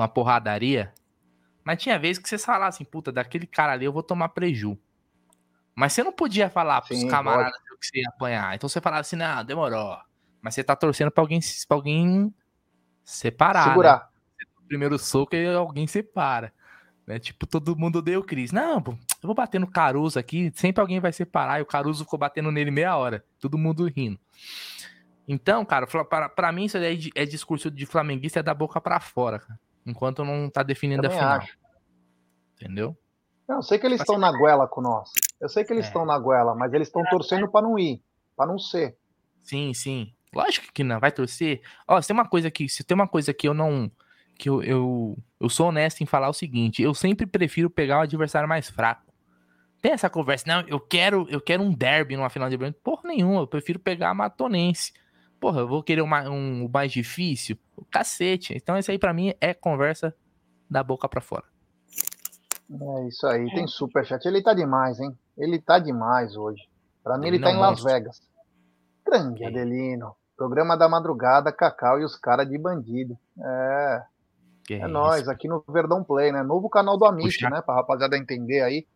uma, 0.00 0.08
porradaria, 0.08 0.92
mas 1.64 1.82
tinha 1.82 1.98
vezes 1.98 2.22
que 2.22 2.28
você 2.28 2.38
falava 2.38 2.68
assim, 2.68 2.84
puta, 2.84 3.12
daquele 3.12 3.46
cara 3.46 3.72
ali 3.72 3.84
eu 3.84 3.92
vou 3.92 4.02
tomar 4.02 4.30
preju. 4.30 4.78
Mas 5.74 5.92
você 5.92 6.02
não 6.02 6.12
podia 6.12 6.50
falar 6.50 6.80
pros 6.82 7.00
Sim, 7.00 7.08
camaradas 7.08 7.58
que 7.80 7.86
você 7.86 8.00
ia 8.00 8.08
apanhar. 8.08 8.54
Então 8.54 8.68
você 8.68 8.80
falava 8.80 9.00
assim, 9.00 9.16
não, 9.16 9.44
demorou. 9.44 9.98
Mas 10.42 10.54
você 10.54 10.64
tá 10.64 10.76
torcendo 10.76 11.10
pra 11.10 11.22
alguém, 11.22 11.40
pra 11.66 11.76
alguém 11.76 12.34
separar. 13.04 13.66
né? 13.66 13.70
Segurar. 13.70 14.10
O 14.58 14.66
primeiro 14.66 14.98
soco 14.98 15.34
e 15.34 15.46
alguém 15.46 15.86
separa. 15.86 16.52
Né? 17.06 17.18
Tipo, 17.18 17.46
todo 17.46 17.76
mundo 17.76 17.96
odeia 17.98 18.18
o 18.18 18.24
Cris. 18.24 18.52
Não, 18.52 18.76
eu 18.76 18.98
vou 19.22 19.34
bater 19.34 19.58
no 19.58 19.66
Caruso 19.66 20.18
aqui, 20.18 20.52
sempre 20.54 20.80
alguém 20.80 21.00
vai 21.00 21.12
separar. 21.12 21.58
E 21.58 21.62
o 21.62 21.66
Caruso 21.66 22.04
ficou 22.04 22.18
batendo 22.18 22.52
nele 22.52 22.70
meia 22.70 22.96
hora. 22.96 23.24
Todo 23.40 23.58
mundo 23.58 23.86
rindo. 23.86 24.18
Então, 25.26 25.64
cara, 25.64 25.86
pra, 25.86 26.28
pra 26.28 26.52
mim 26.52 26.64
isso 26.64 26.76
é, 26.76 26.92
é 27.14 27.24
discurso 27.24 27.70
de 27.70 27.86
flamenguista 27.86 28.40
é 28.40 28.42
da 28.42 28.54
boca 28.54 28.80
pra 28.80 29.00
fora, 29.00 29.38
cara. 29.38 29.58
Enquanto 29.86 30.24
não 30.24 30.48
tá 30.50 30.62
definindo 30.62 31.02
Também 31.02 31.18
a 31.18 31.20
final. 31.20 31.38
acho. 31.38 31.58
Entendeu? 32.54 32.96
Não, 33.48 33.56
eu 33.56 33.62
sei 33.62 33.78
que 33.78 33.86
eles 33.86 34.00
estão 34.00 34.18
na 34.18 34.30
goela 34.30 34.68
com 34.68 34.80
nós. 34.80 35.10
Eu 35.40 35.48
sei 35.48 35.64
que 35.64 35.72
eles 35.72 35.84
É. 35.86 35.88
estão 35.88 36.04
na 36.04 36.18
goela, 36.18 36.54
mas 36.54 36.72
eles 36.72 36.88
estão 36.88 37.02
torcendo 37.04 37.50
pra 37.50 37.62
não 37.62 37.78
ir, 37.78 38.02
pra 38.36 38.46
não 38.46 38.58
ser. 38.58 38.96
Sim, 39.42 39.72
sim. 39.74 40.12
Lógico 40.32 40.66
que 40.72 40.84
não, 40.84 41.00
vai 41.00 41.10
torcer. 41.10 41.60
Ó, 41.88 42.00
se 42.00 42.06
tem 42.08 42.14
uma 42.14 42.28
coisa 42.28 42.50
que, 42.50 42.68
se 42.68 42.84
tem 42.84 42.94
uma 42.94 43.08
coisa 43.08 43.32
que 43.34 43.48
eu 43.48 43.54
não 43.54 43.90
que 44.38 44.48
eu, 44.48 44.62
eu, 44.62 45.18
eu 45.38 45.48
sou 45.50 45.68
honesto 45.68 46.00
em 46.00 46.06
falar 46.06 46.30
o 46.30 46.32
seguinte, 46.32 46.82
eu 46.82 46.94
sempre 46.94 47.26
prefiro 47.26 47.68
pegar 47.68 47.98
o 47.98 48.02
adversário 48.02 48.48
mais 48.48 48.70
fraco. 48.70 49.12
Tem 49.82 49.92
essa 49.92 50.08
conversa, 50.08 50.44
não, 50.46 50.66
eu 50.66 50.80
quero, 50.80 51.26
eu 51.28 51.42
quero 51.42 51.62
um 51.62 51.70
derby 51.74 52.16
numa 52.16 52.30
final 52.30 52.48
de 52.48 52.54
Libertadores. 52.54 52.82
Porra 52.82 53.02
nenhuma, 53.04 53.40
eu 53.42 53.46
prefiro 53.46 53.78
pegar 53.78 54.08
a 54.10 54.14
Matonense. 54.14 54.94
Porra, 55.40 55.60
eu 55.60 55.68
vou 55.68 55.82
querer 55.82 56.02
uma, 56.02 56.28
um, 56.28 56.66
o 56.66 56.68
mais 56.68 56.92
difícil? 56.92 57.56
O 57.76 57.84
cacete. 57.84 58.52
Então 58.54 58.76
isso 58.76 58.90
aí 58.90 58.98
pra 58.98 59.14
mim 59.14 59.32
é 59.40 59.54
conversa 59.54 60.14
da 60.68 60.82
boca 60.84 61.08
pra 61.08 61.20
fora. 61.22 61.44
É 62.70 63.08
isso 63.08 63.26
aí, 63.26 63.46
tem 63.54 63.66
superchat. 63.66 64.24
Ele 64.26 64.42
tá 64.42 64.54
demais, 64.54 65.00
hein? 65.00 65.16
Ele 65.36 65.58
tá 65.60 65.78
demais 65.78 66.36
hoje. 66.36 66.62
Pra 67.02 67.16
mim, 67.18 67.26
ele, 67.26 67.38
Adelino 67.38 67.44
tá 67.44 67.50
é 67.50 67.54
em 67.54 67.56
um 67.56 67.60
Las. 67.60 67.82
Vegas. 67.82 68.20
Grande 69.04 69.44
Adelino. 69.44 70.14
Programa 70.36 70.76
da 70.76 70.88
madrugada, 70.88 71.50
Cacau 71.52 71.98
e 72.00 72.04
os 72.04 72.16
caras 72.16 72.48
de 72.48 72.56
bandido. 72.56 73.18
É, 73.42 74.02
Que 74.66 74.74
é 74.74 74.86
nós 74.86 75.26
aqui 75.28 75.48
no 75.48 75.64
Verdão 75.68 76.04
Play, 76.04 76.30
né? 76.32 76.42
Novo 76.42 76.68
canal 76.68 76.96
do 76.96 77.04
Amit, 77.06 77.34
Puxa. 77.34 77.50
né? 77.50 77.60
Pra 77.60 77.74
rapaziada 77.74 78.16
entender 78.16 78.60
aí. 78.62 78.86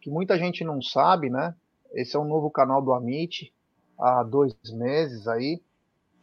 Que 0.00 0.08
muita 0.10 0.38
gente 0.38 0.64
não 0.64 0.80
sabe, 0.80 1.28
né? 1.28 1.54
Esse 1.92 2.16
é 2.16 2.18
um 2.18 2.24
novo 2.24 2.50
canal 2.50 2.80
do 2.80 2.92
Amit, 2.92 3.52
há 3.98 4.22
dois 4.22 4.54
meses 4.72 5.26
aí. 5.26 5.60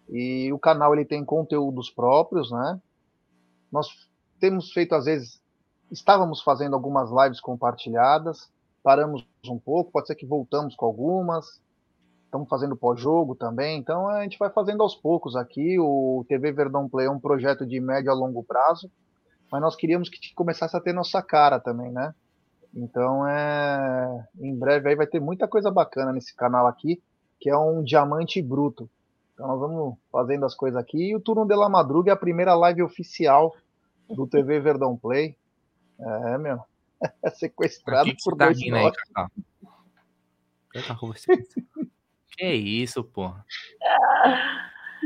E 0.09 0.51
o 0.53 0.59
canal 0.59 0.93
ele 0.93 1.05
tem 1.05 1.25
conteúdos 1.25 1.89
próprios, 1.89 2.51
né? 2.51 2.79
Nós 3.71 3.87
temos 4.39 4.71
feito, 4.71 4.93
às 4.93 5.05
vezes, 5.05 5.41
estávamos 5.91 6.41
fazendo 6.41 6.75
algumas 6.75 7.09
lives 7.11 7.39
compartilhadas, 7.39 8.49
paramos 8.83 9.27
um 9.47 9.57
pouco, 9.57 9.91
pode 9.91 10.07
ser 10.07 10.15
que 10.15 10.25
voltamos 10.25 10.75
com 10.75 10.85
algumas. 10.85 11.59
Estamos 12.25 12.49
fazendo 12.49 12.75
pós-jogo 12.75 13.33
também, 13.33 13.79
então 13.79 14.09
a 14.09 14.21
gente 14.23 14.37
vai 14.37 14.49
fazendo 14.49 14.83
aos 14.83 14.93
poucos 14.93 15.35
aqui. 15.35 15.79
O 15.79 16.25
TV 16.27 16.51
Verdão 16.51 16.89
Play 16.89 17.07
é 17.07 17.09
um 17.09 17.19
projeto 17.19 17.65
de 17.65 17.79
médio 17.79 18.11
a 18.11 18.13
longo 18.13 18.43
prazo, 18.43 18.91
mas 19.49 19.61
nós 19.61 19.75
queríamos 19.75 20.09
que 20.09 20.33
começasse 20.33 20.75
a 20.75 20.81
ter 20.81 20.91
nossa 20.91 21.21
cara 21.21 21.61
também, 21.61 21.91
né? 21.91 22.13
Então 22.73 23.25
é. 23.25 24.27
Em 24.37 24.53
breve 24.53 24.89
aí 24.89 24.95
vai 24.95 25.07
ter 25.07 25.21
muita 25.21 25.47
coisa 25.47 25.71
bacana 25.71 26.11
nesse 26.11 26.35
canal 26.35 26.67
aqui, 26.67 27.01
que 27.45 27.49
é 27.51 27.55
um 27.55 27.83
diamante 27.83 28.41
bruto. 28.41 28.89
Então 29.31 29.47
nós 29.47 29.59
vamos 29.59 29.99
fazendo 30.11 30.47
as 30.47 30.55
coisas 30.55 30.81
aqui. 30.81 31.11
E 31.11 31.15
o 31.15 31.19
Turno 31.19 31.45
de 31.45 31.55
la 31.55 31.69
Madruga 31.69 32.09
é 32.09 32.13
a 32.13 32.17
primeira 32.17 32.55
live 32.55 32.81
oficial 32.81 33.55
do 34.09 34.25
TV 34.25 34.59
Verdão 34.59 34.97
Play. 34.97 35.37
É, 35.99 36.37
meu. 36.39 36.59
É 37.21 37.29
sequestrado 37.29 38.09
que 38.09 38.15
que 38.15 38.23
por 38.23 38.35
tá 38.35 38.45
dois 38.45 38.59
rindo 38.59 38.77
aí, 38.77 38.91
tá 40.87 40.93
você. 41.01 41.27
Que 42.31 42.51
isso, 42.51 43.03
porra. 43.03 43.45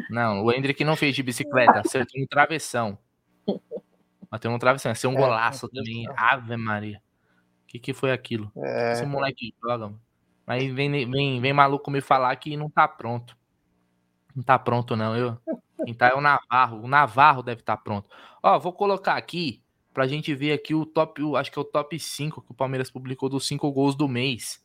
Não, 0.10 0.46
o 0.46 0.52
Hendrick 0.52 0.84
não 0.84 0.96
fez 0.96 1.14
de 1.16 1.22
bicicleta, 1.22 1.82
acertou 1.82 2.22
no 2.22 2.28
travessão. 2.28 2.98
Bateu 4.32 4.50
no 4.50 4.58
travessão, 4.60 4.92
ia 4.92 4.96
ser 4.96 5.08
um 5.08 5.14
É, 5.14 5.18
golaço 5.18 5.68
também. 5.68 6.08
Ave 6.16 6.56
Maria. 6.56 7.02
O 7.64 7.68
que, 7.68 7.80
que 7.80 7.94
foi 7.94 8.12
aquilo? 8.12 8.52
É, 8.56 8.94
Esse 8.94 9.06
moleque 9.06 9.54
joga, 9.62 9.88
mano. 9.88 10.02
Mas 10.50 10.74
vem, 10.74 10.92
vem, 11.12 11.40
vem 11.42 11.54
maluco 11.54 11.92
me 11.92 12.02
falar 12.02 12.36
que 12.38 12.58
não 12.58 12.72
tá 12.72 12.88
pronto. 12.90 13.38
Não 14.36 14.44
tá 14.44 14.58
pronto, 14.60 14.96
não. 14.96 15.16
Eu, 15.16 15.38
tá 15.98 16.10
é 16.10 16.16
o 16.16 16.22
Navarro. 16.22 16.82
O 16.84 16.88
Navarro 16.88 17.44
deve 17.44 17.62
estar 17.62 17.78
pronto. 17.78 18.10
Ó, 18.44 18.58
vou 18.60 18.74
colocar 18.74 19.16
aqui 19.16 19.64
pra 19.94 20.08
gente 20.08 20.34
ver 20.36 20.54
aqui 20.54 20.74
o 20.74 20.86
top, 20.86 21.22
o- 21.24 21.36
acho 21.36 21.52
que 21.52 21.60
é 21.60 21.62
o 21.62 21.66
top 21.66 22.00
5 22.00 22.42
que 22.42 22.52
o 22.52 22.56
Palmeiras 22.56 22.92
publicou 22.92 23.30
dos 23.30 23.48
5 23.48 23.72
gols 23.72 23.96
do 23.96 24.08
mês. 24.08 24.64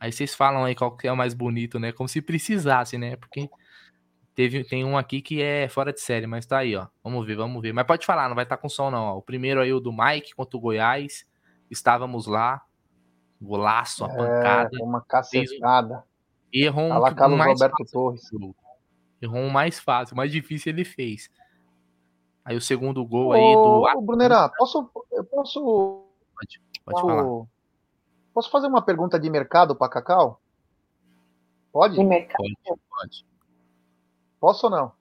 Aí 0.00 0.12
vocês 0.12 0.34
falam 0.34 0.64
aí 0.64 0.74
qual 0.74 0.96
que 0.96 1.08
é 1.08 1.12
o 1.12 1.16
mais 1.16 1.34
bonito, 1.34 1.78
né? 1.80 1.92
Como 1.92 2.08
se 2.08 2.22
precisasse, 2.22 2.98
né? 2.98 3.16
Porque 3.16 3.50
teve, 4.34 4.64
tem 4.64 4.84
um 4.84 4.98
aqui 4.98 5.22
que 5.22 5.42
é 5.42 5.68
fora 5.68 5.92
de 5.92 6.00
série, 6.00 6.26
mas 6.26 6.46
tá 6.46 6.58
aí, 6.58 6.76
ó. 6.76 6.88
Vamos 7.04 7.26
ver, 7.26 7.36
vamos 7.36 7.62
ver. 7.62 7.72
Mas 7.72 7.86
pode 7.86 8.06
falar, 8.06 8.28
não 8.28 8.34
vai 8.36 8.44
estar 8.44 8.56
com 8.58 8.68
som, 8.68 8.90
não. 8.90 9.04
Ó. 9.04 9.18
O 9.18 9.22
primeiro 9.22 9.60
aí, 9.60 9.72
o 9.72 9.80
do 9.80 9.92
Mike 9.92 10.34
contra 10.34 10.56
o 10.56 10.60
Goiás. 10.60 11.26
Estávamos 11.70 12.26
lá. 12.26 12.62
Golaço, 13.40 14.04
a 14.04 14.08
pancada. 14.08 14.70
é 14.80 14.82
uma 14.82 15.00
cacetada. 15.02 16.04
Errou 16.52 16.84
um 16.84 16.92
A 16.92 16.98
lá 16.98 17.14
que- 17.14 17.20
mais 17.28 17.52
Roberto 17.52 17.76
fácil. 17.78 17.92
Torres. 17.92 18.30
Errou 19.20 19.40
um 19.40 19.50
mais 19.50 19.78
fácil, 19.78 20.14
o 20.14 20.16
mais 20.16 20.30
difícil 20.32 20.72
ele 20.72 20.84
fez. 20.84 21.28
Aí 22.44 22.56
o 22.56 22.60
segundo 22.60 23.04
gol 23.04 23.32
aí 23.32 23.40
do. 23.54 23.58
Ô, 23.60 23.98
ô, 23.98 24.00
Brunera, 24.00 24.48
posso, 24.56 24.88
eu 25.12 25.24
posso, 25.24 26.04
Pode, 26.34 26.60
pode 26.84 27.00
falar. 27.00 27.22
posso, 27.24 27.48
posso 28.32 28.50
fazer 28.50 28.66
uma 28.68 28.80
pergunta 28.82 29.18
de 29.18 29.28
mercado 29.28 29.74
para 29.74 29.88
Cacau? 29.90 30.40
Pode? 31.72 31.96
De 31.96 32.04
mercado. 32.04 32.36
Pode, 32.38 32.80
pode. 32.88 33.26
Posso 34.40 34.66
ou 34.66 34.70
não? 34.70 34.92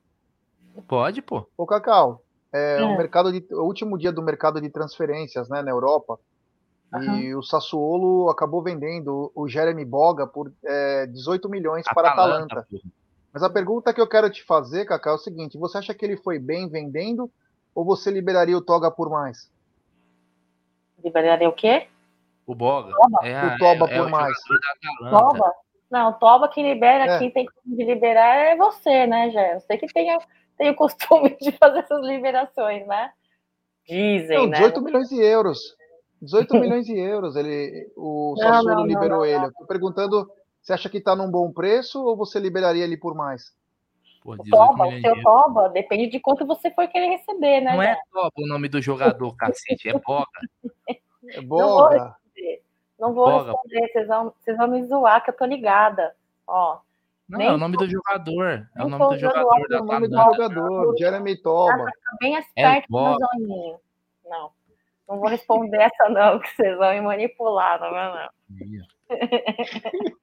Pode, 0.88 1.22
pô. 1.22 1.48
Ô, 1.56 1.66
Cacau, 1.66 2.22
é, 2.52 2.80
É. 2.80 2.84
O, 2.84 2.98
mercado 2.98 3.32
de, 3.32 3.46
o 3.54 3.64
último 3.64 3.98
dia 3.98 4.12
do 4.12 4.22
mercado 4.22 4.60
de 4.60 4.70
transferências 4.70 5.48
né, 5.48 5.62
na 5.62 5.70
Europa, 5.72 6.20
e 7.04 7.36
o 7.36 7.41
Sassuolo 7.43 8.30
acabou 8.30 8.62
vendendo 8.62 9.32
o 9.36 9.48
Jeremy 9.48 9.84
Boga 9.86 10.26
por 10.28 10.52
é, 10.64 11.06
18 11.08 11.50
milhões 11.50 11.86
para 11.93 12.10
a 12.10 12.12
Atalanta. 12.14 12.68
porra. 12.70 12.84
Mas 13.34 13.43
a 13.43 13.50
pergunta 13.50 13.93
que 13.93 14.00
eu 14.00 14.08
quero 14.08 14.30
te 14.30 14.43
fazer, 14.43 14.86
Cacau, 14.86 15.14
é 15.14 15.16
o 15.16 15.20
seguinte: 15.20 15.58
você 15.58 15.78
acha 15.78 15.93
que 15.93 16.06
ele 16.06 16.16
foi 16.18 16.39
bem 16.39 16.70
vendendo 16.70 17.30
ou 17.74 17.84
você 17.84 18.10
liberaria 18.10 18.58
o 18.58 18.62
Toga 18.62 18.89
por 18.89 19.10
mais? 19.10 19.52
Liberaria 21.04 21.50
o 21.50 21.54
quê? 21.54 21.88
O 22.48 22.56
Boga. 22.56 22.91
Toba? 22.91 23.28
É, 23.28 23.46
O 23.46 23.58
Toba 23.58 23.86
é 23.91 23.98
por 23.98 24.08
o 24.08 24.10
mais. 24.10 24.34
Atalanta. 25.02 25.20
Toba? 25.38 25.54
Não, 25.91 26.14
Toba 26.14 26.48
que 26.48 26.62
libera, 26.64 27.06
É. 27.16 27.20
quem 27.20 27.32
tem 27.32 27.46
costume 27.46 27.78
de 27.78 27.84
liberar 27.84 28.36
é 28.38 28.56
você, 28.56 29.06
né, 29.06 29.30
Jé? 29.30 29.60
Você 29.60 29.78
que 29.78 29.88
tem, 29.88 30.18
tem 30.58 30.70
o 30.70 30.76
costume 30.76 31.36
de 31.41 31.52
fazer 31.54 31.80
essas 31.80 32.04
liberações, 32.06 32.88
né? 32.88 33.12
Dizem, 33.88 34.38
Não, 34.38 34.48
né? 34.48 34.58
18 34.58 34.82
milhões 34.82 35.10
de 35.10 35.22
euros. 35.22 35.60
18 36.22 36.53
milhões 36.59 36.86
de 36.86 36.97
euros. 36.97 37.36
Ele, 37.36 37.91
o 37.95 38.36
Não, 38.38 38.43
Sassuolo 38.47 38.68
não, 38.70 38.76
não, 38.78 38.86
liberou 38.86 39.20
não, 39.20 39.26
ele. 39.26 39.45
Eu 39.45 39.53
tô 39.53 39.66
perguntando, 39.66 40.30
você 40.61 40.74
acha 40.74 40.89
que 40.89 40.97
está 40.97 41.16
num 41.16 41.30
bom 41.30 41.51
preço 41.51 42.03
ou 42.03 42.16
você 42.16 42.39
liberaria 42.39 42.84
ele 42.84 42.97
por 42.97 43.13
mais? 43.16 43.53
Pô, 44.24 44.34
O 44.34 44.38
18 44.38 44.49
Toba, 44.49 44.88
o 44.88 45.01
seu. 45.01 45.22
Toba, 45.22 45.70
depende 45.70 46.07
de 46.07 46.20
quanto 46.20 46.45
você 46.45 46.72
for 46.72 46.88
querer 46.88 47.09
receber, 47.09 47.61
né? 47.61 47.74
Não 47.74 47.82
é 47.82 47.95
Toba 48.11 48.32
o 48.38 48.47
nome 48.47 48.68
do 48.68 48.82
jogador, 48.82 49.36
cacete. 49.36 49.89
É 49.89 49.93
Boga. 49.99 50.26
É 51.30 51.41
Boga. 51.41 52.16
Não 52.99 53.13
vou 53.13 53.26
Boga. 53.26 53.51
responder, 53.51 53.91
vocês 53.91 54.07
vão, 54.07 54.34
vocês 54.39 54.57
vão 54.57 54.68
me 54.68 54.84
zoar, 54.84 55.24
que 55.24 55.30
eu 55.30 55.36
tô 55.38 55.45
ligada. 55.45 56.16
Ó, 56.47 56.80
Não, 57.28 57.38
Nem 57.38 57.47
é 57.49 57.51
o 57.51 57.57
nome 57.57 57.78
do 57.78 57.88
jogador. 57.88 58.68
É 58.76 58.84
o 58.84 58.89
nome 58.89 59.16
do 59.16 59.20
jogador 59.20 59.74
É 59.74 59.82
o 59.82 59.86
nome 59.86 60.07
do 60.07 60.18
jogador, 60.18 60.97
Jeremy 60.97 61.38
Toba. 61.41 61.86
tá 61.86 62.18
bem 62.20 62.36
É 62.38 62.84
zoninho. 62.89 63.78
Não, 64.26 64.49
não 65.08 65.20
vou 65.20 65.30
responder 65.30 65.82
essa 65.82 66.10
não, 66.10 66.39
que 66.39 66.49
vocês 66.56 66.78
vão 66.78 66.91
me 66.93 67.01
manipular, 67.01 67.80
não 67.80 67.91
vai 67.91 68.14
não. 68.14 68.30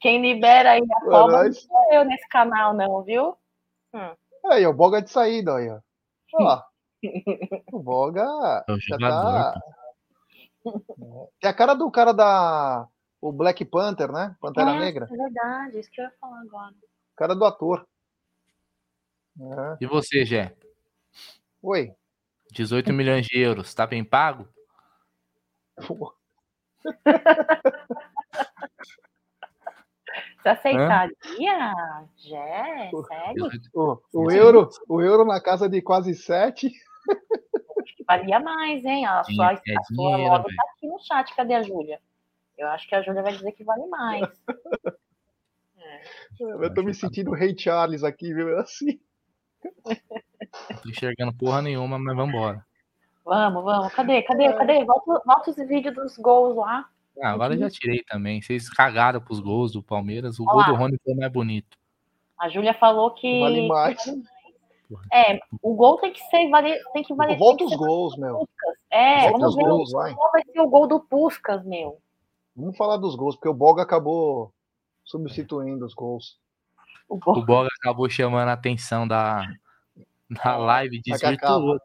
Quem 0.00 0.20
libera 0.20 0.72
aí 0.72 0.82
a 0.82 1.00
Toba 1.00 1.44
não 1.44 1.52
sou 1.52 1.92
eu 1.92 2.04
nesse 2.04 2.28
canal, 2.28 2.74
não, 2.74 3.02
viu? 3.02 3.36
Aí, 4.46 4.66
o 4.66 4.74
Boga 4.74 5.00
de 5.00 5.10
saída, 5.10 5.56
aí, 5.56 5.70
ó. 5.70 5.80
Olha 6.34 6.44
lá. 6.46 6.66
O 7.72 7.78
Boga 7.80 8.64
É 8.66 8.72
o 8.72 8.80
já 8.80 8.96
tá. 8.98 9.60
É 11.42 11.48
a 11.48 11.54
cara 11.54 11.74
do 11.74 11.90
cara 11.90 12.12
da. 12.12 12.88
O 13.20 13.30
Black 13.30 13.64
Panther, 13.64 14.10
né? 14.10 14.34
Pantera 14.40 14.70
é, 14.70 14.78
Negra. 14.78 15.06
é 15.10 15.16
verdade, 15.16 15.78
isso 15.78 15.90
que 15.90 16.00
eu 16.00 16.06
ia 16.06 16.12
falar 16.18 16.40
agora. 16.40 16.74
Cara 17.16 17.34
do 17.34 17.44
ator. 17.44 17.86
É. 19.38 19.84
E 19.84 19.86
você, 19.86 20.24
Gé? 20.24 20.54
Oi. 21.62 21.94
18 22.54 22.92
milhões 22.92 23.26
de 23.26 23.38
euros. 23.38 23.74
Tá 23.74 23.86
bem 23.86 24.04
pago? 24.04 24.48
Pô, 25.86 26.14
Você 30.42 30.48
aceitaria? 30.48 31.74
Jé, 32.16 32.90
sério? 33.08 33.48
O, 33.72 33.98
o 34.12 34.30
euro, 34.30 34.68
o 34.88 35.00
euro 35.00 35.24
na 35.24 35.40
casa 35.40 35.68
de 35.68 35.80
quase 35.80 36.14
7. 36.14 36.70
Acho 37.80 37.96
que 37.96 38.04
valia 38.04 38.38
mais, 38.38 38.84
hein? 38.84 39.06
A 39.06 39.24
Sim, 39.24 39.34
sua, 39.34 39.52
é 39.52 39.54
a 39.54 39.82
sua 39.84 39.96
dinheiro, 39.96 40.22
logo 40.22 40.44
velho. 40.44 40.56
tá 40.56 40.62
aqui 40.76 40.86
no 40.86 40.98
chat. 41.00 41.34
Cadê 41.34 41.54
a 41.54 41.62
Júlia? 41.62 41.98
Eu 42.58 42.68
acho 42.68 42.86
que 42.86 42.94
a 42.94 43.02
Júlia 43.02 43.22
vai 43.22 43.32
dizer 43.32 43.52
que 43.52 43.64
vale 43.64 43.86
mais. 43.86 44.28
Eu 46.38 46.74
tô 46.74 46.82
me 46.82 46.92
sentindo 46.92 47.30
o 47.30 47.34
Rei 47.34 47.56
Charles 47.56 48.04
aqui, 48.04 48.34
viu? 48.34 48.56
Assim. 48.60 49.00
Não 49.84 50.76
tô 50.82 50.88
enxergando 50.88 51.34
porra 51.34 51.62
nenhuma, 51.62 51.98
mas 51.98 52.16
vambora. 52.16 52.64
Vamos, 53.24 53.64
vamos. 53.64 53.92
Cadê? 53.92 54.22
Cadê? 54.22 54.52
Cadê? 54.52 54.84
Volta, 54.84 55.22
volta 55.24 55.50
os 55.50 55.56
vídeos 55.56 55.94
dos 55.94 56.16
gols 56.18 56.56
lá. 56.56 56.88
Ah, 57.22 57.30
agora 57.30 57.54
eu 57.54 57.58
já 57.58 57.70
tirei 57.70 58.02
também. 58.02 58.42
Vocês 58.42 58.68
cagaram 58.68 59.20
pros 59.20 59.40
gols 59.40 59.72
do 59.72 59.82
Palmeiras. 59.82 60.38
O 60.38 60.44
Olha 60.46 60.66
gol 60.66 60.74
do 60.74 60.80
Rony 60.80 60.98
foi 61.02 61.14
mais 61.14 61.32
bonito. 61.32 61.78
A 62.38 62.48
Júlia 62.48 62.74
falou 62.74 63.12
que. 63.12 63.40
Vale 63.40 63.68
mais. 63.68 64.04
É, 65.12 65.40
o 65.62 65.74
gol 65.74 65.98
tem 65.98 66.12
que 66.12 66.20
ser. 66.28 66.48
Vale, 66.50 66.78
tem 66.92 67.02
que 67.02 67.14
valer. 67.14 67.38
Volta 67.38 67.64
os 67.64 67.74
gols, 67.74 68.16
meu. 68.16 68.46
É, 68.90 69.30
Volta 69.30 69.38
vamos 69.38 69.48
os 69.48 69.56
ver 69.56 69.64
gols, 69.64 69.92
vai. 69.92 70.14
qual 70.14 70.32
vai 70.32 70.42
ser 70.44 70.60
o 70.60 70.68
gol 70.68 70.86
do 70.86 71.00
Puscas, 71.00 71.64
meu. 71.64 71.98
Vamos 72.54 72.76
falar 72.76 72.96
dos 72.98 73.16
gols, 73.16 73.34
porque 73.34 73.48
o 73.48 73.54
Boga 73.54 73.82
acabou 73.82 74.52
substituindo 75.04 75.84
os 75.84 75.94
gols. 75.94 76.38
O 77.08 77.16
O 77.16 77.18
gol. 77.18 77.44
Boga 77.44 77.68
acabou 77.80 78.08
chamando 78.08 78.48
a 78.48 78.52
atenção 78.54 79.06
da, 79.06 79.46
da 80.30 80.56
live, 80.56 81.00
Da 81.06 81.18
Cacau. 81.18 81.30
desvirtuou. 81.60 81.78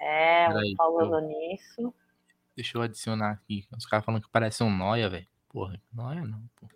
É, 0.00 0.46
Peraí, 0.48 0.74
falando 0.76 1.20
nisso. 1.26 1.94
Deixa 2.56 2.76
eu 2.78 2.82
adicionar 2.82 3.30
aqui. 3.32 3.66
Os 3.76 3.86
caras 3.86 4.04
falando 4.04 4.22
que 4.22 4.28
parece 4.30 4.62
um 4.62 4.70
Noia, 4.74 5.08
velho. 5.08 5.26
Porra, 5.48 5.80
Noia 5.92 6.22
não, 6.22 6.42
pô. 6.56 6.66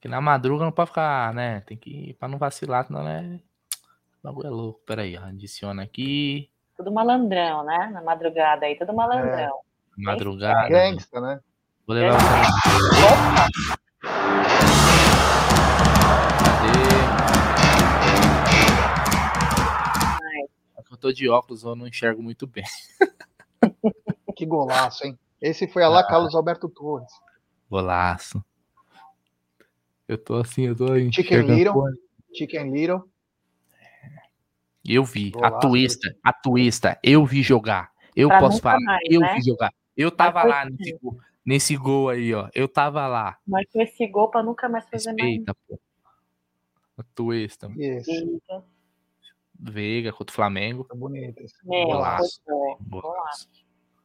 Que 0.00 0.08
na 0.08 0.20
madruga 0.20 0.64
não 0.64 0.72
pode 0.72 0.90
ficar, 0.90 1.32
né? 1.32 1.60
Tem 1.60 1.76
que 1.76 2.10
ir 2.10 2.14
pra 2.14 2.26
não 2.28 2.36
vacilar, 2.38 2.84
senão 2.86 3.06
é. 3.08 3.40
O 4.18 4.22
bagulho 4.22 4.46
é 4.46 4.50
louco. 4.50 4.80
Pera 4.84 5.02
aí, 5.02 5.16
ó. 5.16 5.22
Adiciona 5.24 5.82
aqui. 5.84 6.50
Tudo 6.76 6.90
malandrão, 6.92 7.64
né? 7.64 7.88
Na 7.92 8.02
madrugada 8.02 8.66
aí, 8.66 8.76
tudo 8.76 8.92
malandrão. 8.92 9.60
Madrugada. 9.96 10.68
Gangsta, 10.68 11.20
né? 11.20 11.40
Vou 11.86 11.94
levar 11.96 12.18
você. 12.18 13.81
Tô 21.02 21.12
de 21.12 21.28
óculos, 21.28 21.64
eu 21.64 21.74
não 21.74 21.86
enxergo 21.86 22.22
muito 22.22 22.46
bem. 22.46 22.64
Que 24.34 24.46
golaço, 24.46 25.06
hein? 25.06 25.18
Esse 25.40 25.68
foi 25.68 25.82
a 25.84 25.88
lá 25.88 26.06
Carlos 26.06 26.34
Alberto 26.34 26.66
Torres. 26.68 27.12
Golaço. 27.70 28.42
Eu 30.08 30.16
tô 30.16 30.36
assim, 30.36 30.62
eu 30.62 30.74
tô 30.74 30.86
Chicken. 31.12 31.42
Little. 31.42 31.84
Chicken 32.34 32.72
Little. 32.72 33.02
Eu 34.84 35.04
vi. 35.04 35.32
A 35.36 35.50
Golaço. 35.50 35.68
twista, 35.68 36.16
a 36.24 36.32
twista, 36.32 36.98
eu 37.02 37.24
vi 37.26 37.42
jogar. 37.42 37.92
Eu 38.16 38.28
Pra 38.28 38.40
posso 38.40 38.60
falar, 38.60 38.80
mais, 38.80 39.00
eu 39.10 39.20
né? 39.20 39.34
vi 39.34 39.42
jogar. 39.42 39.72
Eu 39.96 40.10
tava 40.10 40.42
lá 40.44 40.64
nesse 40.64 40.98
gol, 40.98 41.18
nesse 41.44 41.76
gol 41.76 42.08
aí, 42.08 42.34
ó. 42.34 42.48
Eu 42.54 42.66
tava 42.66 43.06
lá. 43.06 43.38
Mas 43.46 43.66
com 43.70 43.80
esse 43.82 44.06
gol 44.08 44.30
pra 44.30 44.42
nunca 44.42 44.68
mais 44.68 44.88
fazer 44.88 45.12
mais. 45.12 45.22
Respeita, 45.22 45.54
pô. 45.68 45.78
A 46.96 47.02
twista. 47.14 47.70
Isso. 47.76 48.10
Eita. 48.10 48.64
Veiga 49.62 50.12
contra 50.12 50.32
o 50.32 50.34
Flamengo. 50.34 50.84
Tá 50.84 50.94
bonito. 50.94 51.40
esse. 51.40 51.54
Meu, 51.64 51.86
Golaço. 51.86 52.42
Golaço. 52.88 53.48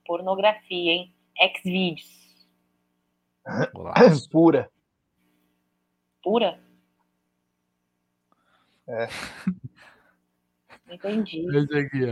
Pornografia, 0.05 0.91
hein? 0.91 1.15
Xvideos. 1.57 2.47
Golaço. 3.73 4.29
Pura. 4.31 4.69
Pura? 6.21 6.59
É. 8.87 9.07
Entendi. 10.93 11.45
Esse 11.55 11.77
aqui, 11.77 12.05
ó. 12.05 12.07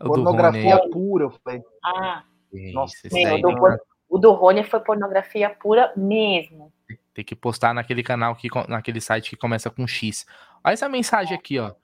É 0.00 0.04
o 0.04 0.08
Pornografia 0.08 0.76
Rony 0.76 0.90
pura, 0.90 1.24
eu 1.24 1.30
falei. 1.30 1.62
Ah. 1.84 2.24
Nossa, 2.72 3.08
meu, 3.12 3.28
daí 3.28 3.42
do 3.42 3.48
tem, 3.48 3.78
o 4.08 4.18
do 4.18 4.32
Rony 4.32 4.64
foi 4.64 4.80
pornografia 4.80 5.50
pura 5.50 5.92
mesmo. 5.96 6.72
tem 7.12 7.24
que 7.24 7.34
postar 7.34 7.74
naquele 7.74 8.02
canal, 8.02 8.34
que, 8.34 8.48
naquele 8.68 9.00
site 9.00 9.30
que 9.30 9.36
começa 9.36 9.70
com 9.70 9.86
X. 9.86 10.26
Olha 10.64 10.72
essa 10.72 10.88
mensagem 10.88 11.36
aqui, 11.36 11.58
ó. 11.58 11.74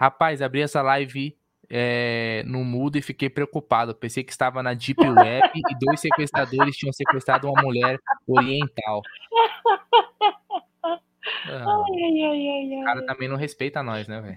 Rapaz, 0.00 0.40
abri 0.40 0.62
essa 0.62 0.80
live 0.80 1.36
é, 1.68 2.42
no 2.46 2.64
mudo 2.64 2.96
e 2.96 3.02
fiquei 3.02 3.28
preocupado. 3.28 3.94
Pensei 3.94 4.24
que 4.24 4.32
estava 4.32 4.62
na 4.62 4.72
Deep 4.72 4.96
Web 5.06 5.50
e 5.54 5.78
dois 5.78 6.00
sequestradores 6.00 6.74
tinham 6.74 6.92
sequestrado 6.92 7.46
uma 7.50 7.60
mulher 7.62 7.98
oriental. 8.26 9.02
Ah, 10.82 11.84
Ai, 11.86 12.22
ai, 12.24 12.48
ai, 12.48 12.80
o 12.80 12.84
cara 12.84 13.04
também 13.04 13.28
não 13.28 13.36
respeita 13.36 13.82
nós, 13.82 14.08
né, 14.08 14.22
velho? 14.22 14.36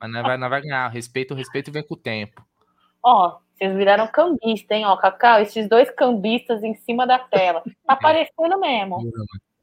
Mas 0.00 0.10
nós 0.10 0.22
vai, 0.24 0.36
nós 0.36 0.50
vai 0.50 0.60
ganhar. 0.62 0.88
Respeito, 0.88 1.32
o 1.32 1.36
respeito 1.36 1.70
vem 1.70 1.84
com 1.86 1.94
o 1.94 1.96
tempo. 1.96 2.44
Ó, 3.00 3.38
vocês 3.54 3.74
viraram 3.76 4.08
cambista, 4.08 4.74
hein? 4.74 4.84
Ó, 4.86 4.96
Cacau, 4.96 5.40
esses 5.40 5.68
dois 5.68 5.88
cambistas 5.90 6.64
em 6.64 6.74
cima 6.74 7.06
da 7.06 7.18
tela. 7.20 7.62
Tá 7.86 7.94
aparecendo 7.94 8.58
mesmo. 8.58 9.08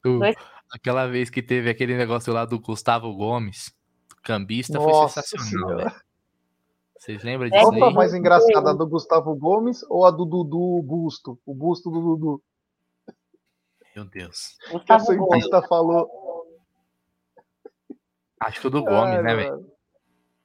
Tu- 0.01 0.19
Dois- 0.19 0.35
aquela 0.73 1.07
vez 1.07 1.29
que 1.29 1.41
teve 1.41 1.69
aquele 1.69 1.95
negócio 1.95 2.33
lá 2.33 2.45
do 2.45 2.59
Gustavo 2.59 3.13
Gomes, 3.13 3.73
cambista, 4.23 4.79
foi 4.79 4.91
Nossa 4.91 5.21
sensacional, 5.21 5.67
Senhora. 5.69 5.89
velho. 5.89 6.01
Vocês 6.97 7.23
lembram 7.23 7.47
É, 7.47 7.51
disso 7.51 7.63
Qual 7.63 7.73
foi 7.73 7.81
a 7.81 7.87
aí? 7.87 7.93
mais 7.93 8.13
engraçada, 8.13 8.69
a 8.71 8.73
do 8.73 8.87
Gustavo 8.87 9.35
Gomes 9.35 9.83
ou 9.89 10.05
a 10.05 10.11
do 10.11 10.25
Dudu 10.25 10.81
Busto? 10.83 11.37
O 11.45 11.53
busto 11.53 11.89
do 11.91 11.99
Dudu. 12.01 12.41
Meu 13.95 14.05
Deus. 14.05 14.57
Que 14.69 14.75
o 14.75 14.79
Gomes. 14.85 15.05
cientista 15.05 15.61
falou. 15.67 16.09
Acho 18.39 18.61
que 18.61 18.67
o 18.67 18.69
do 18.69 18.81
Gomes, 18.83 19.15
Ai, 19.17 19.21
né, 19.21 19.35
velho? 19.35 19.71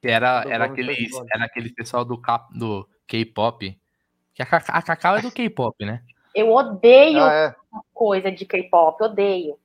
Era, 0.02 0.44
era, 0.48 0.66
foi 0.66 0.72
aquele, 0.72 1.08
era 1.34 1.44
aquele 1.44 1.70
pessoal 1.72 2.04
do, 2.04 2.20
cap- 2.20 2.52
do 2.56 2.88
K-pop. 3.06 3.80
Que 4.34 4.42
a, 4.42 4.46
Cacau- 4.46 4.76
a 4.76 4.82
Cacau 4.82 5.16
é 5.16 5.22
do 5.22 5.32
K-pop, 5.32 5.84
né? 5.84 6.02
Eu 6.34 6.50
odeio 6.52 7.20
Ah, 7.22 7.32
é. 7.32 7.54
coisa 7.92 8.30
de 8.30 8.44
K-pop, 8.46 9.02
odeio. 9.02 9.58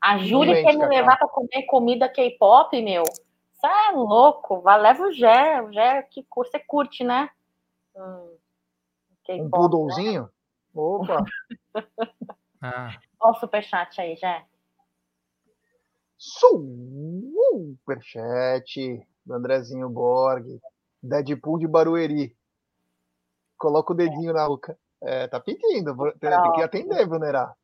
A 0.00 0.18
Júlia 0.18 0.62
quer 0.62 0.76
me 0.76 0.86
levar 0.86 1.16
pra 1.18 1.28
comer 1.28 1.64
comida 1.66 2.08
K-pop, 2.08 2.80
meu. 2.82 3.02
Você 3.02 3.66
é 3.66 3.90
louco, 3.92 4.60
vai, 4.60 4.80
leva 4.80 5.02
o 5.02 5.12
Gé, 5.12 5.60
o 5.62 5.72
Gé 5.72 6.02
que 6.02 6.24
você 6.34 6.58
curte, 6.60 7.02
né? 7.02 7.28
Hum, 7.96 8.36
Um 9.30 9.50
poodlezinho? 9.50 10.30
Opa. 10.74 11.24
Ah, 12.60 12.98
Ó 13.20 13.30
o 13.30 13.34
superchat 13.34 14.00
aí, 14.00 14.16
Gé. 14.16 14.44
Superchat 17.78 19.06
do 19.24 19.34
Andrezinho 19.34 19.88
Borg. 19.88 20.60
Deadpool 21.00 21.60
de 21.60 21.68
Barueri. 21.68 22.36
Coloca 23.56 23.92
o 23.92 23.96
dedinho 23.96 24.32
na 24.32 24.48
boca. 24.48 24.76
É, 25.00 25.28
tá 25.28 25.38
pedindo. 25.38 25.94
tem 26.18 26.52
que 26.52 26.62
atender, 26.62 27.06
Vulnerar. 27.06 27.54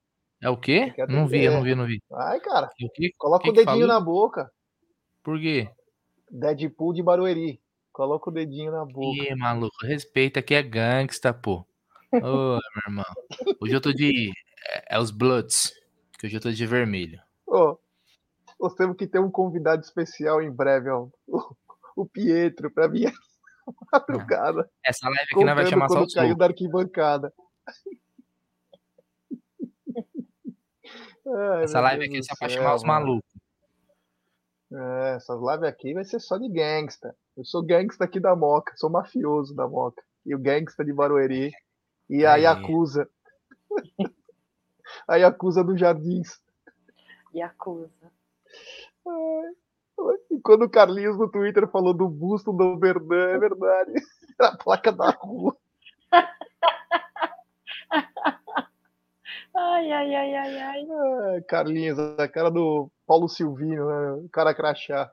É 0.45 0.51
o 0.51 0.59
quê? 0.59 0.93
Tem 0.95 1.07
que 1.07 1.13
Não 1.13 1.27
vi, 1.27 1.43
eu 1.43 1.53
não 1.53 1.63
vi, 1.63 1.75
não 1.75 1.87
vi. 1.87 2.03
Vai, 2.11 2.39
cara. 2.39 2.69
O? 2.83 2.89
Coloca 3.17 3.43
Quem 3.43 3.51
o 3.51 3.55
que 3.55 3.65
dedinho 3.65 3.87
falou? 3.87 3.87
na 3.87 3.99
boca. 3.99 4.53
Por 5.23 5.41
quê? 5.41 5.71
Deadpool 6.31 6.93
de 6.93 7.03
Barueri. 7.03 7.59
Coloca 7.91 8.29
o 8.29 8.33
dedinho 8.33 8.71
na 8.71 8.85
boca. 8.85 9.25
Ih, 9.25 9.35
maluco, 9.35 9.75
respeita 9.87 10.43
que 10.43 10.55
é 10.55 10.63
gangsta, 10.63 11.33
pô. 11.33 11.65
Ô, 12.13 12.59
meu 12.59 12.83
irmão. 12.87 13.05
Hoje 13.59 13.75
eu 13.75 13.81
tô 13.81 13.91
de. 13.91 14.33
É, 14.69 14.97
é 14.97 15.01
os 15.01 15.11
Bloods. 15.11 15.73
Que 16.19 16.27
hoje 16.27 16.37
eu 16.37 16.41
tô 16.43 16.51
de 16.51 16.67
vermelho. 16.67 17.19
Ô, 17.47 17.79
nós 18.61 18.75
temos 18.75 18.99
que 18.99 19.07
ter 19.07 19.21
um 19.21 19.31
convidado 19.31 19.83
especial 19.83 20.43
em 20.43 20.51
breve, 20.51 20.91
ó. 20.91 21.09
O, 21.27 21.57
o 21.97 22.07
Pietro, 22.07 22.71
pra 22.71 22.87
vir 22.87 23.11
madrugada. 23.91 24.69
Essa 24.85 25.09
live 25.09 25.29
aqui 25.33 25.45
não 25.45 25.55
vai 25.55 25.67
chamar 25.67 25.89
só 25.89 26.03
os 26.03 26.13
caiu 26.13 26.37
da 26.37 26.45
arquibancada. 26.45 27.33
Ai, 31.27 31.65
Essa 31.65 31.81
live 31.81 32.09
Deus 32.09 32.11
aqui 32.11 32.19
é 32.19 32.23
só 32.23 32.35
pra 32.39 32.49
céu, 32.49 32.59
chamar 32.59 32.75
os 32.75 32.83
malucos. 32.83 33.31
É, 34.73 35.15
essas 35.17 35.41
lives 35.41 35.63
aqui 35.63 35.95
vai 35.95 36.05
ser 36.05 36.21
só 36.21 36.37
de 36.37 36.49
gangsta. 36.49 37.15
Eu 37.37 37.45
sou 37.45 37.65
gangsta 37.65 38.05
aqui 38.05 38.19
da 38.19 38.35
Moca, 38.35 38.73
sou 38.77 38.91
mafioso 38.91 39.55
da 39.55 39.69
Moca. 39.69 40.03
E 40.27 40.35
o 40.35 40.39
gangsta 40.39 40.85
de 40.85 40.93
Barueri. 40.93 41.53
E 42.09 42.25
a 42.27 42.35
Aí. 42.35 42.43
Yakuza. 42.43 43.09
a 45.09 45.17
Yakuza 45.17 45.63
do 45.63 45.77
Jardins. 45.77 46.41
Yakuza. 47.35 47.91
E 50.31 50.41
quando 50.41 50.65
o 50.65 50.71
Carlinhos 50.71 51.19
no 51.19 51.31
Twitter 51.31 51.69
falou 51.69 51.95
do 51.95 52.09
busto 52.09 52.53
do 52.53 52.79
Verdun, 52.79 53.15
é 53.15 53.39
verdade. 53.39 53.93
Era 54.39 54.49
a 54.51 54.57
placa 54.57 54.91
da 54.91 55.11
rua. 55.11 55.57
Ai, 59.75 59.91
ai, 59.91 60.15
ai, 60.15 60.35
ai, 60.37 60.61
ai. 60.61 61.43
Carlinhos, 61.49 61.99
a 61.99 62.29
cara 62.29 62.49
do 62.49 62.89
Paulo 63.05 63.29
Silvino, 63.29 63.89
né? 63.89 64.13
o 64.25 64.29
cara 64.29 64.55
crachá. 64.55 65.11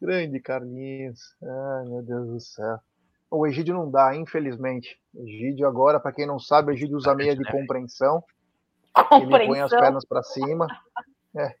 Grande 0.00 0.38
Carlinhos. 0.38 1.34
Ai, 1.42 1.88
meu 1.88 2.00
Deus 2.00 2.28
do 2.28 2.40
céu. 2.40 2.78
O 3.28 3.44
Egídio 3.48 3.74
não 3.74 3.90
dá, 3.90 4.14
infelizmente. 4.14 4.96
Egídio 5.12 5.66
agora, 5.66 5.98
para 5.98 6.12
quem 6.12 6.24
não 6.24 6.38
sabe, 6.38 6.70
o 6.70 6.74
Egídio 6.74 6.96
usa 6.96 7.16
meia 7.16 7.34
de 7.34 7.44
compreensão. 7.50 8.22
Ele 9.12 9.26
põe 9.26 9.60
as 9.60 9.70
Compreensão. 9.70 9.80
pernas 9.80 10.04
para 10.04 10.22
cima. 10.22 10.66
É. 11.36 11.54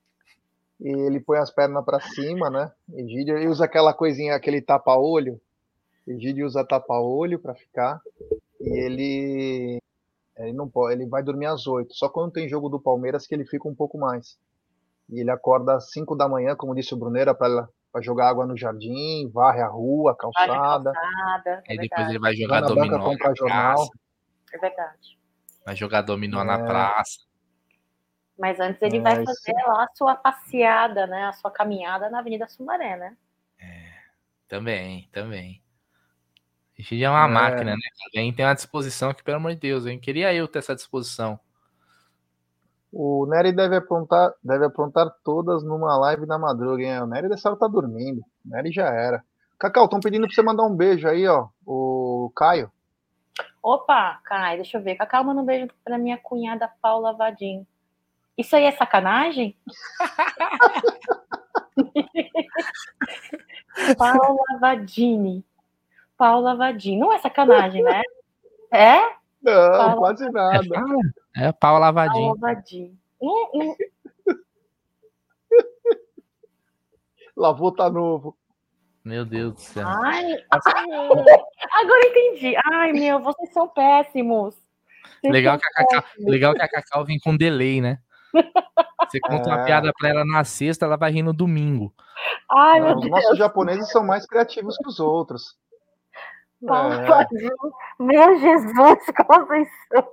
E 0.80 0.88
ele 0.88 1.18
põe 1.18 1.38
as 1.38 1.50
pernas 1.50 1.84
para 1.84 1.98
cima, 2.00 2.48
né? 2.48 2.72
Egídio 2.94 3.36
ele 3.36 3.48
usa 3.48 3.64
aquela 3.64 3.92
coisinha, 3.92 4.36
aquele 4.36 4.62
tapa-olho. 4.62 5.40
Egídio 6.06 6.46
usa 6.46 6.64
tapa-olho 6.64 7.40
para 7.40 7.56
ficar. 7.56 8.00
E 8.60 8.68
ele 8.68 9.82
ele 10.46 10.52
não 10.56 10.68
pode, 10.68 10.94
ele 10.94 11.06
vai 11.08 11.22
dormir 11.22 11.46
às 11.46 11.66
8. 11.66 11.94
Só 11.94 12.08
quando 12.08 12.32
tem 12.32 12.48
jogo 12.48 12.68
do 12.68 12.80
Palmeiras 12.80 13.26
que 13.26 13.34
ele 13.34 13.44
fica 13.44 13.68
um 13.68 13.74
pouco 13.74 13.98
mais. 13.98 14.38
E 15.08 15.20
ele 15.20 15.30
acorda 15.30 15.74
às 15.74 15.90
5 15.90 16.14
da 16.16 16.28
manhã, 16.28 16.54
como 16.54 16.74
disse 16.74 16.94
o 16.94 16.96
Bruneira, 16.96 17.34
para 17.34 17.66
jogar 18.00 18.28
água 18.28 18.46
no 18.46 18.56
jardim, 18.56 19.28
varre 19.32 19.60
a 19.60 19.68
rua, 19.68 20.12
Vai 20.12 20.46
calçada, 20.46 20.92
calçada, 20.92 21.62
é 21.66 21.72
Aí 21.72 21.78
depois 21.78 22.08
ele 22.08 22.18
vai 22.18 22.30
vai 22.32 22.36
jogar 22.36 22.60
na 22.60 22.68
dominó 22.68 22.98
banca 22.98 23.28
na 23.28 23.34
jornal. 23.34 23.74
praça. 23.76 23.90
É 24.52 24.58
verdade. 24.58 25.18
Vai 25.64 25.76
jogar 25.76 26.02
dominó 26.02 26.44
na 26.44 26.54
É. 26.58 26.66
praça. 26.66 27.18
Mas 28.38 28.58
antes 28.58 28.80
ele 28.80 28.98
É, 28.98 29.00
vai 29.00 29.24
fazer 29.24 29.52
lá 29.66 29.84
a 29.84 29.94
sua 29.94 30.14
passeada, 30.14 31.06
né? 31.06 31.24
A 31.26 31.32
sua 31.32 31.50
caminhada 31.50 32.08
na 32.08 32.20
Avenida 32.20 32.48
Sumaré, 32.48 32.96
né? 32.96 33.16
Também, 34.48 35.08
também. 35.12 35.62
A 36.80 36.82
gente 36.82 37.04
é 37.04 37.10
uma 37.10 37.26
É. 37.26 37.28
máquina, 37.28 37.72
né? 37.76 37.82
Alguém 38.06 38.32
tem 38.32 38.46
uma 38.46 38.54
disposição 38.54 39.12
que, 39.12 39.22
pelo 39.22 39.36
amor 39.36 39.52
de 39.52 39.60
Deus, 39.60 39.84
hein? 39.86 39.98
Queria 39.98 40.32
eu 40.32 40.48
ter 40.48 40.60
essa 40.60 40.74
disposição. 40.74 41.38
O 42.92 43.24
Nery 43.26 43.52
deve 43.52 43.76
aprontar, 43.76 44.32
deve 44.42 44.64
aprontar 44.64 45.08
todas 45.22 45.62
numa 45.62 45.96
live 45.98 46.24
na 46.26 46.38
madruga, 46.38 46.82
hein? 46.82 47.02
O 47.02 47.06
Nery 47.06 47.28
dessa 47.28 47.50
hora 47.50 47.58
tá 47.58 47.68
dormindo. 47.68 48.20
O 48.44 48.48
Nery 48.48 48.72
já 48.72 48.86
era. 48.88 49.22
Cacau, 49.58 49.84
estão 49.84 50.00
pedindo 50.00 50.26
pra 50.26 50.34
você 50.34 50.42
mandar 50.42 50.64
um 50.64 50.74
beijo 50.74 51.06
aí, 51.06 51.28
ó. 51.28 51.48
O 51.66 52.32
Caio. 52.34 52.72
Opa, 53.62 54.18
Kai, 54.24 54.56
deixa 54.56 54.78
eu 54.78 54.82
ver. 54.82 54.94
Cacau, 54.96 55.22
manda 55.22 55.40
um 55.40 55.44
beijo 55.44 55.68
pra 55.84 55.98
minha 55.98 56.16
cunhada 56.16 56.66
Paula 56.80 57.12
Vadim. 57.12 57.66
Isso 58.38 58.56
aí 58.56 58.64
é 58.64 58.72
sacanagem? 58.72 59.54
Paula 63.98 64.58
Vadini. 64.58 65.44
Paula 66.20 66.54
Vadim. 66.54 66.98
Não 66.98 67.10
é 67.10 67.18
sacanagem, 67.18 67.82
né? 67.82 68.02
É? 68.70 68.98
Não, 69.42 69.52
Fala. 69.72 69.96
quase 69.96 70.26
É, 70.26 70.30
nada. 70.30 70.68
fala. 70.68 70.96
é 71.34 71.50
pau 71.52 71.78
lavadinho. 71.78 72.34
Lavadinho. 72.34 72.98
Hum, 73.22 73.46
hum. 73.54 73.74
Lavou 77.34 77.72
tá 77.72 77.88
novo. 77.90 78.36
Meu 79.02 79.24
Deus 79.24 79.54
do 79.54 79.60
céu. 79.60 79.86
Ai, 79.88 80.34
agora 80.50 82.06
entendi. 82.06 82.54
Ai, 82.70 82.92
meu, 82.92 83.18
vocês 83.20 83.50
são 83.52 83.66
péssimos. 83.66 84.54
Vocês 85.22 85.32
Legal 85.32 85.58
são 85.58 85.60
que, 85.60 85.66
a 85.66 85.72
Cacau, 85.86 86.02
péssimos. 86.02 86.30
legal 86.30 86.54
que 86.54 86.62
a 86.62 86.68
Cacau 86.68 87.04
vem 87.06 87.18
com 87.18 87.34
delay, 87.34 87.80
né? 87.80 87.98
Você 89.08 89.18
conta 89.20 89.48
uma 89.48 89.62
É. 89.62 89.64
piada 89.64 89.90
pra 89.98 90.10
ela 90.10 90.24
na 90.26 90.44
sexta, 90.44 90.84
ela 90.84 90.96
vai 90.98 91.10
rir 91.10 91.22
no 91.22 91.32
domingo. 91.32 91.94
Ai, 92.50 92.78
meu 92.80 92.94
Os 92.96 93.00
Deus. 93.00 93.10
nossos 93.10 93.38
japoneses 93.38 93.90
são 93.90 94.04
mais 94.04 94.26
criativos 94.26 94.76
que 94.76 94.86
os 94.86 95.00
outros. 95.00 95.56
É. 96.62 97.26
Meu 97.98 98.38
Jesus, 98.38 98.98
como 99.26 99.46
vocês 99.46 99.68
são. 99.92 100.08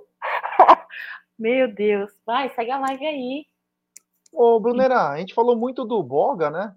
Meu 1.38 1.72
Deus. 1.72 2.10
Vai, 2.24 2.48
segue 2.50 2.70
a 2.70 2.78
live 2.78 3.06
aí. 3.06 3.46
Ô, 4.32 4.58
Brunera, 4.58 5.10
a 5.10 5.18
gente 5.18 5.34
falou 5.34 5.56
muito 5.56 5.84
do 5.84 6.02
Boga, 6.02 6.50
né? 6.50 6.74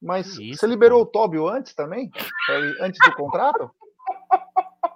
Mas 0.00 0.38
Isso, 0.38 0.58
você 0.58 0.66
liberou 0.66 1.02
o 1.02 1.06
Tóbio 1.06 1.48
antes 1.48 1.74
também? 1.74 2.10
Foi 2.46 2.74
Antes 2.80 2.98
do 3.04 3.14
contrato? 3.14 3.70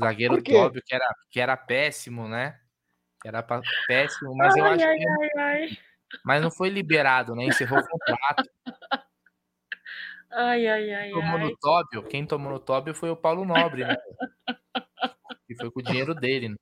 Zagueiro? 0.00 0.42
Tóbio, 0.42 0.82
que 0.84 0.94
era, 0.94 1.14
que 1.30 1.40
era 1.40 1.56
péssimo, 1.56 2.26
né? 2.26 2.58
Que 3.20 3.28
era 3.28 3.46
péssimo, 3.86 4.34
mas 4.34 4.56
eu 4.56 4.64
ai, 4.64 4.74
acho 4.74 4.86
ai, 4.86 4.98
que. 4.98 5.08
ai, 5.08 5.30
ai. 5.36 5.68
Mas 6.24 6.42
não 6.42 6.50
foi 6.50 6.68
liberado, 6.68 7.34
né? 7.34 7.44
Encerrou 7.44 7.78
o 7.78 7.86
contrato. 7.86 8.50
Ai, 10.32 10.66
ai, 10.66 10.94
ai, 10.94 11.10
tomou 11.10 11.36
ai. 11.36 11.44
no 11.44 11.56
Tóbio, 11.58 12.02
quem 12.08 12.26
tomou 12.26 12.50
no 12.52 12.58
Tóbio 12.58 12.94
foi 12.94 13.10
o 13.10 13.16
Paulo 13.16 13.44
Nobre, 13.44 13.84
né? 13.84 13.96
Que 15.46 15.54
foi 15.56 15.70
com 15.70 15.80
o 15.80 15.82
dinheiro 15.82 16.14
dele. 16.14 16.48
né? 16.50 16.56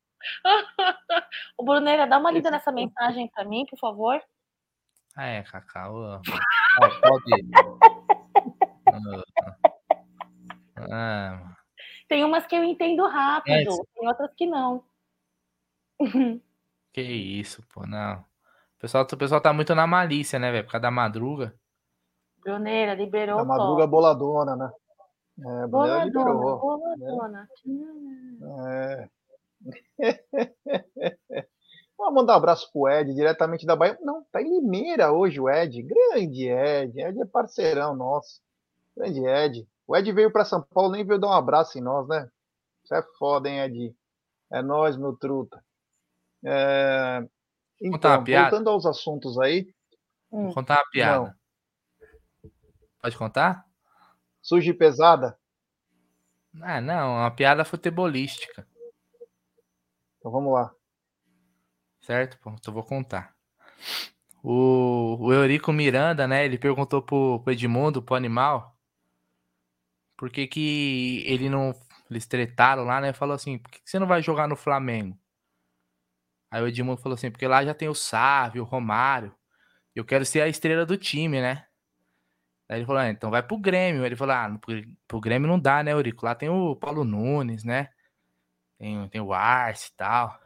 O 1.56 1.64
Bruneira, 1.64 2.06
dá 2.06 2.18
uma 2.18 2.30
lida 2.30 2.50
nessa 2.50 2.72
mensagem 2.72 3.28
pra 3.28 3.44
mim, 3.44 3.64
por 3.70 3.78
favor. 3.78 4.20
Ah, 5.16 5.26
é, 5.26 5.42
Cacau. 5.42 5.94
ó. 5.96 6.20
Ó, 6.82 7.00
pode. 7.00 7.30
Ah, 10.90 11.54
Tem 12.08 12.24
umas 12.24 12.46
que 12.46 12.56
eu 12.56 12.64
entendo 12.64 13.06
rápido, 13.06 13.54
É, 13.54 13.64
tem 13.94 14.08
outras 14.08 14.30
que 14.34 14.46
não. 14.46 14.84
que 16.92 17.02
isso, 17.02 17.62
pô, 17.72 17.86
não. 17.86 18.20
O 18.20 18.80
pessoal, 18.80 19.04
o 19.10 19.16
pessoal 19.16 19.40
tá 19.40 19.52
muito 19.52 19.74
na 19.74 19.86
malícia, 19.86 20.38
né, 20.38 20.50
velho? 20.50 20.64
Por 20.64 20.72
causa 20.72 20.82
da 20.82 20.90
madruga. 20.90 21.54
Bruneira, 22.42 22.94
liberou 22.94 23.38
A 23.38 23.42
o 23.42 23.46
madruga 23.46 23.82
top. 23.82 23.90
boladona, 23.90 24.56
né? 24.56 24.70
É, 25.38 25.66
Boladona, 25.66 26.04
liberou. 26.04 26.60
boladona. 26.60 27.48
É. 28.68 29.08
Vamos 31.98 32.14
mandar 32.14 32.32
um 32.34 32.36
abraço 32.36 32.70
pro 32.72 32.88
Ed, 32.88 33.14
diretamente 33.14 33.66
da 33.66 33.76
Bahia. 33.76 33.98
Não, 34.00 34.24
tá 34.32 34.40
em 34.40 34.48
Limeira 34.48 35.12
hoje 35.12 35.38
o 35.40 35.48
Ed. 35.50 35.82
Grande 35.82 36.48
Ed. 36.48 36.98
Ed 37.00 37.20
é 37.20 37.26
parceirão 37.26 37.94
nosso. 37.94 38.40
Grande 38.96 39.20
Ed. 39.26 39.68
O 39.86 39.96
Ed 39.96 40.10
veio 40.12 40.32
para 40.32 40.44
São 40.44 40.62
Paulo, 40.62 40.92
nem 40.92 41.04
veio 41.04 41.20
dar 41.20 41.28
um 41.28 41.32
abraço 41.32 41.78
em 41.78 41.82
nós, 41.82 42.06
né? 42.08 42.26
Isso 42.84 42.94
é 42.94 43.02
foda, 43.18 43.48
hein, 43.48 43.60
Ed? 43.60 43.94
É 44.52 44.62
nós, 44.62 44.96
meu 44.96 45.14
truta. 45.16 45.62
É... 46.44 47.20
Contar 47.90 48.08
uma 48.10 48.14
Então, 48.16 48.24
piada? 48.24 48.50
voltando 48.50 48.70
aos 48.70 48.86
assuntos 48.86 49.38
aí. 49.38 49.72
Vou 50.30 50.54
contar 50.54 50.76
uma 50.78 50.90
piada. 50.90 51.26
Não. 51.26 51.39
Pode 53.00 53.16
contar? 53.16 53.66
Suja 54.42 54.70
e 54.70 54.74
pesada? 54.74 55.38
Ah, 56.62 56.80
não, 56.80 57.16
uma 57.16 57.30
piada 57.30 57.64
futebolística, 57.64 58.66
Então 60.18 60.30
vamos 60.32 60.52
lá. 60.52 60.74
certo? 62.02 62.38
Pô, 62.38 62.50
então 62.50 62.74
vou 62.74 62.82
contar. 62.84 63.34
O, 64.42 65.16
o 65.20 65.32
Eurico 65.32 65.72
Miranda, 65.72 66.26
né? 66.26 66.44
Ele 66.44 66.58
perguntou 66.58 67.02
pro, 67.02 67.40
pro 67.40 67.52
Edmundo, 67.52 68.02
pro 68.02 68.14
animal, 68.14 68.76
por 70.16 70.30
que 70.30 70.46
que 70.46 71.22
ele 71.26 71.48
não. 71.48 71.74
Eles 72.10 72.26
tretaram 72.26 72.84
lá, 72.84 73.00
né? 73.00 73.12
Falou 73.12 73.34
assim: 73.34 73.58
por 73.58 73.70
que, 73.70 73.80
que 73.82 73.90
você 73.90 73.98
não 73.98 74.06
vai 74.06 74.22
jogar 74.22 74.48
no 74.48 74.56
Flamengo? 74.56 75.18
Aí 76.50 76.62
o 76.62 76.66
Edmundo 76.68 77.00
falou 77.00 77.14
assim: 77.16 77.30
porque 77.30 77.46
lá 77.46 77.64
já 77.64 77.74
tem 77.74 77.88
o 77.88 77.94
Sávio, 77.94 78.62
o 78.62 78.66
Romário. 78.66 79.34
Eu 79.94 80.04
quero 80.04 80.24
ser 80.24 80.40
a 80.42 80.48
estrela 80.48 80.86
do 80.86 80.96
time, 80.96 81.40
né? 81.40 81.66
Aí 82.70 82.78
ele 82.78 82.86
falou: 82.86 83.02
ah, 83.02 83.10
então 83.10 83.30
vai 83.32 83.42
pro 83.42 83.58
Grêmio. 83.58 84.06
Ele 84.06 84.14
falou: 84.14 84.32
ah, 84.34 84.56
pro, 84.60 84.72
pro 85.08 85.20
Grêmio 85.20 85.48
não 85.48 85.58
dá, 85.58 85.82
né, 85.82 85.90
Eurico? 85.92 86.24
Lá 86.24 86.36
tem 86.36 86.48
o 86.48 86.76
Paulo 86.76 87.02
Nunes, 87.02 87.64
né? 87.64 87.88
Tem, 88.78 89.08
tem 89.08 89.20
o 89.20 89.32
Arce 89.32 89.90
e 89.92 89.96
tal. 89.96 90.38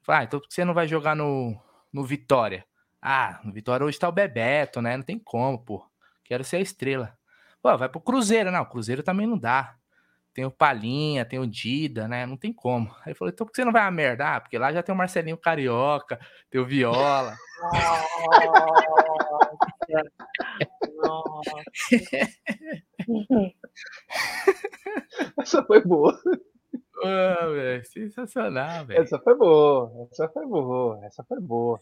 Falei, 0.00 0.22
ah, 0.22 0.24
então 0.24 0.40
por 0.40 0.48
que 0.48 0.54
você 0.54 0.64
não 0.64 0.72
vai 0.72 0.88
jogar 0.88 1.14
no, 1.14 1.54
no 1.92 2.04
Vitória? 2.04 2.64
Ah, 3.02 3.38
no 3.44 3.52
Vitória 3.52 3.84
hoje 3.84 3.98
tá 3.98 4.08
o 4.08 4.12
Bebeto, 4.12 4.80
né? 4.80 4.96
Não 4.96 5.04
tem 5.04 5.18
como, 5.18 5.58
pô. 5.58 5.86
Quero 6.24 6.42
ser 6.42 6.56
a 6.56 6.60
estrela. 6.60 7.16
Pô, 7.60 7.76
vai 7.76 7.88
pro 7.88 8.00
Cruzeiro. 8.00 8.50
Não, 8.50 8.64
Cruzeiro 8.64 9.02
também 9.02 9.26
não 9.26 9.38
dá. 9.38 9.76
Tem 10.32 10.46
o 10.46 10.50
Palinha, 10.50 11.26
tem 11.26 11.38
o 11.38 11.46
Dida, 11.46 12.08
né? 12.08 12.24
Não 12.24 12.38
tem 12.38 12.50
como. 12.52 12.90
Aí 13.00 13.08
ele 13.08 13.14
falou, 13.14 13.30
então 13.30 13.46
por 13.46 13.52
que 13.52 13.56
você 13.56 13.64
não 13.66 13.72
vai 13.72 13.82
a 13.82 13.90
merda? 13.90 14.36
Ah, 14.36 14.40
porque 14.40 14.56
lá 14.56 14.72
já 14.72 14.82
tem 14.82 14.94
o 14.94 14.98
Marcelinho 14.98 15.36
Carioca, 15.36 16.18
tem 16.50 16.58
o 16.58 16.64
Viola. 16.64 17.36
Nossa. 20.96 21.50
Essa 25.40 25.62
foi 25.64 25.82
boa. 25.82 26.18
Ah, 27.04 27.46
velho, 27.46 27.84
sensacional, 27.86 28.84
velho. 28.86 29.02
Essa 29.02 29.18
foi 29.18 29.34
boa. 29.36 30.08
Essa 30.10 30.28
foi 30.28 30.46
boa. 30.46 31.04
Essa 31.04 31.24
foi 31.24 31.40
boa. 31.40 31.78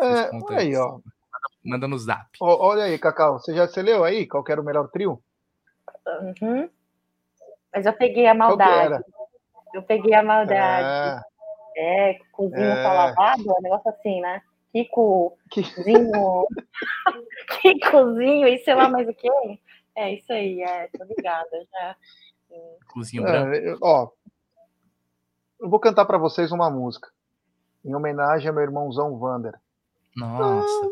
É, 0.00 0.30
olha 0.34 0.58
aí, 0.58 0.76
ó. 0.76 1.00
Manda 1.64 1.88
no 1.88 1.98
zap. 1.98 2.28
Ó, 2.40 2.68
Olha 2.68 2.84
aí, 2.84 2.98
Cacau. 2.98 3.38
Você 3.38 3.54
já 3.54 3.66
você 3.66 3.82
leu 3.82 4.04
aí 4.04 4.26
qual 4.26 4.44
que 4.44 4.52
era 4.52 4.60
o 4.60 4.64
melhor 4.64 4.88
trio? 4.88 5.20
Uhum. 6.40 6.68
Mas 7.74 7.86
eu 7.86 7.92
peguei 7.92 8.26
a 8.26 8.34
maldade. 8.34 9.02
Eu 9.74 9.82
peguei 9.82 10.14
a 10.14 10.22
maldade. 10.22 11.22
É, 11.76 12.10
É, 12.12 12.18
cozinho 12.32 12.62
É. 12.62 12.82
tá 12.82 12.92
lavado, 12.92 13.42
é 13.50 13.52
um 13.52 13.62
negócio 13.62 13.90
assim, 13.90 14.20
né? 14.20 14.40
Kiko, 14.84 15.38
que... 15.50 15.62
cozinho. 15.62 16.46
Kikozinho 17.60 18.48
e 18.48 18.58
sei 18.58 18.74
lá 18.74 18.88
mais 18.88 19.08
o 19.08 19.14
que. 19.14 19.28
É 19.94 20.12
isso 20.12 20.30
aí, 20.30 20.62
é, 20.62 20.88
tô 20.88 21.04
ligada 21.04 21.66
já. 21.72 21.96
Cozinho 22.92 23.22
branco. 23.22 23.54
É, 23.54 23.70
eu- 23.70 23.78
ó, 23.82 24.10
eu 25.60 25.70
vou 25.70 25.80
cantar 25.80 26.04
pra 26.04 26.18
vocês 26.18 26.52
uma 26.52 26.70
música 26.70 27.08
em 27.84 27.94
homenagem 27.94 28.48
ao 28.48 28.54
meu 28.54 28.64
irmãozão 28.64 29.18
Vander. 29.18 29.54
Nossa. 30.14 30.88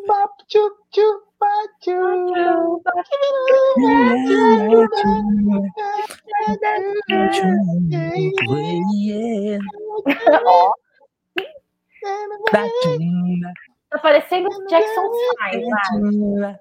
Tá 13.95 14.01
parecendo 14.01 14.49
o 14.49 14.66
Jackson 14.66 15.09
5, 15.12 16.36
né? 16.40 16.59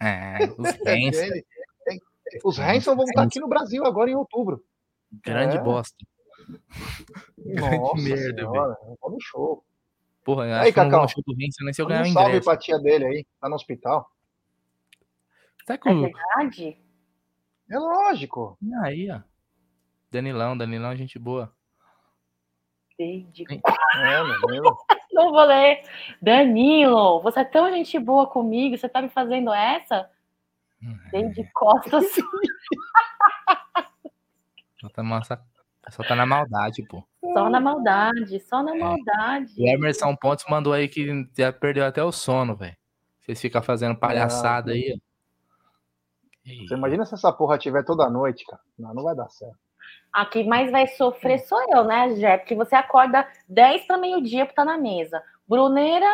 É, 0.00 0.44
os 0.58 0.68
Hanson, 0.84 1.32
tem- 1.84 2.00
Os 2.42 2.58
Hanson 2.58 2.96
vão 2.96 3.04
estar 3.04 3.22
aqui 3.22 3.38
no 3.38 3.46
Brasil 3.46 3.84
agora 3.86 4.10
em 4.10 4.16
outubro. 4.16 4.64
grande 5.24 5.56
É. 5.58 5.60
bosta. 5.60 5.96
Nossa 7.38 8.02
merda, 8.02 8.42
senhora, 8.42 8.76
vamos 8.82 9.12
no 9.12 9.20
show. 9.20 9.64
Porra, 10.24 10.46
eu 10.46 10.54
Aí, 10.54 10.60
acho 10.62 10.72
que 10.72 10.78
eu 10.80 10.82
não 10.82 10.90
vou 10.90 10.98
Cacau, 10.98 11.02
no 11.02 11.08
show 11.08 11.22
do 11.24 11.32
Hanson 11.34 11.64
nem 11.64 11.72
se 11.72 11.80
eu 11.82 11.86
ganhar 11.86 12.00
o 12.04 12.08
um 12.08 12.12
salve 12.12 12.28
ingresso. 12.30 12.44
pra 12.44 12.56
tia 12.56 12.78
dele 12.80 13.04
aí, 13.06 13.26
tá 13.40 13.48
no 13.48 13.54
hospital. 13.54 14.10
Tá 15.64 15.78
com 15.78 15.88
É 15.88 15.94
verdade? 15.94 16.82
É 17.70 17.78
lógico. 17.78 18.58
Aí, 18.82 19.08
ó. 19.10 19.20
Danilão, 20.10 20.58
Danilão, 20.58 20.90
é 20.90 20.96
gente 20.96 21.16
boa. 21.16 21.52
Desde... 22.98 23.44
É, 23.44 24.24
meu 24.24 24.40
Deus. 24.48 24.76
Não 25.16 25.32
vou 25.32 25.44
ler. 25.44 25.82
Danilo, 26.20 27.22
você 27.22 27.40
é 27.40 27.44
tão 27.44 27.72
gente 27.72 27.98
boa 27.98 28.26
comigo, 28.26 28.76
você 28.76 28.86
tá 28.86 29.00
me 29.00 29.08
fazendo 29.08 29.50
essa? 29.50 30.10
Desde 31.10 31.42
costas. 31.52 32.04
Só 34.78 34.90
tá, 34.90 35.02
nossa, 35.02 35.42
só 35.88 36.02
tá 36.02 36.14
na 36.14 36.26
maldade, 36.26 36.86
pô. 36.86 37.02
Só 37.32 37.48
na 37.48 37.58
maldade, 37.58 38.38
só 38.40 38.62
na 38.62 38.74
maldade. 38.74 39.54
O 39.58 39.66
Emerson 39.66 40.14
Pontes 40.14 40.44
mandou 40.48 40.74
aí 40.74 40.86
que 40.86 41.26
já 41.36 41.50
perdeu 41.50 41.84
até 41.84 42.04
o 42.04 42.12
sono, 42.12 42.54
velho. 42.54 42.76
Vocês 43.20 43.40
ficam 43.40 43.62
fazendo 43.62 43.96
palhaçada 43.96 44.72
aí, 44.72 44.94
ó. 44.94 44.98
Você 46.68 46.74
imagina 46.74 47.04
se 47.06 47.14
essa 47.14 47.32
porra 47.32 47.58
tiver 47.58 47.84
toda 47.84 48.08
noite, 48.10 48.44
cara. 48.44 48.62
Não, 48.78 48.94
não 48.94 49.02
vai 49.02 49.16
dar 49.16 49.28
certo. 49.30 49.58
A 50.12 50.24
que 50.24 50.44
mais 50.44 50.70
vai 50.70 50.86
sofrer 50.88 51.38
sou 51.40 51.60
eu, 51.70 51.84
né, 51.84 52.14
Jé? 52.16 52.38
Porque 52.38 52.54
você 52.54 52.74
acorda 52.74 53.26
10 53.48 53.86
para 53.86 53.98
meio-dia 53.98 54.44
pra 54.46 54.52
estar 54.52 54.64
na 54.64 54.78
mesa. 54.78 55.22
Bruneira, 55.46 56.06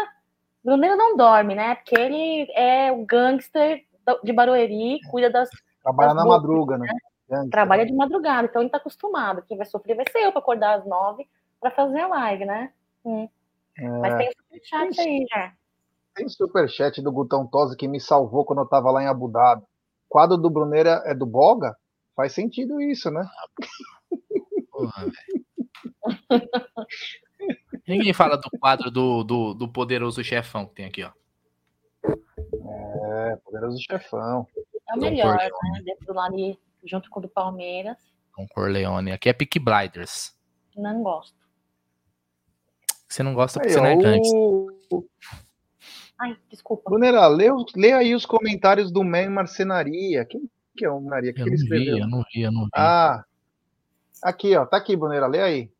Bruneira 0.64 0.96
não 0.96 1.16
dorme, 1.16 1.54
né? 1.54 1.74
Porque 1.76 1.94
ele 1.98 2.50
é 2.54 2.90
o 2.90 3.04
gangster 3.06 3.84
de 4.24 4.32
Barueri, 4.32 4.98
cuida 5.10 5.30
das. 5.30 5.48
Trabalha 5.82 6.08
Das 6.08 6.16
na 6.16 6.24
bocas, 6.24 6.42
madruga, 6.42 6.78
né? 6.78 6.88
Gangster. 7.28 7.50
trabalha 7.50 7.86
de 7.86 7.92
madrugada, 7.94 8.46
então 8.48 8.60
ele 8.62 8.70
tá 8.70 8.76
acostumado. 8.78 9.42
Quem 9.48 9.56
vai 9.56 9.66
sofrer 9.66 9.96
vai 9.96 10.04
ser 10.10 10.18
eu 10.18 10.32
pra 10.32 10.40
acordar 10.40 10.78
às 10.78 10.86
nove 10.86 11.26
pra 11.60 11.70
fazer 11.70 12.00
a 12.00 12.08
live, 12.08 12.44
né? 12.44 12.72
Hum. 13.04 13.28
Mas 14.00 14.12
É, 14.14 14.16
tem 14.18 14.28
o 14.28 14.32
superchat 14.42 15.00
aí 15.00 15.26
já. 15.30 15.52
tem 16.14 16.28
superchat 16.28 17.00
do 17.00 17.10
Gutão 17.12 17.46
Tosi 17.46 17.76
que 17.76 17.88
me 17.88 18.00
salvou 18.00 18.44
quando 18.44 18.60
eu 18.60 18.68
tava 18.68 18.90
lá 18.90 19.02
em 19.02 19.06
Abu 19.06 19.28
Dhabi. 19.28 19.62
Quadro 20.08 20.36
do 20.36 20.50
Bruneira 20.50 21.02
é 21.06 21.14
do 21.14 21.24
Boga? 21.24 21.74
Faz 22.22 22.34
sentido 22.34 22.80
isso, 22.80 23.10
né? 23.10 23.28
Porra, 24.70 25.06
velho. 25.06 26.48
Ninguém 27.88 28.12
fala 28.12 28.36
do 28.36 28.48
quadro 28.60 28.92
do, 28.92 29.24
do, 29.24 29.54
do 29.54 29.68
poderoso 29.68 30.22
chefão 30.22 30.64
que 30.64 30.74
tem 30.76 30.84
aqui, 30.84 31.02
ó. 31.02 31.10
É, 32.04 33.36
poderoso 33.44 33.76
chefão. 33.82 34.46
É 34.88 34.94
o 34.94 35.00
melhor, 35.00 35.36
né? 35.36 35.50
Dentro 35.82 36.06
do 36.06 36.14
lado 36.14 36.32
ali, 36.32 36.56
junto 36.84 37.10
com 37.10 37.18
o 37.18 37.22
do 37.22 37.28
Palmeiras. 37.28 37.96
Com 38.32 38.46
Corleone. 38.46 39.10
Aqui 39.10 39.28
é 39.28 39.32
Peak 39.32 39.58
Blinders. 39.58 40.32
Não 40.76 41.02
gosto. 41.02 41.34
Você 43.08 43.24
não 43.24 43.34
gosta 43.34 43.58
porque 43.58 43.72
você 43.72 43.80
não 43.80 43.86
é 43.86 44.20
o... 44.32 44.68
Ai, 46.20 46.36
desculpa. 46.48 46.88
Bruneira, 46.88 47.26
lê, 47.26 47.48
lê 47.74 47.90
aí 47.90 48.14
os 48.14 48.24
comentários 48.24 48.92
do 48.92 49.02
Man 49.02 49.28
Marcenaria. 49.30 50.24
Quem 50.24 50.48
que 50.76 50.84
é 50.84 50.90
o? 50.90 50.96
O 50.98 51.10
que 51.10 51.28
Eu 51.28 51.34
que 51.34 51.40
ele 51.42 51.50
não 51.50 51.56
vi, 51.56 51.62
escreveu? 51.62 51.98
eu 51.98 52.06
não 52.08 52.24
vi, 52.32 52.42
eu 52.42 52.52
não 52.52 52.64
vi. 52.64 52.70
Ah, 52.74 53.24
aqui, 54.22 54.56
ó. 54.56 54.64
Tá 54.66 54.76
aqui, 54.76 54.96
Bruneira. 54.96 55.26
Lê 55.26 55.40
aí. 55.40 55.70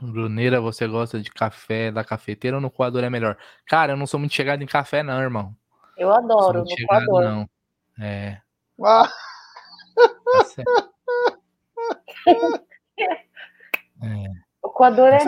Bruneira, 0.00 0.60
você 0.60 0.86
gosta 0.86 1.20
de 1.20 1.30
café 1.30 1.90
da 1.90 2.04
cafeteira 2.04 2.56
ou 2.56 2.60
no 2.60 2.70
coador 2.70 3.02
é 3.02 3.10
melhor? 3.10 3.36
Cara, 3.66 3.92
eu 3.92 3.96
não 3.96 4.06
sou 4.06 4.20
muito 4.20 4.32
chegado 4.34 4.62
em 4.62 4.66
café, 4.66 5.02
não, 5.02 5.20
irmão. 5.20 5.54
Eu 5.96 6.12
adoro 6.12 6.60
no 6.60 6.68
chegado, 6.70 7.06
coador. 7.06 7.22
não. 7.28 7.50
É. 8.00 8.40
Ah, 8.84 9.08
tá 9.96 10.44
certo. 10.44 10.94
O 14.62 14.70
coador 14.70 15.08
é. 15.08 15.18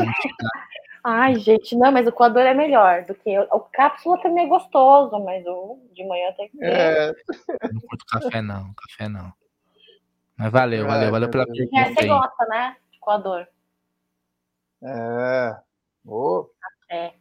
Ai, 1.03 1.37
gente, 1.37 1.75
não, 1.77 1.91
mas 1.91 2.07
o 2.07 2.13
coador 2.13 2.43
é 2.43 2.53
melhor 2.55 3.05
do 3.07 3.15
que. 3.15 3.39
O 3.39 3.61
cápsula 3.73 4.21
também 4.23 4.45
é 4.45 4.49
gostoso, 4.49 5.19
mas 5.25 5.45
o 5.47 5.79
de 5.95 6.07
manhã 6.07 6.33
tem 6.37 6.49
que 6.51 6.59
ser. 6.59 6.65
é, 6.67 7.13
Não 7.73 7.81
curto 7.81 8.05
café, 8.07 8.43
não. 8.43 8.73
Café, 8.75 9.09
não. 9.09 9.33
Mas 10.37 10.53
valeu, 10.53 10.87
valeu, 10.87 11.09
É, 11.09 11.11
valeu 11.11 11.31
pela 11.31 11.45
É, 11.45 11.47
pergunta 11.47 11.95
você 11.95 12.01
aí. 12.01 12.07
gosta, 12.09 12.47
né? 12.47 12.77
De 12.93 12.99
coador. 12.99 13.47
é. 14.83 15.57
Ô, 16.07 16.49
É. 16.91 17.13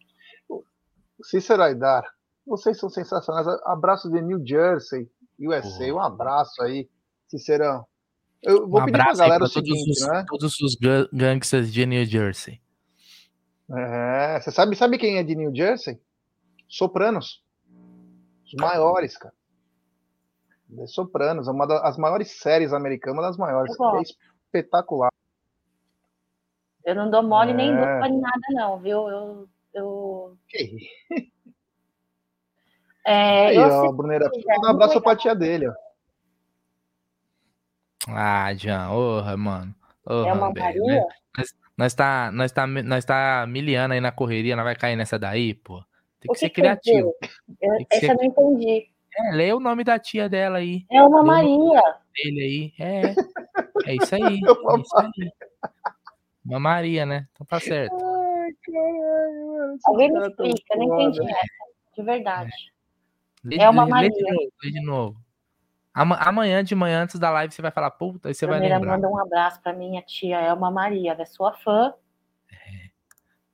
Cícero 1.24 1.62
Aidar, 1.64 2.04
vocês 2.48 2.78
são 2.80 2.90
sensacionais. 2.90 3.46
Abraço 3.66 4.10
de 4.10 4.22
New 4.22 4.42
Jersey, 4.46 5.10
USA. 5.40 5.94
Um 5.94 6.00
abraço 6.00 6.62
aí, 6.64 6.90
Cicerão. 7.28 7.86
Eu 8.42 8.64
Um 8.66 8.70
vou 8.70 8.86
pedir 8.86 8.94
pra 8.94 9.14
galera 9.14 9.44
o 9.44 9.50
todos 9.50 9.54
seguinte, 9.54 9.92
os, 9.92 10.08
né? 10.08 10.26
todos 10.30 10.60
os 10.62 10.76
ga- 10.76 11.10
gangsters 11.12 11.72
de 11.74 11.86
New 11.86 12.06
Jersey. 12.06 12.62
É, 13.72 14.40
você 14.40 14.52
sabe, 14.52 14.76
sabe 14.76 14.98
quem 14.98 15.18
é 15.18 15.24
de 15.24 15.36
New 15.36 15.56
Jersey? 15.56 16.02
Sopranos. 16.68 17.44
Os 18.46 18.54
maiores, 18.60 19.16
cara. 19.18 19.34
The 20.76 20.88
Sopranos, 20.88 21.48
é 21.48 21.52
uma 21.52 21.66
das 21.68 21.98
maiores 21.98 22.40
séries 22.40 22.74
americanas, 22.74 23.18
uma 23.18 23.24
das 23.24 23.38
maiores. 23.38 23.76
É 23.80 24.02
espetacular. 24.46 25.12
Eu 26.84 26.96
não 26.96 27.10
dou 27.12 27.22
mole 27.24 27.54
nem 27.54 27.72
É. 27.72 27.76
dupla 27.76 28.08
nem 28.10 28.20
nada, 28.20 28.42
não, 28.52 28.80
viu? 28.80 29.08
Eu. 29.10 29.50
eu... 29.74 30.38
É, 33.06 33.48
Aí, 33.48 33.56
eu 33.56 33.62
ó, 33.64 33.66
assisti, 33.68 33.96
Bruneira, 33.96 34.26
é, 34.26 34.60
um 34.60 34.66
abraço 34.66 35.02
pra 35.02 35.16
tia 35.16 35.36
dele, 35.36 35.68
ó. 35.68 35.74
Ah, 38.08 38.54
Jean, 38.54 38.90
orra, 38.92 39.36
mano. 39.38 39.74
Orra, 40.06 40.30
É 40.30 40.34
uma 40.34 40.54
velho, 40.54 40.84
Maria? 40.86 41.06
né? 41.06 41.44
Nós, 41.80 41.94
tá, 41.94 42.30
nós, 42.34 42.52
tá, 42.52 42.68
nós 42.68 43.06
tá 43.06 43.46
miliano 43.48 43.94
aí 43.94 44.02
na 44.02 44.12
correria, 44.12 44.54
não 44.56 44.66
vai 44.66 44.76
cair 44.76 44.98
nessa 44.98 45.18
daí, 45.18 45.54
pô. 45.54 45.82
Tem 46.20 46.30
O 46.30 46.34
que 46.34 46.40
ser 46.40 46.50
que 46.50 46.56
criativo. 46.56 47.14
Eu, 47.62 47.78
que 47.78 47.86
essa 47.90 48.00
ser- 48.08 48.12
eu 48.12 48.16
não 48.18 48.24
entendi. 48.26 48.90
É, 49.18 49.32
lê 49.32 49.54
o 49.54 49.60
nome 49.62 49.86
da 49.86 49.98
tia 49.98 50.28
dela 50.28 50.58
aí. 50.58 50.86
É 50.92 51.02
uma 51.02 51.24
Maria. 51.24 51.82
dele 52.14 52.42
aí. 52.42 52.74
É, 52.78 53.16
é 53.86 53.96
isso 54.12 54.14
aí. 54.16 54.42
É 54.46 54.52
uma 54.52 54.76
É 54.78 54.82
isso 54.82 54.98
aí. 54.98 55.32
Uma 56.46 56.60
Maria, 56.60 57.06
né? 57.06 57.28
Então 57.32 57.48
tá 57.48 57.60
certo. 57.62 57.94
Ai, 57.96 58.50
caralho, 58.66 59.78
Alguém 59.86 60.12
me 60.12 60.20
tão 60.36 60.46
explica, 60.48 60.74
eu 60.74 60.78
não 60.80 61.02
entendi 61.02 61.22
essa. 61.32 61.42
De 61.96 62.04
verdade. 62.04 62.52
Lê, 63.44 63.58
É 63.58 63.70
uma 63.70 63.86
lê- 63.86 64.02
lê 64.02 64.10
de 64.10 64.22
Maria. 64.22 64.34
novo, 64.34 64.52
lê 64.64 64.72
de 64.72 64.82
novo. 64.86 65.18
Ama- 65.94 66.18
Amanhã 66.22 66.64
de 66.64 66.76
manhã, 66.76 67.04
antes 67.04 67.20
da 67.20 67.30
live, 67.32 67.54
você 67.54 67.62
vai 67.62 67.72
falar, 67.72 67.92
puta, 67.92 68.28
aí 68.30 68.34
você 68.34 68.46
vai 68.46 68.56
Primeira 68.56 68.76
lembrar. 68.78 68.94
manda 68.94 69.10
um 69.10 69.20
abraço 69.20 69.62
pra 69.62 69.74
minha 69.74 70.02
tia 70.02 70.40
Elma 70.40 70.70
Maria, 70.72 71.12
ela 71.12 71.22
é 71.22 71.26
sua 71.26 71.54
fã. 71.54 71.94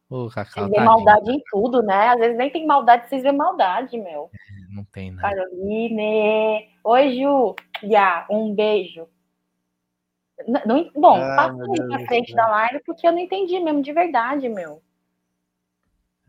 Ô, 0.10 0.30
Cacau, 0.30 0.66
Vocês 0.66 0.70
vê 0.70 0.80
maldade 0.86 1.32
em 1.32 1.42
tudo, 1.50 1.82
né? 1.82 2.10
Às 2.10 2.20
vezes 2.20 2.38
nem 2.38 2.50
tem 2.52 2.66
maldade, 2.68 3.10
vocês 3.10 3.24
vê 3.24 3.32
maldade, 3.32 3.98
meu. 3.98 4.30
Não 4.70 4.84
tem 4.86 5.10
nada. 5.12 5.36
Caroline. 5.36 6.70
Oi, 6.84 7.16
Ju. 7.20 7.56
Ya, 7.82 8.26
um 8.30 8.54
beijo. 8.54 9.08
N- 10.48 10.62
não- 10.66 10.92
bom, 10.96 11.16
Ah, 11.16 11.36
passa 11.36 11.64
aí 11.64 11.68
Deus 11.80 11.88
pra 11.88 12.06
frente 12.08 12.28
céu. 12.28 12.36
da 12.36 12.48
live, 12.48 12.84
porque 12.86 13.08
eu 13.08 13.12
não 13.12 13.20
entendi 13.20 13.60
mesmo, 13.60 13.82
de 13.82 13.92
verdade, 13.94 14.48
meu. 14.48 14.82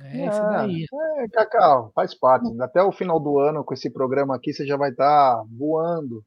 É 0.01 0.26
isso 0.26 0.44
Ah, 0.44 0.49
daí. 0.51 0.84
É, 1.24 1.28
Cacau, 1.28 1.90
faz 1.94 2.14
parte. 2.14 2.49
Até 2.61 2.82
o 2.82 2.92
final 2.92 3.18
do 3.18 3.38
ano, 3.38 3.64
com 3.64 3.72
esse 3.74 3.90
programa 3.90 4.36
aqui, 4.36 4.53
você 4.53 4.66
já 4.66 4.76
vai 4.76 4.90
estar 4.90 5.42
voando 5.51 6.22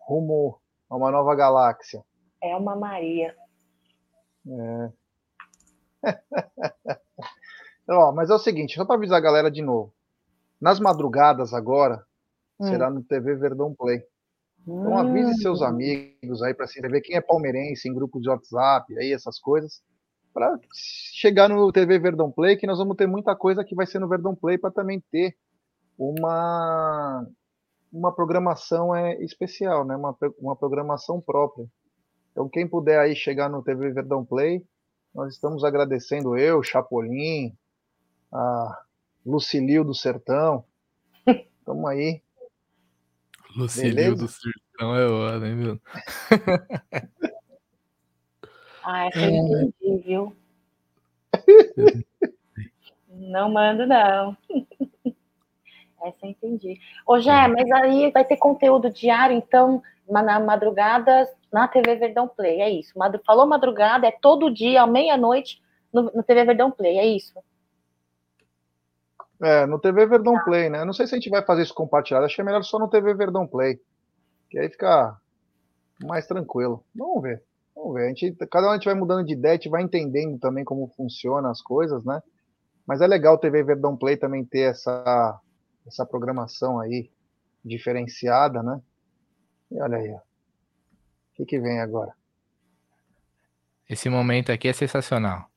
rumo 0.00 0.58
a 0.88 0.96
uma 0.96 1.10
nova 1.10 1.34
galáxia. 1.34 2.02
Elma 2.42 2.76
Maria. 2.76 3.34
Ó, 7.88 8.12
mas 8.12 8.30
é 8.30 8.34
o 8.34 8.38
seguinte, 8.38 8.74
só 8.74 8.84
para 8.84 8.96
avisar 8.96 9.18
a 9.18 9.22
galera 9.22 9.50
de 9.50 9.62
novo. 9.62 9.92
Nas 10.60 10.78
madrugadas 10.80 11.52
agora, 11.52 12.04
Hum. 12.60 12.66
será 12.66 12.88
no 12.90 13.02
TV 13.02 13.34
Verdão 13.36 13.74
Play. 13.74 14.02
Então 14.66 14.96
avise 14.96 15.34
seus 15.42 15.60
Hum. 15.60 15.64
amigos 15.66 16.42
aí 16.42 16.54
para 16.54 16.66
se 16.68 16.78
inscrever. 16.78 17.02
Quem 17.02 17.16
é 17.16 17.20
palmeirense 17.20 17.88
em 17.88 17.94
grupos 17.94 18.22
de 18.22 18.28
WhatsApp, 18.28 18.96
aí 18.98 19.12
essas 19.12 19.38
coisas, 19.40 19.82
para 20.32 20.58
chegar 20.72 21.48
no 21.48 21.70
TV 21.70 21.98
Verdão 21.98 22.30
Play, 22.30 22.56
que 22.56 22.66
nós 22.66 22.78
vamos 22.78 22.96
ter 22.96 23.06
muita 23.06 23.36
coisa 23.36 23.64
que 23.64 23.74
vai 23.74 23.86
ser 23.86 23.98
no 23.98 24.08
Verdão 24.08 24.34
Play 24.34 24.58
para 24.58 24.70
também 24.70 25.02
ter 25.10 25.36
uma 25.98 27.26
uma 27.92 28.10
programação 28.14 28.96
é 28.96 29.22
especial, 29.22 29.84
né? 29.84 29.94
Uma, 29.94 30.16
uma 30.38 30.56
programação 30.56 31.20
própria. 31.20 31.66
Então 32.30 32.48
quem 32.48 32.66
puder 32.66 32.98
aí 32.98 33.14
chegar 33.14 33.50
no 33.50 33.62
TV 33.62 33.90
Verdão 33.92 34.24
Play, 34.24 34.64
nós 35.14 35.34
estamos 35.34 35.62
agradecendo 35.62 36.36
eu, 36.38 36.62
Chapolin, 36.62 37.54
a 38.32 38.82
Lucilio 39.24 39.84
do 39.84 39.94
Sertão. 39.94 40.64
Estamos 41.58 41.84
aí. 41.90 42.22
Lucilio 43.54 43.94
Beleza? 43.94 44.16
do 44.16 44.28
Sertão 44.28 44.96
é 44.96 45.06
hora, 45.06 45.48
hein, 45.48 45.56
meu? 45.56 45.80
Ah, 48.84 49.06
essa 49.06 49.18
eu 49.20 49.30
entendi, 49.30 50.02
viu? 50.04 50.36
Não 53.08 53.50
mando, 53.50 53.86
não. 53.86 54.36
Essa 56.04 56.26
eu 56.26 56.30
entendi. 56.30 56.80
Ô, 57.06 57.20
Jé, 57.20 57.46
mas 57.46 57.70
aí 57.70 58.10
vai 58.10 58.24
ter 58.24 58.36
conteúdo 58.36 58.90
diário, 58.90 59.36
então, 59.36 59.80
na 60.08 60.40
madrugada, 60.40 61.32
na 61.52 61.68
TV 61.68 61.94
Verdão 61.94 62.26
Play, 62.26 62.60
é 62.60 62.68
isso. 62.70 62.98
Madru- 62.98 63.22
Falou 63.24 63.46
madrugada, 63.46 64.08
é 64.08 64.10
todo 64.10 64.52
dia, 64.52 64.82
à 64.82 64.86
meia-noite, 64.86 65.62
no, 65.92 66.02
no 66.02 66.22
TV 66.24 66.44
Verdão 66.44 66.72
Play, 66.72 66.98
é 66.98 67.06
isso. 67.06 67.32
É, 69.40 69.64
no 69.66 69.78
TV 69.78 70.06
Verdão 70.06 70.42
Play, 70.42 70.68
né? 70.70 70.84
Não 70.84 70.92
sei 70.92 71.06
se 71.06 71.14
a 71.14 71.18
gente 71.18 71.30
vai 71.30 71.44
fazer 71.44 71.62
isso 71.62 71.74
compartilhado, 71.74 72.26
acho 72.26 72.34
que 72.34 72.40
é 72.40 72.44
melhor 72.44 72.62
só 72.64 72.80
no 72.80 72.88
TV 72.88 73.14
Verdão 73.14 73.46
Play. 73.46 73.80
Que 74.50 74.58
aí 74.58 74.68
fica 74.68 75.16
mais 76.02 76.26
tranquilo. 76.26 76.84
Vamos 76.94 77.22
ver. 77.22 77.42
Vamos 77.74 77.94
ver. 77.94 78.04
A 78.04 78.08
gente, 78.08 78.32
cada 78.50 78.68
um 78.68 78.70
a 78.70 78.74
gente 78.74 78.84
vai 78.84 78.94
mudando 78.94 79.26
de 79.26 79.32
ideia, 79.32 79.54
a 79.54 79.56
gente 79.56 79.68
vai 79.68 79.82
entendendo 79.82 80.38
também 80.38 80.64
como 80.64 80.92
funcionam 80.96 81.50
as 81.50 81.60
coisas, 81.60 82.04
né? 82.04 82.22
Mas 82.86 83.00
é 83.00 83.06
legal 83.06 83.34
o 83.34 83.38
TV 83.38 83.62
Verdão 83.62 83.96
Play 83.96 84.16
também 84.16 84.44
ter 84.44 84.70
essa, 84.70 85.40
essa 85.86 86.04
programação 86.04 86.80
aí 86.80 87.10
diferenciada, 87.64 88.62
né? 88.62 88.80
E 89.70 89.80
olha 89.80 89.98
aí, 89.98 90.10
ó. 90.10 90.16
O 90.16 91.34
que, 91.34 91.46
que 91.46 91.60
vem 91.60 91.80
agora? 91.80 92.12
Esse 93.88 94.08
momento 94.08 94.52
aqui 94.52 94.68
é 94.68 94.72
sensacional. 94.72 95.48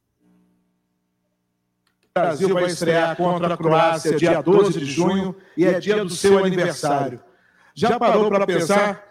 O 2.16 2.20
Brasil 2.20 2.54
vai 2.54 2.66
estrear 2.66 3.16
contra 3.18 3.54
a 3.54 3.58
Croácia 3.58 4.16
dia 4.16 4.42
12 4.42 4.80
de 4.80 4.86
junho 4.86 5.36
e 5.58 5.66
é 5.66 5.80
dia 5.80 6.04
do 6.04 6.10
seu 6.10 6.44
aniversário. 6.44 7.22
Já 7.74 8.00
parou 8.00 8.30
para 8.30 8.46
pensar? 8.46 9.04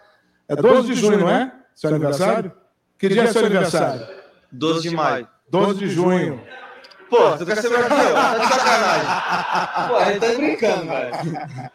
É 0.47 0.55
12 0.55 0.87
de 0.87 0.95
junho, 0.95 1.19
não 1.19 1.29
é? 1.29 1.55
Seu 1.75 1.91
aniversário? 1.91 2.51
Que 2.97 3.09
dia 3.09 3.23
é 3.23 3.27
seu 3.31 3.45
aniversário? 3.45 4.07
12 4.51 4.89
de 4.89 4.95
maio. 4.95 5.27
12 5.49 5.79
de 5.79 5.89
junho. 5.89 6.41
Pô, 7.09 7.37
tu 7.37 7.45
quer 7.45 7.57
ser 7.61 7.69
meu 7.69 7.79
amigo? 7.79 7.95
Tá 7.95 8.37
de 8.37 8.47
sacanagem. 8.47 9.87
Pô, 9.87 9.95
a 9.95 10.05
gente 10.05 10.19
tá 10.19 10.27
brincando, 10.33 10.87
cara. 10.87 11.71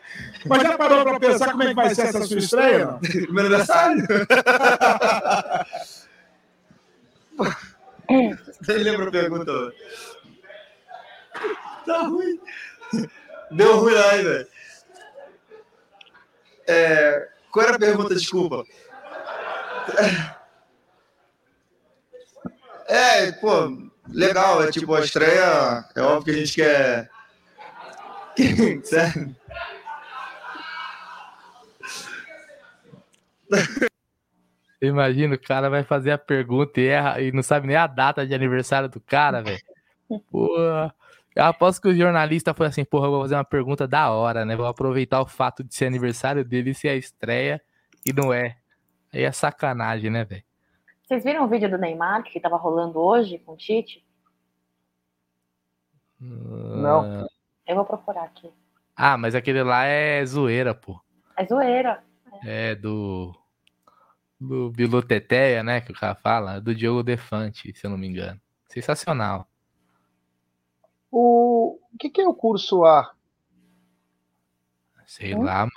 Mas 0.47 0.63
já 0.63 0.79
parou 0.79 1.05
pra 1.05 1.21
pensar 1.21 1.51
como 1.53 1.63
é 1.63 1.69
que 1.69 1.75
vai 1.75 1.95
ser 1.95 2.03
essa 2.07 2.25
sua 2.27 2.39
estreia? 2.39 2.87
não? 2.87 3.01
Meu 3.31 3.41
aniversário? 3.47 4.07
Você 8.61 8.73
lembra 8.73 9.09
a 9.09 9.13
pergunta? 9.13 9.53
Tá 11.87 12.03
ruim. 12.03 12.41
Deu 13.53 13.77
ruim 13.79 13.95
lá, 13.95 14.17
hein, 14.17 14.25
velho. 14.25 14.47
É, 16.67 17.29
qual 17.51 17.67
era 17.67 17.77
a 17.77 17.79
pergunta? 17.79 18.15
Desculpa. 18.15 18.65
É, 22.91 23.31
pô, 23.33 23.89
legal. 24.09 24.65
É 24.65 24.71
tipo, 24.71 24.93
a 24.95 25.01
estreia. 25.01 25.85
É 25.95 26.03
óbvio 26.03 26.25
que 26.25 26.41
a 26.41 26.45
gente 26.45 26.55
quer. 26.55 27.09
Sério. 28.83 29.37
Imagina, 34.83 35.37
o 35.37 35.39
cara 35.39 35.69
vai 35.69 35.85
fazer 35.85 36.11
a 36.11 36.19
pergunta 36.19 36.81
e 36.81 36.87
erra 36.87 37.21
e 37.21 37.31
não 37.31 37.43
sabe 37.43 37.69
nem 37.69 37.77
a 37.77 37.87
data 37.87 38.27
de 38.27 38.35
aniversário 38.35 38.89
do 38.89 39.01
cara, 39.01 39.41
velho. 39.41 39.61
Porra. 40.31 40.93
Eu 41.37 41.45
aposto 41.45 41.81
que 41.83 41.89
o 41.89 41.95
jornalista 41.95 42.53
foi 42.53 42.67
assim, 42.67 42.85
porra, 42.85 43.07
eu 43.07 43.13
vou 43.13 43.23
fazer 43.23 43.37
uma 43.37 43.45
pergunta 43.45 43.87
da 43.87 44.11
hora, 44.11 44.45
né? 44.45 44.57
Vou 44.57 44.67
aproveitar 44.67 45.21
o 45.21 45.27
fato 45.29 45.63
de 45.63 45.73
ser 45.75 45.87
aniversário 45.87 46.45
dele 46.45 46.71
e 46.71 46.75
ser 46.75 46.89
a 46.89 46.97
estreia, 46.97 47.63
e 48.05 48.13
não 48.13 48.33
é. 48.33 48.57
Aí 49.13 49.23
é 49.23 49.31
sacanagem, 49.31 50.11
né, 50.11 50.25
velho? 50.25 50.43
Vocês 51.11 51.25
viram 51.25 51.45
o 51.45 51.49
vídeo 51.49 51.69
do 51.69 51.77
Neymar 51.77 52.23
que 52.23 52.39
tava 52.39 52.57
rolando 52.57 53.01
hoje 53.01 53.37
com 53.41 53.55
o 53.55 53.57
Tite? 53.57 54.07
Não. 56.21 57.27
Eu 57.67 57.75
vou 57.75 57.85
procurar 57.85 58.23
aqui. 58.23 58.49
Ah, 58.95 59.19
mas 59.19 59.35
aquele 59.35 59.61
lá 59.65 59.87
é 59.87 60.25
zoeira, 60.25 60.73
pô. 60.73 61.01
É 61.37 61.45
zoeira. 61.45 62.05
É 62.45 62.77
do. 62.77 63.35
Do 64.39 64.71
Biloteteia, 64.71 65.65
né? 65.65 65.81
Que 65.81 65.91
o 65.91 65.97
cara 65.97 66.15
fala. 66.15 66.61
Do 66.61 66.73
Diogo 66.73 67.03
Defante, 67.03 67.75
se 67.75 67.85
eu 67.85 67.91
não 67.91 67.99
me 67.99 68.07
engano. 68.07 68.41
Sensacional. 68.69 69.49
O, 71.11 71.77
o 71.93 71.99
que, 71.99 72.09
que 72.09 72.21
é 72.21 72.29
o 72.29 72.33
curso 72.33 72.85
A? 72.85 73.13
Sei 75.07 75.35
lá, 75.35 75.63
mano. 75.63 75.73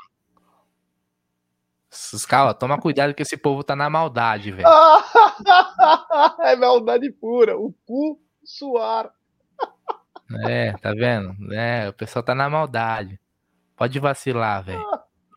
Esses 1.94 2.26
caras, 2.26 2.58
toma 2.58 2.82
cuidado 2.82 3.14
que 3.14 3.22
esse 3.22 3.38
povo 3.38 3.64
tá 3.64 3.76
na 3.76 3.88
maldade, 3.88 4.52
velho. 4.52 4.68
é 6.42 6.56
maldade 6.56 7.12
pura. 7.12 7.56
O 7.56 7.72
cu 7.86 8.20
suar. 8.44 9.14
É, 10.48 10.74
tá 10.74 10.92
vendo? 10.92 11.36
É, 11.54 11.90
o 11.90 11.94
pessoal 11.94 12.24
tá 12.24 12.34
na 12.34 12.50
maldade. 12.50 13.20
Pode 13.76 14.00
vacilar, 14.00 14.64
velho. 14.64 14.84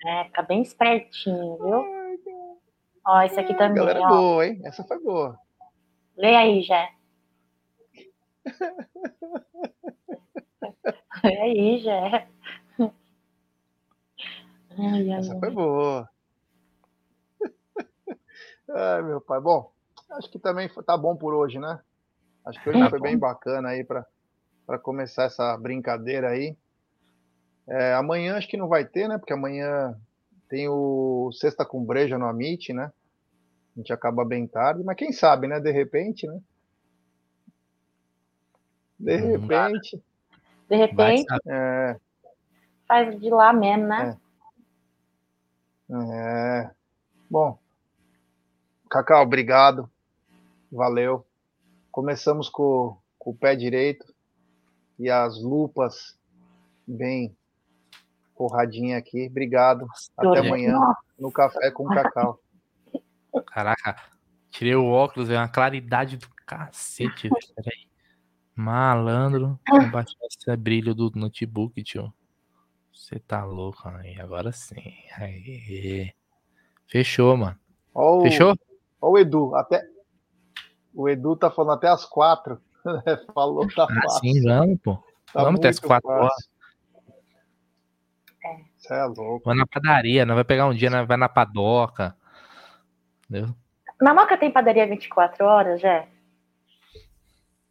É, 0.07 0.25
fica 0.25 0.41
bem 0.43 0.63
espertinho, 0.63 1.59
viu? 1.59 1.85
Ó, 3.07 3.21
esse 3.21 3.39
aqui 3.39 3.53
também, 3.55 3.77
Galera 3.77 4.01
ó. 4.01 4.09
boa, 4.09 4.47
hein? 4.47 4.59
Essa 4.65 4.83
foi 4.83 4.99
boa. 4.99 5.39
Lê 6.17 6.35
aí, 6.35 6.63
Jé. 6.63 6.89
Lê 11.23 11.39
aí, 11.39 11.79
Jé. 11.81 12.29
Ai, 14.79 15.11
ai, 15.11 15.19
Essa 15.19 15.39
foi 15.39 15.51
boa. 15.51 16.09
Ai, 18.69 19.03
meu 19.03 19.21
pai. 19.21 19.41
Bom, 19.41 19.71
acho 20.13 20.31
que 20.31 20.39
também 20.39 20.69
foi- 20.69 20.83
tá 20.83 20.97
bom 20.97 21.17
por 21.17 21.35
hoje, 21.35 21.59
né? 21.59 21.81
Acho 22.45 22.63
que 22.63 22.71
hoje 22.71 22.91
foi 22.91 23.01
bem 23.01 23.19
bacana 23.19 23.71
aí 23.71 23.85
para 23.85 24.79
começar 24.79 25.25
essa 25.25 25.57
brincadeira 25.57 26.31
aí. 26.31 26.57
É, 27.69 27.95
amanhã 27.95 28.37
acho 28.37 28.49
que 28.49 28.57
não 28.57 28.69
vai 28.69 28.85
ter, 28.85 29.09
né? 29.09 29.19
Porque 29.19 29.33
amanhã 29.33 29.95
tem 30.49 30.69
o 30.69 31.31
Sexta 31.33 31.65
com 31.65 31.85
Breja 31.85 32.17
no 32.17 32.27
Amit, 32.27 32.73
né? 32.73 32.93
A 33.77 33.81
gente 33.81 33.93
acaba 33.93 34.25
bem 34.25 34.47
tarde, 34.47 34.83
mas 34.85 34.97
quem 34.97 35.13
sabe, 35.13 35.49
né? 35.49 35.59
De 35.61 35.71
repente, 35.71 36.27
né? 36.27 36.41
De 38.99 39.17
né? 39.17 39.17
repente. 39.17 40.03
De 40.69 40.77
repente. 40.77 41.27
É, 41.47 41.97
faz 42.87 43.21
de 43.21 43.31
lá 43.31 43.53
mesmo, 43.53 43.87
né? 43.87 44.17
é. 45.91 46.71
Bom, 47.29 47.59
Cacau, 48.91 49.23
obrigado. 49.23 49.91
Valeu. 50.71 51.27
Começamos 51.91 52.49
com, 52.49 52.97
com 53.19 53.31
o 53.31 53.37
pé 53.37 53.57
direito 53.57 54.05
e 54.99 55.11
as 55.11 55.41
lupas 55.41 56.19
bem 56.87 57.37
porradinha 58.37 58.99
aqui. 58.99 59.27
Obrigado. 59.27 59.87
Até 60.17 60.29
Olha. 60.29 60.41
amanhã 60.41 60.73
Nossa. 60.73 61.01
no 61.19 61.33
café 61.33 61.71
com 61.71 61.87
Cacau. 61.87 62.39
Caraca, 63.47 63.97
tirei 64.51 64.75
o 64.75 64.87
óculos, 64.87 65.31
é 65.31 65.37
uma 65.37 65.49
claridade 65.49 66.17
do 66.17 66.29
cacete, 66.47 67.29
velho. 67.29 67.55
Peraí. 67.55 67.87
Malandro. 68.55 69.61
Vou 69.69 69.91
baixar 69.91 70.17
esse 70.31 70.57
brilho 70.57 70.95
do 70.95 71.13
notebook, 71.15 71.83
tio. 71.83 72.13
Você 72.93 73.19
tá 73.19 73.45
louco 73.45 73.87
aí, 73.89 74.19
agora 74.19 74.51
sim. 74.53 74.95
Aí. 75.19 76.15
Fechou, 76.87 77.37
mano. 77.37 77.59
Ó 77.95 78.19
o, 78.19 78.23
Fechou? 78.23 78.57
Ó 79.07 79.11
o 79.11 79.19
Edu, 79.19 79.55
até. 79.55 79.83
O 80.95 81.09
Edu 81.09 81.37
tá 81.37 81.51
falando 81.51 81.77
até 81.77 81.89
as 81.89 82.05
quatro. 82.05 82.61
Falou, 83.35 83.67
tá 83.75 83.85
Ah, 83.85 83.95
fácil. 84.03 84.21
sim, 84.21 84.43
vamos, 84.43 84.79
pô. 84.83 84.95
Tá 85.33 85.43
vamos 85.43 85.59
até 85.61 85.69
as 85.69 85.79
quatro 85.79 86.09
fácil. 86.09 86.25
horas. 86.25 86.49
Você 88.79 88.95
é 88.95 89.05
louco. 89.05 89.45
Vai 89.45 89.57
na 89.57 89.67
padaria, 89.67 90.25
não 90.25 90.35
vai 90.37 90.45
pegar 90.45 90.67
um 90.67 90.75
dia, 90.75 90.89
nós 90.89 91.07
vai 91.07 91.17
na 91.17 91.29
padoca. 91.29 92.17
Entendeu? 93.29 93.53
Na 94.01 94.15
Moca 94.15 94.37
tem 94.39 94.51
padaria 94.53 94.87
24 94.87 95.45
horas, 95.45 95.81
Jé? 95.81 96.09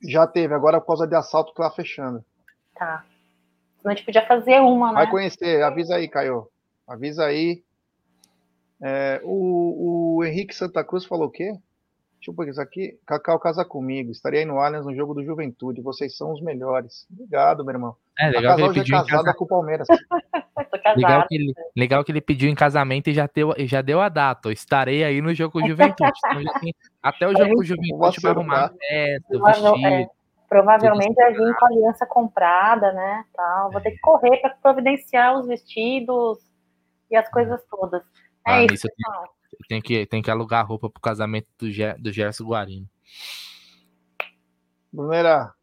Já 0.04 0.28
teve, 0.28 0.54
agora 0.54 0.82
por 0.82 0.88
causa 0.88 1.08
de 1.08 1.16
assalto 1.16 1.54
tá 1.54 1.72
fechando. 1.72 2.24
Tá. 2.76 3.06
Senão 3.78 3.94
a 3.94 3.96
gente 3.96 4.06
podia 4.06 4.28
fazer 4.28 4.60
uma, 4.60 4.90
né? 4.90 4.94
Vai 4.96 5.10
conhecer, 5.10 5.64
avisa 5.64 5.96
aí, 5.96 6.10
Caio. 6.10 6.50
Avisa 6.88 7.26
aí. 7.26 7.64
É, 8.84 9.22
o, 9.24 10.18
o 10.18 10.24
Henrique 10.24 10.54
Santa 10.56 10.84
Cruz 10.84 11.06
falou 11.06 11.28
o 11.28 11.32
quê? 11.32 11.52
Deixa 12.16 12.32
eu 12.32 12.36
pegar 12.36 12.52
isso 12.52 12.62
aqui. 12.62 12.98
Cacau 13.06 13.40
casa 13.40 13.64
comigo. 13.64 14.12
Estarei 14.12 14.40
aí 14.42 14.46
no 14.46 14.60
Allianz 14.60 14.86
no 14.86 14.96
jogo 14.96 15.14
do 15.14 15.24
Juventude. 15.24 15.82
Vocês 15.82 16.18
são 16.18 16.32
os 16.32 16.42
melhores. 16.42 17.06
Obrigado, 17.12 17.64
meu 17.64 17.74
irmão. 17.76 17.96
É, 18.20 18.26
A 18.26 18.30
legal 18.30 18.56
que 18.56 18.62
ele 18.64 18.68
já 18.68 18.72
é 18.72 18.74
pediu 18.84 18.96
em 18.96 19.00
casada 19.00 19.24
casa... 19.26 19.38
com 19.38 19.46
o 19.46 19.48
Palmeiras. 19.48 19.88
Legal 20.96 21.26
que, 21.28 21.36
ele, 21.36 21.54
legal 21.76 22.04
que 22.04 22.12
ele 22.12 22.22
pediu 22.22 22.48
em 22.50 22.54
casamento 22.56 23.10
e 23.10 23.14
já 23.14 23.28
deu, 23.34 23.54
e 23.58 23.66
já 23.66 23.82
deu 23.82 24.00
a 24.00 24.08
data. 24.08 24.52
Estarei 24.52 25.04
aí 25.04 25.20
no 25.20 25.34
jogo 25.34 25.54
com 25.60 25.68
Juventude. 25.68 26.12
Então 26.28 26.60
tem- 26.62 26.76
até 27.02 27.28
o 27.28 27.36
jogo 27.36 27.56
com 27.56 27.64
Juventude 27.64 28.22
vai 28.22 28.32
arrumar 28.32 28.70
festa, 28.70 29.26
o 29.36 29.40
Provável- 29.40 29.76
é, 29.76 29.90
vestido. 29.98 30.12
provavelmente 30.48 31.22
a 31.24 31.30
vir 31.32 31.56
com 31.56 31.66
a 31.66 31.70
aliança 31.70 32.06
comprada, 32.06 32.94
né? 32.94 33.26
Tal. 33.34 33.72
Vou 33.72 33.82
ter 33.82 33.92
que 33.92 34.00
correr 34.00 34.38
para 34.42 34.52
providenciar 34.62 35.38
os 35.40 35.48
vestidos 35.48 36.38
e 37.10 37.16
as 37.16 37.28
coisas 37.30 37.60
todas. 37.70 38.04
É 38.48 38.52
Ah, 38.52 38.66
isso, 38.66 38.88
eu 38.88 38.92
tenho-. 38.96 39.36
Tem 39.70 39.82
que, 39.82 40.06
tem 40.06 40.22
que 40.22 40.30
alugar 40.30 40.68
roupa 40.68 40.90
pro 40.90 41.02
casamento 41.02 41.48
do, 41.58 41.72
Ger, 41.72 41.98
do 42.00 42.12
Gerson 42.12 42.44
Guarino. 42.46 42.88
Brunera, 44.92 45.54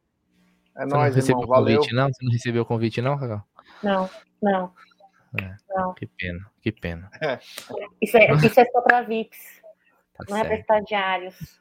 é 0.77 0.81
Você 0.81 0.87
não 0.87 0.99
nóis, 0.99 1.15
recebeu 1.15 1.41
irmão. 1.43 1.45
o 1.45 1.49
Valeu. 1.61 1.77
convite, 1.79 1.95
não? 1.95 2.07
Você 2.09 2.25
não 2.25 2.33
recebeu 2.33 2.63
o 2.63 2.67
convite, 2.67 3.03
não, 3.03 3.19
Cacau? 3.19 3.43
Não, 3.83 4.11
não. 4.43 4.73
É. 5.41 5.57
Não. 5.71 5.95
Que 5.95 6.07
pena, 6.07 6.51
que 6.61 6.73
pena. 6.73 7.11
Isso 8.01 8.17
é, 8.19 8.33
isso 8.35 8.61
é 8.61 8.65
só 8.67 8.81
para 8.83 9.03
VIPs, 9.03 9.63
Tá 10.19 10.25
não 10.29 10.37
é 10.37 10.41
para 10.41 10.49
certo. 10.51 10.61
estagiários. 10.61 11.61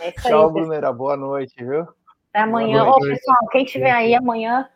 É 0.00 0.08
isso 0.08 0.18
aí, 0.18 0.22
Tchau, 0.22 0.22
pessoal. 0.22 0.52
Brunera. 0.52 0.92
Boa 0.92 1.16
noite, 1.16 1.54
viu? 1.58 1.82
Até 1.82 2.40
amanhã. 2.40 2.84
Ô, 2.84 3.00
pessoal, 3.00 3.36
quem 3.50 3.64
tiver 3.64 3.90
aí 3.90 4.14
amanhã, 4.14 4.68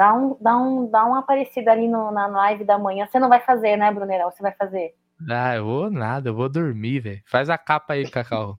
dá 0.00 0.14
um, 0.14 0.34
dá 0.40 0.56
um, 0.56 0.90
dá 0.90 1.04
uma 1.04 1.18
aparecida 1.18 1.70
ali 1.72 1.86
no, 1.86 2.10
na 2.10 2.26
live 2.26 2.64
da 2.64 2.78
manhã. 2.78 3.06
Você 3.06 3.18
não 3.18 3.28
vai 3.28 3.40
fazer, 3.40 3.76
né, 3.76 3.92
Brunerão? 3.92 4.30
Você 4.30 4.42
vai 4.42 4.52
fazer? 4.52 4.94
Ah, 5.30 5.54
eu 5.56 5.64
vou 5.66 5.90
nada, 5.90 6.30
eu 6.30 6.34
vou 6.34 6.48
dormir, 6.48 7.00
velho. 7.00 7.20
Faz 7.26 7.50
a 7.50 7.58
capa 7.58 7.92
aí, 7.92 8.10
Cacau. 8.10 8.58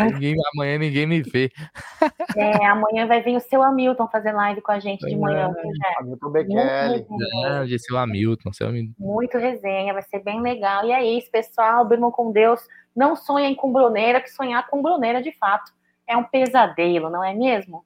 Ninguém- 0.00 0.34
amanhã 0.52 0.78
ninguém 0.78 1.06
me 1.06 1.22
vê. 1.22 1.48
É, 2.36 2.66
amanhã 2.66 3.06
vai 3.06 3.22
vir 3.22 3.36
o 3.36 3.40
seu 3.40 3.62
Hamilton 3.62 4.08
fazer 4.08 4.32
live 4.32 4.60
com 4.62 4.72
a 4.72 4.78
gente 4.80 5.04
de 5.06 5.16
manhã, 5.16 5.52
Jé? 5.52 5.94
Hamilton 6.00 6.28
Muito 6.28 6.30
Bekele. 6.30 7.06
resenha, 7.08 7.58
Não, 7.58 7.64
de 7.66 7.78
seu 7.78 7.96
Hamilton, 7.98 8.52
seu 8.52 8.68
Hamilton. 8.68 8.94
muito 8.98 9.38
resenha, 9.38 9.92
vai 9.92 10.02
ser 10.02 10.18
bem 10.24 10.40
legal. 10.40 10.84
E 10.84 10.90
é 10.92 11.04
isso, 11.04 11.30
pessoal. 11.30 11.84
Durmam 11.84 12.10
com 12.10 12.32
Deus. 12.32 12.60
Não 12.96 13.14
sonhem 13.14 13.54
com 13.54 13.72
Bruneira, 13.72 14.20
que 14.20 14.30
sonhar 14.30 14.66
com 14.68 14.82
Bruneira, 14.82 15.22
de 15.22 15.30
fato, 15.38 15.70
é 16.08 16.16
um 16.16 16.24
pesadelo, 16.24 17.08
não 17.10 17.22
é 17.22 17.32
mesmo? 17.34 17.84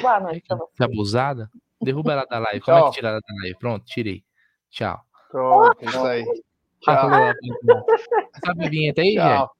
Boa 0.00 0.20
noite 0.20 0.42
pra 0.48 0.56
vocês. 0.56 0.70
Que 0.76 0.84
abusada. 0.84 1.50
Derruba 1.80 2.12
ela 2.12 2.24
da 2.24 2.38
live. 2.38 2.60
Como 2.60 2.76
é 2.76 2.82
que 2.84 2.90
tira 2.90 3.08
ela 3.08 3.20
da 3.20 3.34
live? 3.42 3.58
Pronto, 3.58 3.84
tirei. 3.84 4.22
Tchau. 4.70 5.00
Pronto, 5.30 5.84
isso 5.84 6.04
aí. 6.04 6.24
Tchau. 6.80 7.10
Falou. 7.10 7.32
Sabe 8.44 8.66
a 8.66 8.68
vinheta 8.68 9.00
aí? 9.00 9.14
Tchau. 9.14 9.50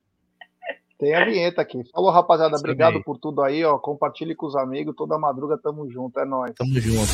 Tem 0.99 1.15
a 1.15 1.25
vinheta 1.25 1.63
aqui. 1.63 1.81
Falou, 1.93 2.11
rapaziada. 2.11 2.57
Isso 2.57 2.65
Obrigado 2.65 2.97
aí. 2.97 3.05
por 3.05 3.19
tudo 3.19 3.43
aí, 3.43 3.65
ó. 3.65 3.79
Compartilhe 3.79 4.35
com 4.35 4.47
os 4.47 4.57
amigos. 4.57 4.97
Toda 4.97 5.17
madruga 5.17 5.57
tamo 5.57 5.89
junto. 5.89 6.19
É 6.19 6.25
nóis. 6.25 6.53
Tamo 6.57 6.75
junto. 6.81 7.13